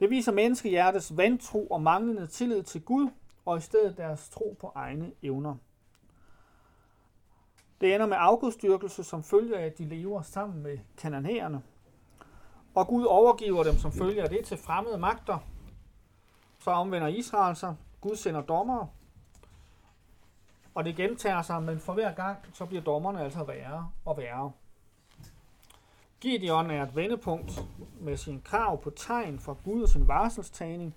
Det 0.00 0.10
viser 0.10 0.32
menneskehjertets 0.32 1.16
vantro 1.16 1.66
og 1.66 1.82
manglende 1.82 2.26
tillid 2.26 2.62
til 2.62 2.82
Gud, 2.82 3.08
og 3.44 3.58
i 3.58 3.60
stedet 3.60 3.96
deres 3.96 4.28
tro 4.28 4.56
på 4.60 4.72
egne 4.74 5.12
evner. 5.22 5.54
Det 7.80 7.94
ender 7.94 8.06
med 8.06 8.16
afgudstyrkelse, 8.20 9.04
som 9.04 9.22
følger 9.22 9.58
af, 9.58 9.66
at 9.66 9.78
de 9.78 9.84
lever 9.84 10.22
sammen 10.22 10.62
med 10.62 10.78
kananæerne. 10.96 11.62
Og 12.74 12.86
Gud 12.86 13.04
overgiver 13.04 13.62
dem 13.62 13.78
som 13.78 13.92
følger 13.92 14.26
det 14.26 14.44
til 14.44 14.56
fremmede 14.56 14.98
magter. 14.98 15.38
Så 16.58 16.70
omvender 16.70 17.08
Israel 17.08 17.56
sig. 17.56 17.76
Gud 18.00 18.16
sender 18.16 18.40
dommere. 18.42 18.88
Og 20.74 20.84
det 20.84 20.96
gentager 20.96 21.42
sig, 21.42 21.62
men 21.62 21.80
for 21.80 21.92
hver 21.92 22.14
gang, 22.14 22.38
så 22.52 22.66
bliver 22.66 22.82
dommerne 22.82 23.22
altså 23.22 23.44
værre 23.44 23.90
og 24.04 24.16
værre. 24.16 24.52
Gideon 26.20 26.70
er 26.70 26.82
et 26.82 26.96
vendepunkt 26.96 27.64
med 28.00 28.16
sin 28.16 28.40
krav 28.44 28.82
på 28.82 28.90
tegn 28.90 29.38
fra 29.38 29.56
Gud 29.64 29.82
og 29.82 29.88
sin 29.88 30.08
varselstagning, 30.08 30.94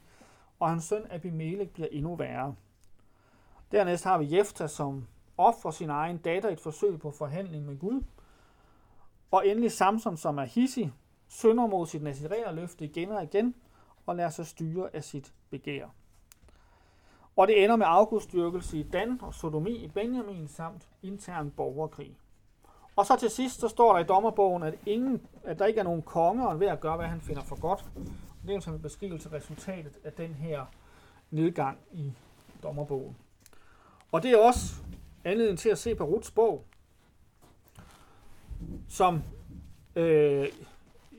og 0.59 0.69
hans 0.69 0.83
søn 0.83 1.11
Abimelech 1.11 1.71
bliver 1.71 1.87
endnu 1.91 2.15
værre. 2.15 2.55
Dernæst 3.71 4.03
har 4.03 4.17
vi 4.17 4.37
Jefta, 4.37 4.67
som 4.67 5.07
offrer 5.37 5.71
sin 5.71 5.89
egen 5.89 6.17
datter 6.17 6.49
i 6.49 6.53
et 6.53 6.59
forsøg 6.59 6.99
på 6.99 7.11
forhandling 7.11 7.65
med 7.65 7.79
Gud. 7.79 8.03
Og 9.31 9.47
endelig 9.47 9.71
Samson, 9.71 10.17
som 10.17 10.37
er 10.37 10.43
hissig, 10.43 10.93
synder 11.27 11.67
mod 11.67 11.87
sit 11.87 12.01
løfte 12.53 12.85
igen 12.85 13.11
og 13.11 13.23
igen, 13.23 13.55
og 14.05 14.15
lader 14.15 14.29
sig 14.29 14.47
styre 14.47 14.89
af 14.93 15.03
sit 15.03 15.33
begær. 15.49 15.85
Og 17.35 17.47
det 17.47 17.63
ender 17.63 17.75
med 17.75 17.85
afgudstyrkelse 17.89 18.77
i 18.77 18.83
Dan 18.83 19.19
og 19.21 19.33
sodomi 19.33 19.75
i 19.75 19.87
Benjamin 19.87 20.47
samt 20.47 20.89
intern 21.03 21.51
borgerkrig. 21.51 22.17
Og 22.95 23.05
så 23.05 23.15
til 23.19 23.29
sidst, 23.29 23.59
så 23.59 23.67
står 23.67 23.93
der 23.93 23.99
i 23.99 24.03
dommerbogen, 24.03 24.63
at, 24.63 24.75
ingen, 24.85 25.27
at 25.43 25.59
der 25.59 25.65
ikke 25.65 25.79
er 25.79 25.83
nogen 25.83 26.01
konge, 26.01 26.47
og 26.47 26.59
ved 26.59 26.67
at 26.67 26.79
gøre, 26.79 26.95
hvad 26.95 27.07
han 27.07 27.21
finder 27.21 27.43
for 27.43 27.59
godt. 27.59 27.85
Det 28.47 28.55
er 28.55 28.59
som 28.59 28.73
en 28.73 28.81
beskrivelse 28.81 29.29
af 29.29 29.33
resultatet 29.33 29.97
af 30.03 30.13
den 30.13 30.33
her 30.33 30.65
nedgang 31.31 31.77
i 31.91 32.13
dommerbogen. 32.63 33.17
Og 34.11 34.23
det 34.23 34.31
er 34.31 34.37
også 34.37 34.75
anledning 35.23 35.59
til 35.59 35.69
at 35.69 35.77
se 35.77 35.95
på 35.95 36.03
Ruts 36.03 36.31
bog, 36.31 36.65
som 38.87 39.23
øh, 39.95 40.47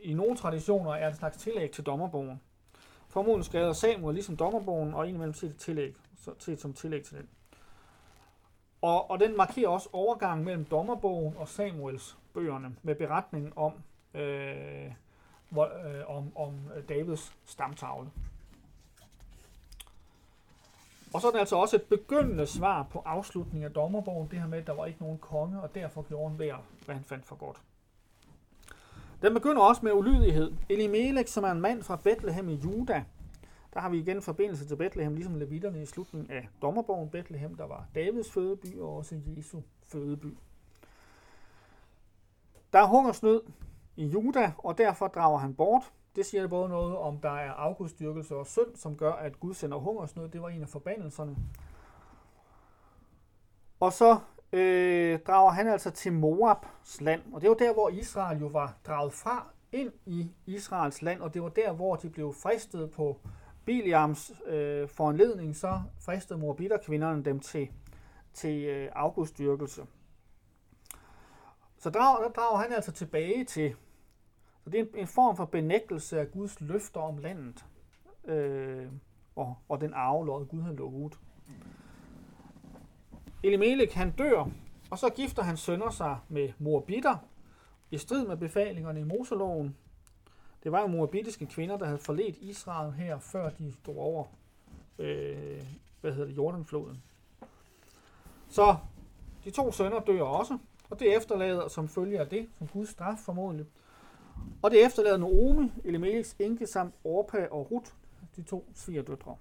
i 0.06 0.14
nogle 0.14 0.36
traditioner 0.36 0.90
er 0.90 1.08
en 1.08 1.14
slags 1.14 1.36
tillæg 1.36 1.70
til 1.70 1.84
dommerbogen. 1.84 2.40
Formoden 3.08 3.44
skrevet 3.44 3.76
Samuel 3.76 4.14
ligesom 4.14 4.36
dommerbogen, 4.36 4.94
og 4.94 5.06
indimellem 5.06 5.34
set 5.34 5.50
et 5.50 5.56
tillæg, 5.56 5.96
så 6.16 6.30
set 6.38 6.60
som 6.60 6.72
tillæg 6.72 7.04
til 7.04 7.16
den. 7.16 7.28
Og, 8.82 9.10
og 9.10 9.20
den 9.20 9.36
markerer 9.36 9.68
også 9.68 9.88
overgangen 9.92 10.44
mellem 10.44 10.64
dommerbogen 10.64 11.36
og 11.36 11.48
Samuels 11.48 12.18
bøgerne 12.34 12.76
med 12.82 12.94
beretningen 12.94 13.52
om 13.56 13.72
øh, 14.14 14.92
hvor, 15.48 15.64
øh, 15.64 16.16
om, 16.16 16.36
om 16.36 16.54
Davids 16.88 17.32
stamtavle. 17.44 18.10
Og 21.14 21.20
så 21.20 21.26
er 21.26 21.32
det 21.32 21.38
altså 21.38 21.56
også 21.56 21.76
et 21.76 21.82
begyndende 21.82 22.46
svar 22.46 22.82
på 22.82 23.02
afslutningen 23.06 23.64
af 23.64 23.74
dommerbogen, 23.74 24.28
det 24.30 24.40
her 24.40 24.46
med, 24.46 24.58
at 24.58 24.66
der 24.66 24.72
var 24.72 24.86
ikke 24.86 25.02
nogen 25.02 25.18
konge, 25.18 25.60
og 25.60 25.74
derfor 25.74 26.02
gjorde 26.02 26.28
han 26.28 26.36
hver, 26.36 26.56
hvad 26.84 26.94
han 26.94 27.04
fandt 27.04 27.26
for 27.26 27.36
godt. 27.36 27.62
Den 29.22 29.34
begynder 29.34 29.62
også 29.62 29.80
med 29.84 29.92
ulydighed. 29.92 30.52
Elimelech, 30.68 31.32
som 31.32 31.44
er 31.44 31.50
en 31.50 31.60
mand 31.60 31.82
fra 31.82 31.96
Bethlehem 31.96 32.48
i 32.48 32.54
Juda, 32.54 33.04
der 33.74 33.80
har 33.80 33.88
vi 33.88 33.98
igen 33.98 34.22
forbindelse 34.22 34.68
til 34.68 34.76
Bethlehem, 34.76 35.14
ligesom 35.14 35.34
levitterne 35.34 35.82
i 35.82 35.86
slutningen 35.86 36.30
af 36.30 36.48
dommerbogen 36.62 37.10
Bethlehem, 37.10 37.54
der 37.54 37.66
var 37.66 37.86
Davids 37.94 38.32
fødeby 38.32 38.78
og 38.78 38.96
også 38.96 39.20
Jesu 39.26 39.60
fødeby. 39.82 40.36
Der 42.72 42.78
er 42.78 42.86
hungersnød 42.86 43.42
i 43.96 44.06
Juda, 44.06 44.52
og 44.58 44.78
derfor 44.78 45.08
drager 45.08 45.38
han 45.38 45.54
bort. 45.54 45.92
Det 46.16 46.26
siger 46.26 46.46
både 46.46 46.68
noget 46.68 46.96
om, 46.96 47.18
der 47.18 47.30
er 47.30 47.52
afgudstyrkelse 47.52 48.36
og 48.36 48.46
synd, 48.46 48.76
som 48.76 48.96
gør, 48.96 49.12
at 49.12 49.40
Gud 49.40 49.54
sender 49.54 49.78
hungersnød. 49.78 50.28
Det 50.28 50.42
var 50.42 50.48
en 50.48 50.62
af 50.62 50.68
forbandelserne. 50.68 51.36
Og 53.80 53.92
så 53.92 54.18
øh, 54.56 55.18
drager 55.26 55.50
han 55.50 55.68
altså 55.68 55.90
til 55.90 56.12
Moabs 56.12 57.00
land, 57.00 57.22
og 57.32 57.40
det 57.40 57.48
var 57.48 57.54
der, 57.54 57.72
hvor 57.72 57.88
Israel 57.88 58.40
jo 58.40 58.46
var 58.46 58.74
draget 58.86 59.12
fra 59.12 59.46
ind 59.72 59.92
i 60.06 60.30
Israels 60.46 61.02
land, 61.02 61.20
og 61.20 61.34
det 61.34 61.42
var 61.42 61.48
der, 61.48 61.72
hvor 61.72 61.96
de 61.96 62.10
blev 62.10 62.34
fristet 62.34 62.90
på 62.90 63.20
Biliams 63.64 64.32
øh, 64.46 64.88
foranledning, 64.88 65.56
så 65.56 65.82
fristede 66.00 66.38
Moabiter-kvinderne 66.38 67.24
dem 67.24 67.40
til, 67.40 67.68
til 68.34 68.64
øh, 68.64 68.88
afgudstyrkelse. 68.92 69.82
Så 71.78 71.90
drager, 71.90 72.22
der 72.22 72.32
drager 72.32 72.56
han 72.56 72.72
altså 72.72 72.92
tilbage 72.92 73.44
til 73.44 73.76
så 74.66 74.70
det 74.70 74.80
er 74.80 74.84
en, 74.84 74.90
en 74.94 75.06
form 75.06 75.36
for 75.36 75.44
benægtelse 75.44 76.20
af 76.20 76.30
Guds 76.30 76.60
løfter 76.60 77.00
om 77.00 77.18
landet, 77.18 77.64
øh, 78.24 78.86
og, 79.36 79.56
og 79.68 79.80
den 79.80 79.94
arvelod, 79.94 80.46
Gud 80.46 80.62
har 80.62 80.72
lovet. 80.72 81.18
Elimelech, 83.46 83.96
han 83.96 84.10
dør, 84.10 84.50
og 84.90 84.98
så 84.98 85.10
gifter 85.10 85.42
han 85.42 85.56
sønner 85.56 85.90
sig 85.90 86.18
med 86.28 86.48
Moabitter, 86.58 87.16
i 87.90 87.98
strid 87.98 88.26
med 88.26 88.36
befalingerne 88.36 89.00
i 89.00 89.04
Moseloven. 89.04 89.76
Det 90.62 90.72
var 90.72 90.80
jo 90.80 90.86
moabitiske 90.86 91.46
kvinder, 91.46 91.76
der 91.76 91.86
havde 91.86 91.98
forledt 91.98 92.36
Israel 92.36 92.92
her, 92.92 93.18
før 93.18 93.50
de 93.50 93.74
drog 93.86 93.98
over 93.98 94.24
øh, 94.98 95.62
hvad 96.00 96.12
hedder 96.12 96.26
det, 96.26 96.36
Jordanfloden. 96.36 97.02
Så 98.48 98.76
de 99.44 99.50
to 99.50 99.72
sønner 99.72 100.00
dør 100.00 100.22
også, 100.22 100.58
og 100.90 101.00
det 101.00 101.16
efterlader 101.16 101.68
som 101.68 101.88
følge 101.88 102.20
af 102.20 102.28
det, 102.28 102.48
som 102.58 102.66
Guds 102.66 102.88
straf 102.88 103.18
formodentlig, 103.18 103.66
og 104.62 104.70
det 104.70 104.84
efterlader 104.84 105.16
Naomi, 105.16 105.72
Elimelechs 105.84 106.36
enke 106.38 106.66
samt 106.66 106.94
Orpa 107.04 107.48
og 107.50 107.70
Ruth, 107.70 107.90
de 108.36 108.42
to 108.42 108.68
svigerdøtre. 108.74 109.36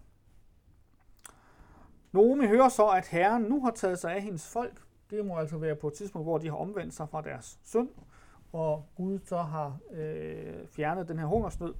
Naomi 2.15 2.47
hører 2.47 2.69
så, 2.69 2.87
at 2.87 3.07
Herren 3.07 3.43
nu 3.43 3.61
har 3.61 3.71
taget 3.71 3.99
sig 3.99 4.15
af 4.15 4.21
hendes 4.21 4.47
folk. 4.47 4.81
Det 5.09 5.25
må 5.25 5.37
altså 5.37 5.57
være 5.57 5.75
på 5.75 5.87
et 5.87 5.93
tidspunkt, 5.93 6.25
hvor 6.25 6.37
de 6.37 6.49
har 6.49 6.55
omvendt 6.55 6.93
sig 6.93 7.09
fra 7.09 7.21
deres 7.21 7.59
synd, 7.63 7.89
og 8.53 8.85
Gud 8.95 9.19
så 9.25 9.37
har 9.37 9.77
øh, 9.91 10.67
fjernet 10.67 11.07
den 11.07 11.19
her 11.19 11.25
hungersnød. 11.25 11.73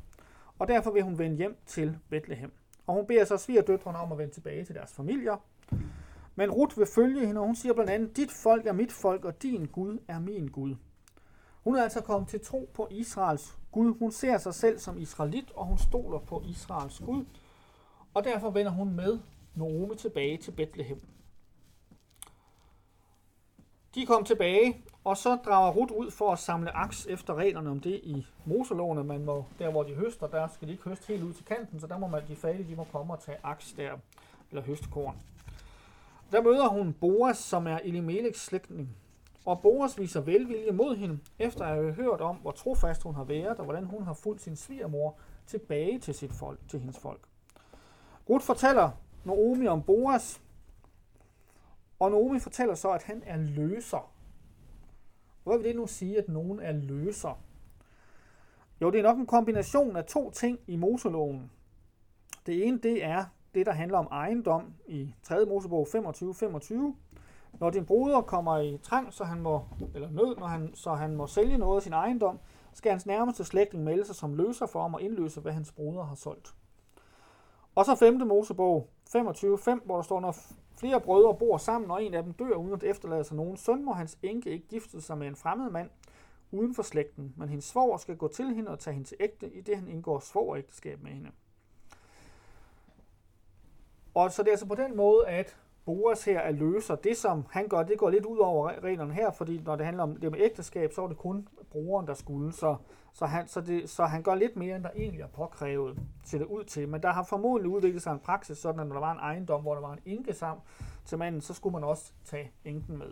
Og 0.59 0.67
derfor 0.67 0.91
vil 0.91 1.03
hun 1.03 1.17
vende 1.17 1.37
hjem 1.37 1.57
til 1.65 1.97
Bethlehem. 2.09 2.51
Og 2.87 2.95
hun 2.95 3.05
beder 3.05 3.25
så 3.25 3.37
svigerdøtrene 3.37 3.97
om 3.97 4.11
at 4.11 4.17
vende 4.17 4.33
tilbage 4.33 4.65
til 4.65 4.75
deres 4.75 4.93
familier. 4.93 5.37
Men 6.35 6.51
Ruth 6.51 6.77
vil 6.77 6.87
følge 6.95 7.27
hende, 7.27 7.41
og 7.41 7.47
hun 7.47 7.55
siger 7.55 7.73
blandt 7.73 7.91
andet, 7.91 8.17
dit 8.17 8.31
folk 8.31 8.65
er 8.65 8.73
mit 8.73 8.91
folk, 8.91 9.25
og 9.25 9.41
din 9.41 9.65
Gud 9.65 9.99
er 10.07 10.19
min 10.19 10.47
Gud. 10.47 10.75
Hun 11.63 11.75
er 11.75 11.83
altså 11.83 12.01
kommet 12.01 12.29
til 12.29 12.45
tro 12.45 12.69
på 12.73 12.87
Israels 12.91 13.57
Gud. 13.71 13.99
Hun 13.99 14.11
ser 14.11 14.37
sig 14.37 14.53
selv 14.53 14.79
som 14.79 14.97
israelit, 14.97 15.51
og 15.51 15.65
hun 15.65 15.77
stoler 15.77 16.19
på 16.19 16.43
Israels 16.49 16.99
Gud. 17.05 17.25
Og 18.13 18.23
derfor 18.23 18.49
vender 18.49 18.71
hun 18.71 18.95
med 18.95 19.19
Nome 19.55 19.95
tilbage 19.95 20.37
til 20.37 20.51
Bethlehem. 20.51 21.01
De 23.95 24.05
kom 24.05 24.23
tilbage, 24.23 24.81
og 25.03 25.17
så 25.17 25.35
drager 25.35 25.71
Rut 25.71 25.91
ud 25.91 26.11
for 26.11 26.31
at 26.31 26.39
samle 26.39 26.77
aks 26.77 27.05
efter 27.05 27.35
reglerne 27.35 27.69
om 27.69 27.79
det 27.79 28.01
i 28.03 28.25
Moselovene. 28.45 29.03
Man 29.03 29.25
må, 29.25 29.45
der 29.59 29.71
hvor 29.71 29.83
de 29.83 29.93
høster, 29.93 30.27
der 30.27 30.47
skal 30.47 30.67
de 30.67 30.73
ikke 30.73 30.89
høste 30.89 31.07
helt 31.07 31.23
ud 31.23 31.33
til 31.33 31.45
kanten, 31.45 31.79
så 31.79 31.87
der 31.87 31.97
må 31.97 32.07
man, 32.07 32.21
de 32.27 32.35
fattige 32.35 32.69
de 32.69 32.75
må 32.75 32.83
komme 32.83 33.13
og 33.13 33.19
tage 33.19 33.37
aks 33.43 33.73
der, 33.77 33.91
eller 34.49 34.61
høste 34.61 34.87
korn. 34.91 35.15
Der 36.31 36.41
møder 36.41 36.67
hun 36.67 36.93
Boas, 36.93 37.37
som 37.37 37.67
er 37.67 37.79
Elimeleks 37.83 38.45
slægtning. 38.45 38.89
Og 39.45 39.61
Boas 39.61 39.99
viser 39.99 40.21
velvilje 40.21 40.71
mod 40.71 40.95
hende, 40.95 41.19
efter 41.39 41.65
at 41.65 41.75
have 41.75 41.93
hørt 41.93 42.21
om, 42.21 42.35
hvor 42.35 42.51
trofast 42.51 43.03
hun 43.03 43.15
har 43.15 43.23
været, 43.23 43.57
og 43.57 43.63
hvordan 43.63 43.85
hun 43.85 44.03
har 44.03 44.13
fulgt 44.13 44.41
sin 44.41 44.55
svigermor 44.55 45.15
tilbage 45.47 45.99
til, 45.99 46.13
sit 46.13 46.33
folk, 46.33 46.59
til 46.67 46.79
hendes 46.79 46.97
folk. 46.97 47.21
Ruth 48.29 48.45
fortæller 48.45 48.91
Naomi 49.25 49.67
om 49.67 49.83
Boas, 49.83 50.41
og 51.99 52.11
Naomi 52.11 52.39
fortæller 52.39 52.75
så, 52.75 52.91
at 52.91 53.03
han 53.03 53.23
er 53.25 53.37
løser. 53.37 54.11
Hvad 55.43 55.57
vil 55.57 55.67
det 55.67 55.75
nu 55.75 55.87
sige, 55.87 56.17
at 56.17 56.29
nogen 56.29 56.59
er 56.59 56.71
løser? 56.71 57.39
Jo, 58.81 58.91
det 58.91 58.99
er 58.99 59.03
nok 59.03 59.17
en 59.17 59.25
kombination 59.25 59.95
af 59.95 60.05
to 60.05 60.31
ting 60.31 60.59
i 60.67 60.75
Moseloven. 60.75 61.51
Det 62.45 62.67
ene, 62.67 62.77
det 62.77 63.03
er 63.03 63.25
det, 63.55 63.65
der 63.65 63.71
handler 63.71 63.97
om 63.97 64.07
ejendom 64.11 64.73
i 64.87 65.15
3. 65.23 65.45
Mosebog 65.45 65.87
25-25. 65.87 66.73
Når 67.59 67.69
din 67.69 67.85
broder 67.85 68.21
kommer 68.21 68.57
i 68.57 68.77
trang, 68.77 69.13
så 69.13 69.23
han 69.23 69.41
må, 69.41 69.65
eller 69.95 70.09
nød, 70.09 70.35
når 70.37 70.47
han, 70.47 70.75
så 70.75 70.93
han 70.93 71.15
må 71.15 71.27
sælge 71.27 71.57
noget 71.57 71.75
af 71.75 71.83
sin 71.83 71.93
ejendom, 71.93 72.39
skal 72.73 72.91
hans 72.91 73.05
nærmeste 73.05 73.45
slægtning 73.45 73.83
melde 73.83 74.05
sig 74.05 74.15
som 74.15 74.33
løser 74.33 74.65
for 74.65 74.81
ham 74.81 74.93
og 74.93 75.01
indløse, 75.01 75.41
hvad 75.41 75.51
hans 75.51 75.71
broder 75.71 76.03
har 76.03 76.15
solgt. 76.15 76.55
Og 77.75 77.85
så 77.85 77.95
5. 77.95 78.27
Mosebog 78.27 78.89
25.5, 79.15 79.85
hvor 79.85 79.95
der 79.95 80.01
står, 80.01 80.19
når 80.19 80.35
flere 80.77 81.01
brødre 81.01 81.35
bor 81.35 81.57
sammen, 81.57 81.91
og 81.91 82.03
en 82.03 82.13
af 82.13 82.23
dem 82.23 82.33
dør 82.33 82.55
uden 82.55 82.73
at 82.73 82.83
efterlade 82.83 83.23
sig 83.23 83.37
nogen 83.37 83.57
søn, 83.57 83.85
må 83.85 83.91
hans 83.91 84.17
enke 84.23 84.49
ikke 84.49 84.67
gifte 84.67 85.01
sig 85.01 85.17
med 85.17 85.27
en 85.27 85.35
fremmed 85.35 85.69
mand 85.69 85.89
uden 86.51 86.75
for 86.75 86.83
slægten, 86.83 87.33
men 87.37 87.49
hendes 87.49 87.65
svoger 87.65 87.97
skal 87.97 88.17
gå 88.17 88.27
til 88.27 88.53
hende 88.55 88.71
og 88.71 88.79
tage 88.79 88.93
hende 88.93 89.07
til 89.07 89.17
ægte, 89.19 89.53
i 89.53 89.61
det 89.61 89.77
han 89.77 89.87
indgår 89.87 90.19
svogerægteskab 90.19 91.03
med 91.03 91.11
hende. 91.11 91.31
Og 94.13 94.31
så 94.31 94.43
det 94.43 94.47
er 94.47 94.53
altså 94.53 94.65
på 94.67 94.75
den 94.75 94.95
måde, 94.95 95.27
at 95.27 95.57
Boas 95.85 96.25
her 96.25 96.39
er 96.39 96.51
løser. 96.51 96.95
Det, 96.95 97.17
som 97.17 97.45
han 97.51 97.67
gør, 97.67 97.83
det 97.83 97.97
går 97.97 98.09
lidt 98.09 98.25
ud 98.25 98.37
over 98.37 98.83
reglerne 98.83 99.13
her, 99.13 99.31
fordi 99.31 99.61
når 99.65 99.75
det 99.75 99.85
handler 99.85 100.03
om 100.03 100.15
det 100.15 100.31
med 100.31 100.39
ægteskab, 100.39 100.93
så 100.93 101.03
er 101.03 101.07
det 101.07 101.17
kun 101.17 101.47
brugeren, 101.71 102.07
der 102.07 102.13
skulle. 102.13 102.53
Så, 102.53 102.75
så, 103.15 103.25
han, 103.25 103.47
så, 103.47 103.61
det, 103.61 103.89
så 103.89 104.05
han 104.05 104.23
gør 104.23 104.35
lidt 104.35 104.55
mere, 104.55 104.75
end 104.75 104.83
der 104.83 104.89
egentlig 104.95 105.21
er 105.21 105.27
påkrævet, 105.27 105.99
til 106.25 106.39
det 106.39 106.45
ud 106.45 106.63
til. 106.63 106.89
Men 106.89 107.03
der 107.03 107.11
har 107.11 107.23
formodentlig 107.23 107.71
udviklet 107.71 108.03
sig 108.03 108.11
en 108.11 108.19
praksis, 108.19 108.57
sådan 108.57 108.79
at 108.79 108.87
når 108.87 108.93
der 108.93 108.99
var 108.99 109.11
en 109.11 109.19
ejendom, 109.19 109.61
hvor 109.61 109.73
der 109.73 109.81
var 109.81 109.93
en 109.93 109.99
enke 110.05 110.33
sammen 110.33 110.63
til 111.05 111.17
manden, 111.17 111.41
så 111.41 111.53
skulle 111.53 111.73
man 111.73 111.83
også 111.83 112.11
tage 112.25 112.51
enken 112.65 112.97
med, 112.97 113.11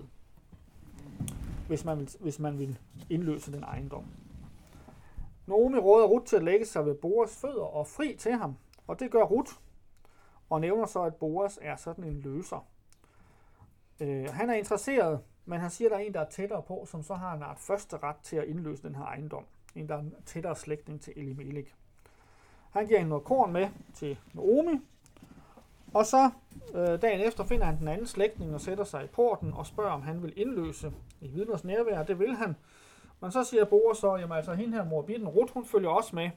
hvis 1.67 1.85
man 1.85 2.07
hvis 2.19 2.39
man 2.39 2.59
vil 2.59 2.79
indløse 3.09 3.51
den 3.51 3.63
ejendom. 3.63 4.05
Naomi 5.47 5.77
råder 5.77 6.05
Ruth 6.05 6.25
til 6.25 6.35
at 6.35 6.43
lægge 6.43 6.65
sig 6.65 6.85
ved 6.85 6.95
Boras 6.95 7.35
fødder 7.35 7.63
og 7.63 7.87
fri 7.87 8.15
til 8.19 8.31
ham, 8.31 8.57
og 8.87 8.99
det 8.99 9.11
gør 9.11 9.23
Ruth, 9.23 9.51
og 10.49 10.61
nævner 10.61 10.85
så, 10.85 11.01
at 11.01 11.15
Boras 11.15 11.59
er 11.61 11.75
sådan 11.75 12.03
en 12.03 12.19
løser. 12.19 12.67
Øh, 13.99 14.29
han 14.29 14.49
er 14.49 14.53
interesseret, 14.53 15.19
men 15.45 15.59
han 15.59 15.69
siger, 15.69 15.87
at 15.87 15.91
der 15.91 15.97
er 15.97 16.01
en, 16.01 16.13
der 16.13 16.19
er 16.19 16.29
tættere 16.29 16.61
på, 16.61 16.85
som 16.85 17.03
så 17.03 17.13
har 17.13 17.33
en 17.33 17.43
art 17.43 17.59
første 17.59 17.97
ret 17.97 18.17
til 18.23 18.35
at 18.35 18.43
indløse 18.43 18.83
den 18.83 18.95
her 18.95 19.03
ejendom. 19.03 19.45
En, 19.75 19.89
der 19.89 19.95
er 19.95 19.99
en 19.99 20.15
tættere 20.25 20.55
slægtning 20.55 21.01
til 21.01 21.13
Elimelech. 21.15 21.73
Han 22.71 22.87
giver 22.87 22.99
hende 22.99 23.09
noget 23.09 23.23
korn 23.23 23.53
med 23.53 23.67
til 23.93 24.17
Naomi, 24.33 24.79
og 25.93 26.05
så 26.05 26.29
øh, 26.73 27.01
dagen 27.01 27.21
efter 27.21 27.43
finder 27.43 27.65
han 27.65 27.79
den 27.79 27.87
anden 27.87 28.07
slægtning 28.07 28.53
og 28.53 28.61
sætter 28.61 28.83
sig 28.83 29.03
i 29.03 29.07
porten 29.07 29.53
og 29.53 29.65
spørger, 29.65 29.91
om 29.91 30.01
han 30.01 30.23
vil 30.23 30.33
indløse 30.35 30.91
i 31.21 31.27
vidners 31.27 31.63
nærvær. 31.63 32.03
Det 32.03 32.19
vil 32.19 32.35
han. 32.35 32.55
Men 33.19 33.31
så 33.31 33.43
siger 33.43 33.65
Boer 33.65 33.93
så, 33.93 34.15
jamen 34.15 34.37
altså 34.37 34.53
hende 34.53 34.73
her 34.73 34.85
mor 34.85 35.01
Bitten 35.01 35.27
Ruth, 35.27 35.53
hun 35.53 35.65
følger 35.65 35.89
også 35.89 36.15
med. 36.15 36.29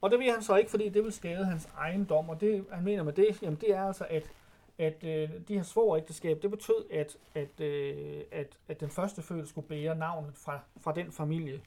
Og 0.00 0.10
det 0.10 0.18
vil 0.18 0.30
han 0.30 0.42
så 0.42 0.56
ikke, 0.56 0.70
fordi 0.70 0.88
det 0.88 1.04
vil 1.04 1.12
skade 1.12 1.44
hans 1.44 1.68
ejendom, 1.78 2.28
og 2.28 2.40
det 2.40 2.64
han 2.72 2.84
mener 2.84 3.02
med 3.02 3.12
det, 3.12 3.42
jamen 3.42 3.58
det 3.60 3.74
er 3.74 3.82
altså, 3.82 4.06
at, 4.10 4.30
at 4.78 5.04
øh, 5.04 5.30
de 5.48 5.54
her 5.54 5.62
svogerægteskab, 5.62 6.42
det 6.42 6.50
betød, 6.50 6.90
at, 6.90 7.16
at, 7.34 7.60
øh, 7.60 8.20
at, 8.32 8.58
at 8.68 8.80
den 8.80 8.90
første 8.90 9.22
fødte 9.22 9.48
skulle 9.48 9.68
bære 9.68 9.94
navnet 9.94 10.34
fra, 10.34 10.58
fra 10.80 10.92
den 10.92 11.12
familie. 11.12 11.60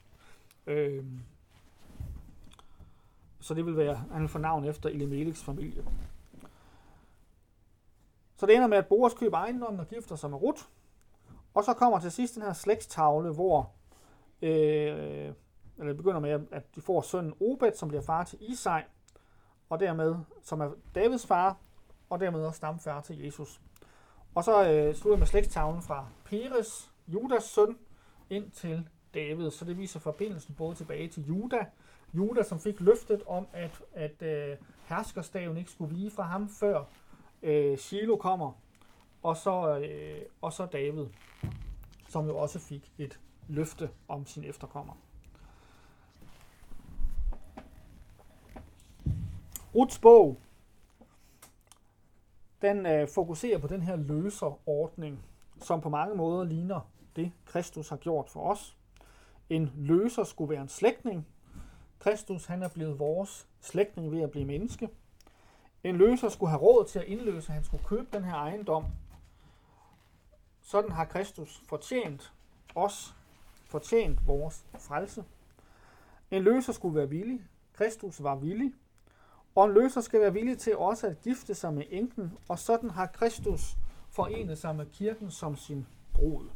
Øh, 0.66 1.04
så 3.40 3.54
det 3.54 3.66
vil 3.66 3.76
være, 3.76 3.94
han 3.94 4.20
vil 4.20 4.28
få 4.28 4.38
navn 4.38 4.64
efter 4.64 4.88
Elimeleks 4.88 5.42
familie. 5.44 5.84
Så 8.36 8.46
det 8.46 8.54
ender 8.54 8.68
med, 8.68 8.78
at 8.78 8.86
Boris 8.86 9.14
køber 9.14 9.38
ejendommen 9.38 9.80
og 9.80 9.88
gifter 9.88 10.16
sig 10.16 10.30
med 10.30 10.42
Ruth. 10.42 10.62
Og 11.54 11.64
så 11.64 11.74
kommer 11.74 12.00
til 12.00 12.10
sidst 12.10 12.34
den 12.34 12.42
her 12.42 12.52
slægtstavle, 12.52 13.32
hvor 13.32 13.70
øh, 14.42 15.32
eller 15.78 15.92
det 15.92 15.96
begynder 15.96 16.20
med, 16.20 16.46
at 16.50 16.74
de 16.74 16.80
får 16.80 17.00
sønnen 17.00 17.34
Obed, 17.40 17.74
som 17.74 17.88
bliver 17.88 18.02
far 18.02 18.24
til 18.24 18.38
Isai, 18.40 18.82
og 19.68 19.80
dermed, 19.80 20.14
som 20.42 20.60
er 20.60 20.70
Davids 20.94 21.26
far, 21.26 21.56
og 22.10 22.20
dermed 22.20 22.40
også 22.40 22.56
stamfar 22.56 23.00
til 23.00 23.18
Jesus. 23.18 23.60
Og 24.34 24.44
så 24.44 24.70
øh, 24.70 24.94
slutter 24.94 25.18
med 25.18 25.26
slægtstavlen 25.26 25.82
fra 25.82 26.06
Peres, 26.24 26.92
Judas 27.08 27.44
søn, 27.44 27.78
ind 28.30 28.50
til 28.50 28.88
David. 29.14 29.50
Så 29.50 29.64
det 29.64 29.78
viser 29.78 30.00
forbindelsen 30.00 30.54
både 30.54 30.74
tilbage 30.74 31.08
til 31.08 31.26
Juda, 31.26 31.66
Juda, 32.14 32.42
som 32.42 32.60
fik 32.60 32.80
løftet 32.80 33.22
om, 33.26 33.46
at, 33.52 33.82
at 33.92 34.22
øh, 34.22 34.56
herskerstaven 34.84 35.56
ikke 35.56 35.70
skulle 35.70 35.94
vige 35.94 36.10
fra 36.10 36.22
ham, 36.22 36.48
før 36.48 36.84
øh, 37.42 37.78
Shiloh 37.78 38.18
kommer, 38.18 38.52
og 39.22 39.36
så, 39.36 39.78
øh, 39.78 40.22
og 40.40 40.52
så 40.52 40.66
David, 40.66 41.06
som 42.08 42.26
jo 42.26 42.36
også 42.36 42.58
fik 42.58 42.92
et 42.98 43.20
løfte 43.48 43.90
om 44.08 44.26
sin 44.26 44.44
efterkommer. 44.44 44.94
Ruts 49.74 49.98
bog, 49.98 50.40
den 52.62 52.86
øh, 52.86 53.08
fokuserer 53.08 53.58
på 53.58 53.66
den 53.66 53.82
her 53.82 53.96
løserordning, 53.96 55.24
som 55.58 55.80
på 55.80 55.88
mange 55.88 56.14
måder 56.14 56.44
ligner 56.44 56.80
det, 57.16 57.32
Kristus 57.44 57.88
har 57.88 57.96
gjort 57.96 58.30
for 58.30 58.50
os. 58.50 58.76
En 59.50 59.72
løser 59.76 60.24
skulle 60.24 60.50
være 60.50 60.62
en 60.62 60.68
slægtning. 60.68 61.26
Kristus 61.98 62.46
han 62.46 62.62
er 62.62 62.68
blevet 62.68 62.98
vores 62.98 63.48
slægtning 63.60 64.12
ved 64.12 64.22
at 64.22 64.30
blive 64.30 64.44
menneske. 64.44 64.88
En 65.84 65.96
løser 65.96 66.28
skulle 66.28 66.50
have 66.50 66.62
råd 66.62 66.84
til 66.84 66.98
at 66.98 67.04
indløse, 67.04 67.52
han 67.52 67.64
skulle 67.64 67.84
købe 67.84 68.06
den 68.12 68.24
her 68.24 68.34
ejendom. 68.34 68.84
Sådan 70.60 70.90
har 70.90 71.04
Kristus 71.04 71.62
fortjent 71.68 72.32
os, 72.74 73.14
fortjent 73.66 74.26
vores 74.26 74.64
frelse. 74.78 75.24
En 76.30 76.42
løser 76.42 76.72
skulle 76.72 76.94
være 76.94 77.08
villig. 77.08 77.40
Kristus 77.72 78.22
var 78.22 78.34
villig. 78.34 78.72
Og 79.54 79.64
en 79.64 79.72
løser 79.72 80.00
skal 80.00 80.20
være 80.20 80.32
villig 80.32 80.58
til 80.58 80.76
også 80.76 81.06
at 81.06 81.20
gifte 81.20 81.54
sig 81.54 81.74
med 81.74 81.84
enken, 81.90 82.32
og 82.48 82.58
sådan 82.58 82.90
har 82.90 83.06
Kristus 83.06 83.76
forenet 84.10 84.58
sig 84.58 84.76
med 84.76 84.86
kirken 84.86 85.30
som 85.30 85.56
sin 85.56 85.86
brud. 86.12 86.48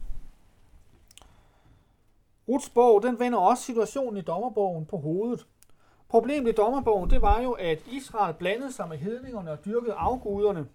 Rutsborg, 2.48 3.02
den 3.02 3.18
vender 3.18 3.38
også 3.38 3.62
situationen 3.62 4.16
i 4.16 4.20
dommerbogen 4.20 4.86
på 4.86 4.96
hovedet. 4.96 5.46
Problemet 6.08 6.52
i 6.52 6.54
dommerbogen, 6.54 7.10
det 7.10 7.22
var 7.22 7.40
jo, 7.40 7.52
at 7.52 7.78
Israel 7.86 8.34
blandede 8.34 8.72
sig 8.72 8.88
med 8.88 8.98
hedningerne 8.98 9.50
og 9.52 9.64
dyrkede 9.64 9.94
afguderne, 9.94 10.68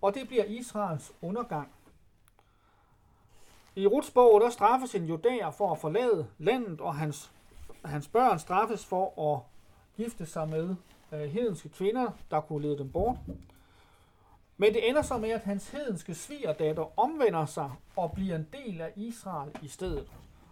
og 0.00 0.14
det 0.14 0.28
bliver 0.28 0.44
Israels 0.44 1.12
undergang. 1.22 1.72
I 3.76 3.86
Rutsborg, 3.86 4.40
der 4.40 4.50
straffes 4.50 4.94
en 4.94 5.04
judæer 5.04 5.50
for 5.50 5.72
at 5.72 5.78
forlade 5.78 6.26
landet, 6.38 6.80
og 6.80 6.94
hans, 6.94 7.32
hans 7.84 8.08
børn 8.08 8.38
straffes 8.38 8.86
for 8.86 9.34
at 9.34 9.40
gifte 9.96 10.26
sig 10.26 10.48
med 10.48 10.76
øh, 11.12 11.20
hedenske 11.20 11.68
kvinder, 11.68 12.10
der 12.30 12.40
kunne 12.40 12.62
lede 12.62 12.78
dem 12.78 12.92
bort. 12.92 13.16
Men 14.56 14.74
det 14.74 14.88
ender 14.88 15.02
så 15.02 15.18
med, 15.18 15.30
at 15.30 15.40
hans 15.40 15.68
hedenske 15.68 16.14
svigerdatter 16.14 16.98
omvender 16.98 17.46
sig 17.46 17.70
og 17.96 18.12
bliver 18.12 18.36
en 18.36 18.48
del 18.52 18.80
af 18.80 18.92
Israel 18.96 19.50
i 19.62 19.68
stedet. 19.68 20.08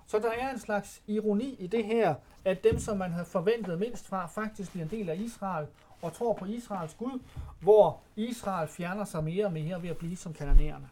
Så 0.06 0.18
der 0.18 0.30
er 0.30 0.50
en 0.50 0.58
slags 0.58 1.02
ironi 1.06 1.56
i 1.58 1.66
det 1.66 1.84
her, 1.84 2.14
at 2.44 2.64
dem, 2.64 2.78
som 2.78 2.96
man 2.96 3.12
havde 3.12 3.26
forventet 3.26 3.78
mindst 3.78 4.06
fra, 4.06 4.26
faktisk 4.26 4.70
bliver 4.70 4.84
en 4.84 4.90
del 4.90 5.08
af 5.08 5.16
Israel 5.16 5.66
og 6.02 6.12
tror 6.12 6.32
på 6.32 6.44
Israels 6.44 6.94
Gud, 6.94 7.20
hvor 7.60 8.00
Israel 8.16 8.68
fjerner 8.68 9.04
sig 9.04 9.24
mere 9.24 9.46
og 9.46 9.52
mere 9.52 9.82
ved 9.82 9.88
at 9.88 9.96
blive 9.96 10.16
som 10.16 10.32
kananæerne. 10.32 10.88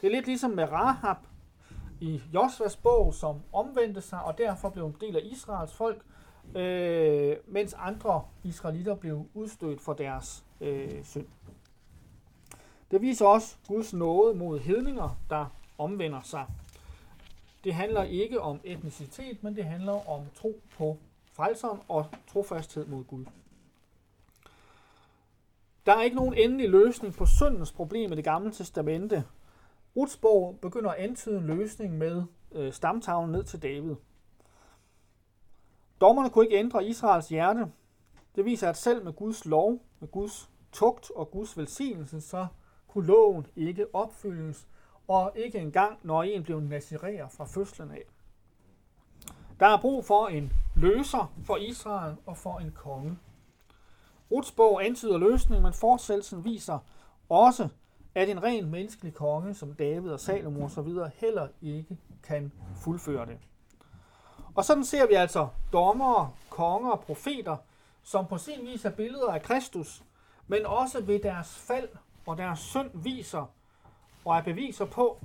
Det 0.00 0.06
er 0.06 0.10
lidt 0.10 0.26
ligesom 0.26 0.50
med 0.50 0.64
Rahab 0.72 1.16
i 2.00 2.22
Josvas 2.34 2.76
bog, 2.76 3.14
som 3.14 3.40
omvendte 3.52 4.00
sig 4.00 4.22
og 4.22 4.38
derfor 4.38 4.70
blev 4.70 4.86
en 4.86 4.96
del 5.00 5.16
af 5.16 5.20
Israels 5.24 5.72
folk, 5.72 6.02
øh, 6.54 7.36
mens 7.46 7.74
andre 7.74 8.24
israelitter 8.42 8.94
blev 8.94 9.26
udstødt 9.34 9.80
for 9.80 9.92
deres 9.92 10.44
øh, 10.60 11.04
synd. 11.04 11.26
Det 12.90 13.00
viser 13.00 13.26
også 13.26 13.56
Guds 13.68 13.92
nåde 13.92 14.34
mod 14.34 14.58
hedninger, 14.60 15.16
der 15.30 15.46
omvender 15.78 16.20
sig. 16.22 16.46
Det 17.64 17.74
handler 17.74 18.02
ikke 18.02 18.40
om 18.40 18.60
etnicitet, 18.64 19.42
men 19.42 19.56
det 19.56 19.64
handler 19.64 20.10
om 20.10 20.26
tro 20.34 20.60
på 20.76 20.98
frelseren 21.32 21.80
og 21.88 22.06
trofasthed 22.32 22.86
mod 22.86 23.04
Gud. 23.04 23.24
Der 25.86 25.92
er 25.92 26.02
ikke 26.02 26.16
nogen 26.16 26.34
endelig 26.34 26.70
løsning 26.70 27.14
på 27.14 27.26
syndens 27.26 27.72
problem 27.72 28.12
i 28.12 28.16
det 28.16 28.24
gamle 28.24 28.52
testamente. 28.52 29.24
Ruts 29.96 30.16
begynder 30.60 30.90
at 30.90 30.98
antyde 30.98 31.38
en 31.38 31.46
løsning 31.46 31.98
med 31.98 32.22
øh, 32.52 32.72
stamtavlen 32.72 33.32
ned 33.32 33.44
til 33.44 33.62
David. 33.62 33.94
Dommerne 36.00 36.30
kunne 36.30 36.44
ikke 36.44 36.58
ændre 36.58 36.84
Israels 36.84 37.28
hjerte. 37.28 37.66
Det 38.36 38.44
viser, 38.44 38.68
at 38.68 38.76
selv 38.76 39.04
med 39.04 39.12
Guds 39.12 39.44
lov, 39.44 39.82
med 40.00 40.08
Guds 40.08 40.50
tugt 40.72 41.10
og 41.10 41.30
Guds 41.30 41.58
velsignelse, 41.58 42.20
så 42.20 42.46
kunne 42.88 43.06
loven 43.06 43.46
ikke 43.56 43.94
opfyldes, 43.94 44.68
og 45.10 45.32
ikke 45.34 45.58
engang, 45.58 45.98
når 46.02 46.22
en 46.22 46.42
blev 46.42 46.60
nazirer 46.60 47.28
fra 47.28 47.44
fødslen 47.44 47.90
af. 47.90 48.02
Der 49.60 49.66
er 49.66 49.80
brug 49.80 50.04
for 50.04 50.28
en 50.28 50.52
løser 50.76 51.32
for 51.44 51.56
Israel 51.56 52.16
og 52.26 52.36
for 52.36 52.58
en 52.58 52.72
konge. 52.72 53.18
Ruts 54.30 54.52
bog 54.52 54.84
antyder 54.84 55.18
løsning, 55.18 55.62
men 55.62 55.72
fortsættelsen 55.72 56.44
viser 56.44 56.78
også, 57.28 57.68
at 58.14 58.28
en 58.28 58.42
ren 58.42 58.70
menneskelig 58.70 59.14
konge 59.14 59.54
som 59.54 59.74
David 59.74 60.10
og 60.10 60.20
Salomo 60.20 60.64
osv. 60.64 60.88
heller 61.14 61.48
ikke 61.62 61.98
kan 62.22 62.52
fuldføre 62.76 63.26
det. 63.26 63.38
Og 64.54 64.64
sådan 64.64 64.84
ser 64.84 65.06
vi 65.06 65.14
altså 65.14 65.48
dommere, 65.72 66.30
konger 66.50 66.90
og 66.90 67.00
profeter, 67.00 67.56
som 68.02 68.26
på 68.26 68.38
sin 68.38 68.66
vis 68.66 68.84
er 68.84 68.90
billeder 68.90 69.32
af 69.32 69.42
Kristus, 69.42 70.02
men 70.46 70.66
også 70.66 71.00
ved 71.00 71.18
deres 71.18 71.58
fald 71.58 71.88
og 72.26 72.38
deres 72.38 72.58
synd 72.58 72.90
viser 72.94 73.46
og 74.24 74.36
er 74.36 74.42
beviser 74.42 74.84
på, 74.84 75.18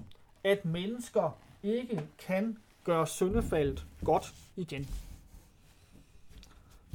at 0.44 0.66
mennesker 0.66 1.38
ikke 1.64 2.08
kan 2.18 2.58
gøre 2.84 3.08
syndefaldet 3.08 3.86
godt 4.06 4.34
igen. 4.56 4.90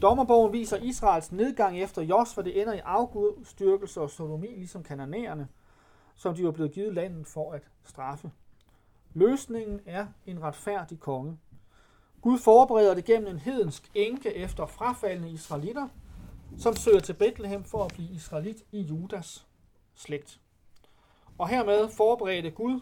Dommerbogen 0.03 0.53
viser 0.53 0.77
Israels 0.77 1.33
nedgang 1.33 1.81
efter 1.81 2.03
Josva, 2.03 2.43
det 2.43 2.61
ender 2.61 2.73
i 2.73 2.79
afgudstyrkelse 2.79 4.01
og 4.01 4.11
sodomi, 4.11 4.47
ligesom 4.47 4.83
kananæerne, 4.83 5.49
som 6.17 6.35
de 6.35 6.45
var 6.45 6.51
blevet 6.51 6.73
givet 6.73 6.95
landet 6.95 7.27
for 7.27 7.53
at 7.53 7.63
straffe. 7.85 8.31
Løsningen 9.15 9.81
er 9.87 10.07
en 10.27 10.43
retfærdig 10.43 11.01
konge. 11.01 11.39
Gud 12.21 12.39
forbereder 12.39 12.95
det 12.95 13.05
gennem 13.05 13.29
en 13.29 13.39
hedensk 13.39 13.91
enke 13.95 14.35
efter 14.35 14.67
frafaldende 14.67 15.31
israelitter, 15.31 15.89
som 16.59 16.77
søger 16.77 17.01
til 17.01 17.13
Bethlehem 17.13 17.65
for 17.65 17.85
at 17.85 17.93
blive 17.95 18.11
israelit 18.11 18.65
i 18.73 18.81
Judas 18.81 19.47
slægt. 19.95 20.40
Og 21.41 21.49
hermed 21.49 21.89
forberedte 21.89 22.51
Gud 22.51 22.81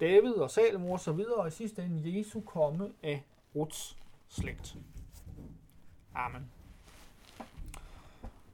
David 0.00 0.34
og 0.34 0.50
Salomo 0.50 0.92
og 0.92 1.00
så 1.00 1.12
videre, 1.12 1.34
og 1.34 1.48
i 1.48 1.50
sidste 1.50 1.82
ende 1.82 2.18
Jesu 2.18 2.40
komme 2.40 2.90
af 3.02 3.24
Ruts 3.56 3.96
slægt. 4.28 4.76
Amen. 6.14 6.50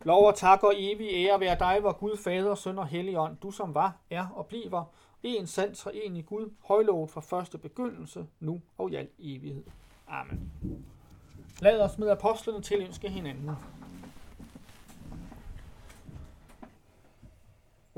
Lov 0.03 0.27
og 0.27 0.35
tak 0.35 0.63
og 0.63 0.73
evig 0.77 1.09
ære 1.13 1.41
være 1.41 1.59
dig, 1.59 1.81
hvor 1.81 1.93
Gud, 1.93 2.17
Fader, 2.17 2.55
Søn 2.55 2.79
og 2.79 2.87
Helligånd, 2.87 3.37
du 3.37 3.51
som 3.51 3.75
var, 3.75 3.97
er 4.11 4.29
og 4.29 4.47
bliver, 4.47 4.85
en 5.23 5.47
sand 5.47 5.77
i 6.17 6.23
Gud, 6.23 6.51
højlovet 6.65 7.11
fra 7.11 7.21
første 7.21 7.59
begyndelse, 7.59 8.27
nu 8.41 8.61
og 8.79 8.91
i 8.91 8.95
al 8.95 9.09
evighed. 9.19 9.65
Amen. 10.09 10.53
Lad 11.61 11.81
os 11.81 11.99
med 11.99 12.09
apostlene 12.09 12.63
tilønske 12.63 13.09
hinanden. 13.09 13.51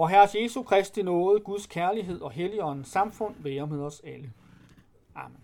Hvor 0.00 0.08
Herres 0.08 0.34
Jesu 0.34 0.62
Kristi 0.62 1.02
nåde, 1.02 1.40
Guds 1.40 1.66
kærlighed 1.66 2.20
og 2.20 2.30
Helligåndens 2.30 2.88
samfund 2.88 3.34
være 3.38 3.66
med 3.66 3.80
os 3.80 4.00
alle. 4.04 4.32
Amen. 5.14 5.38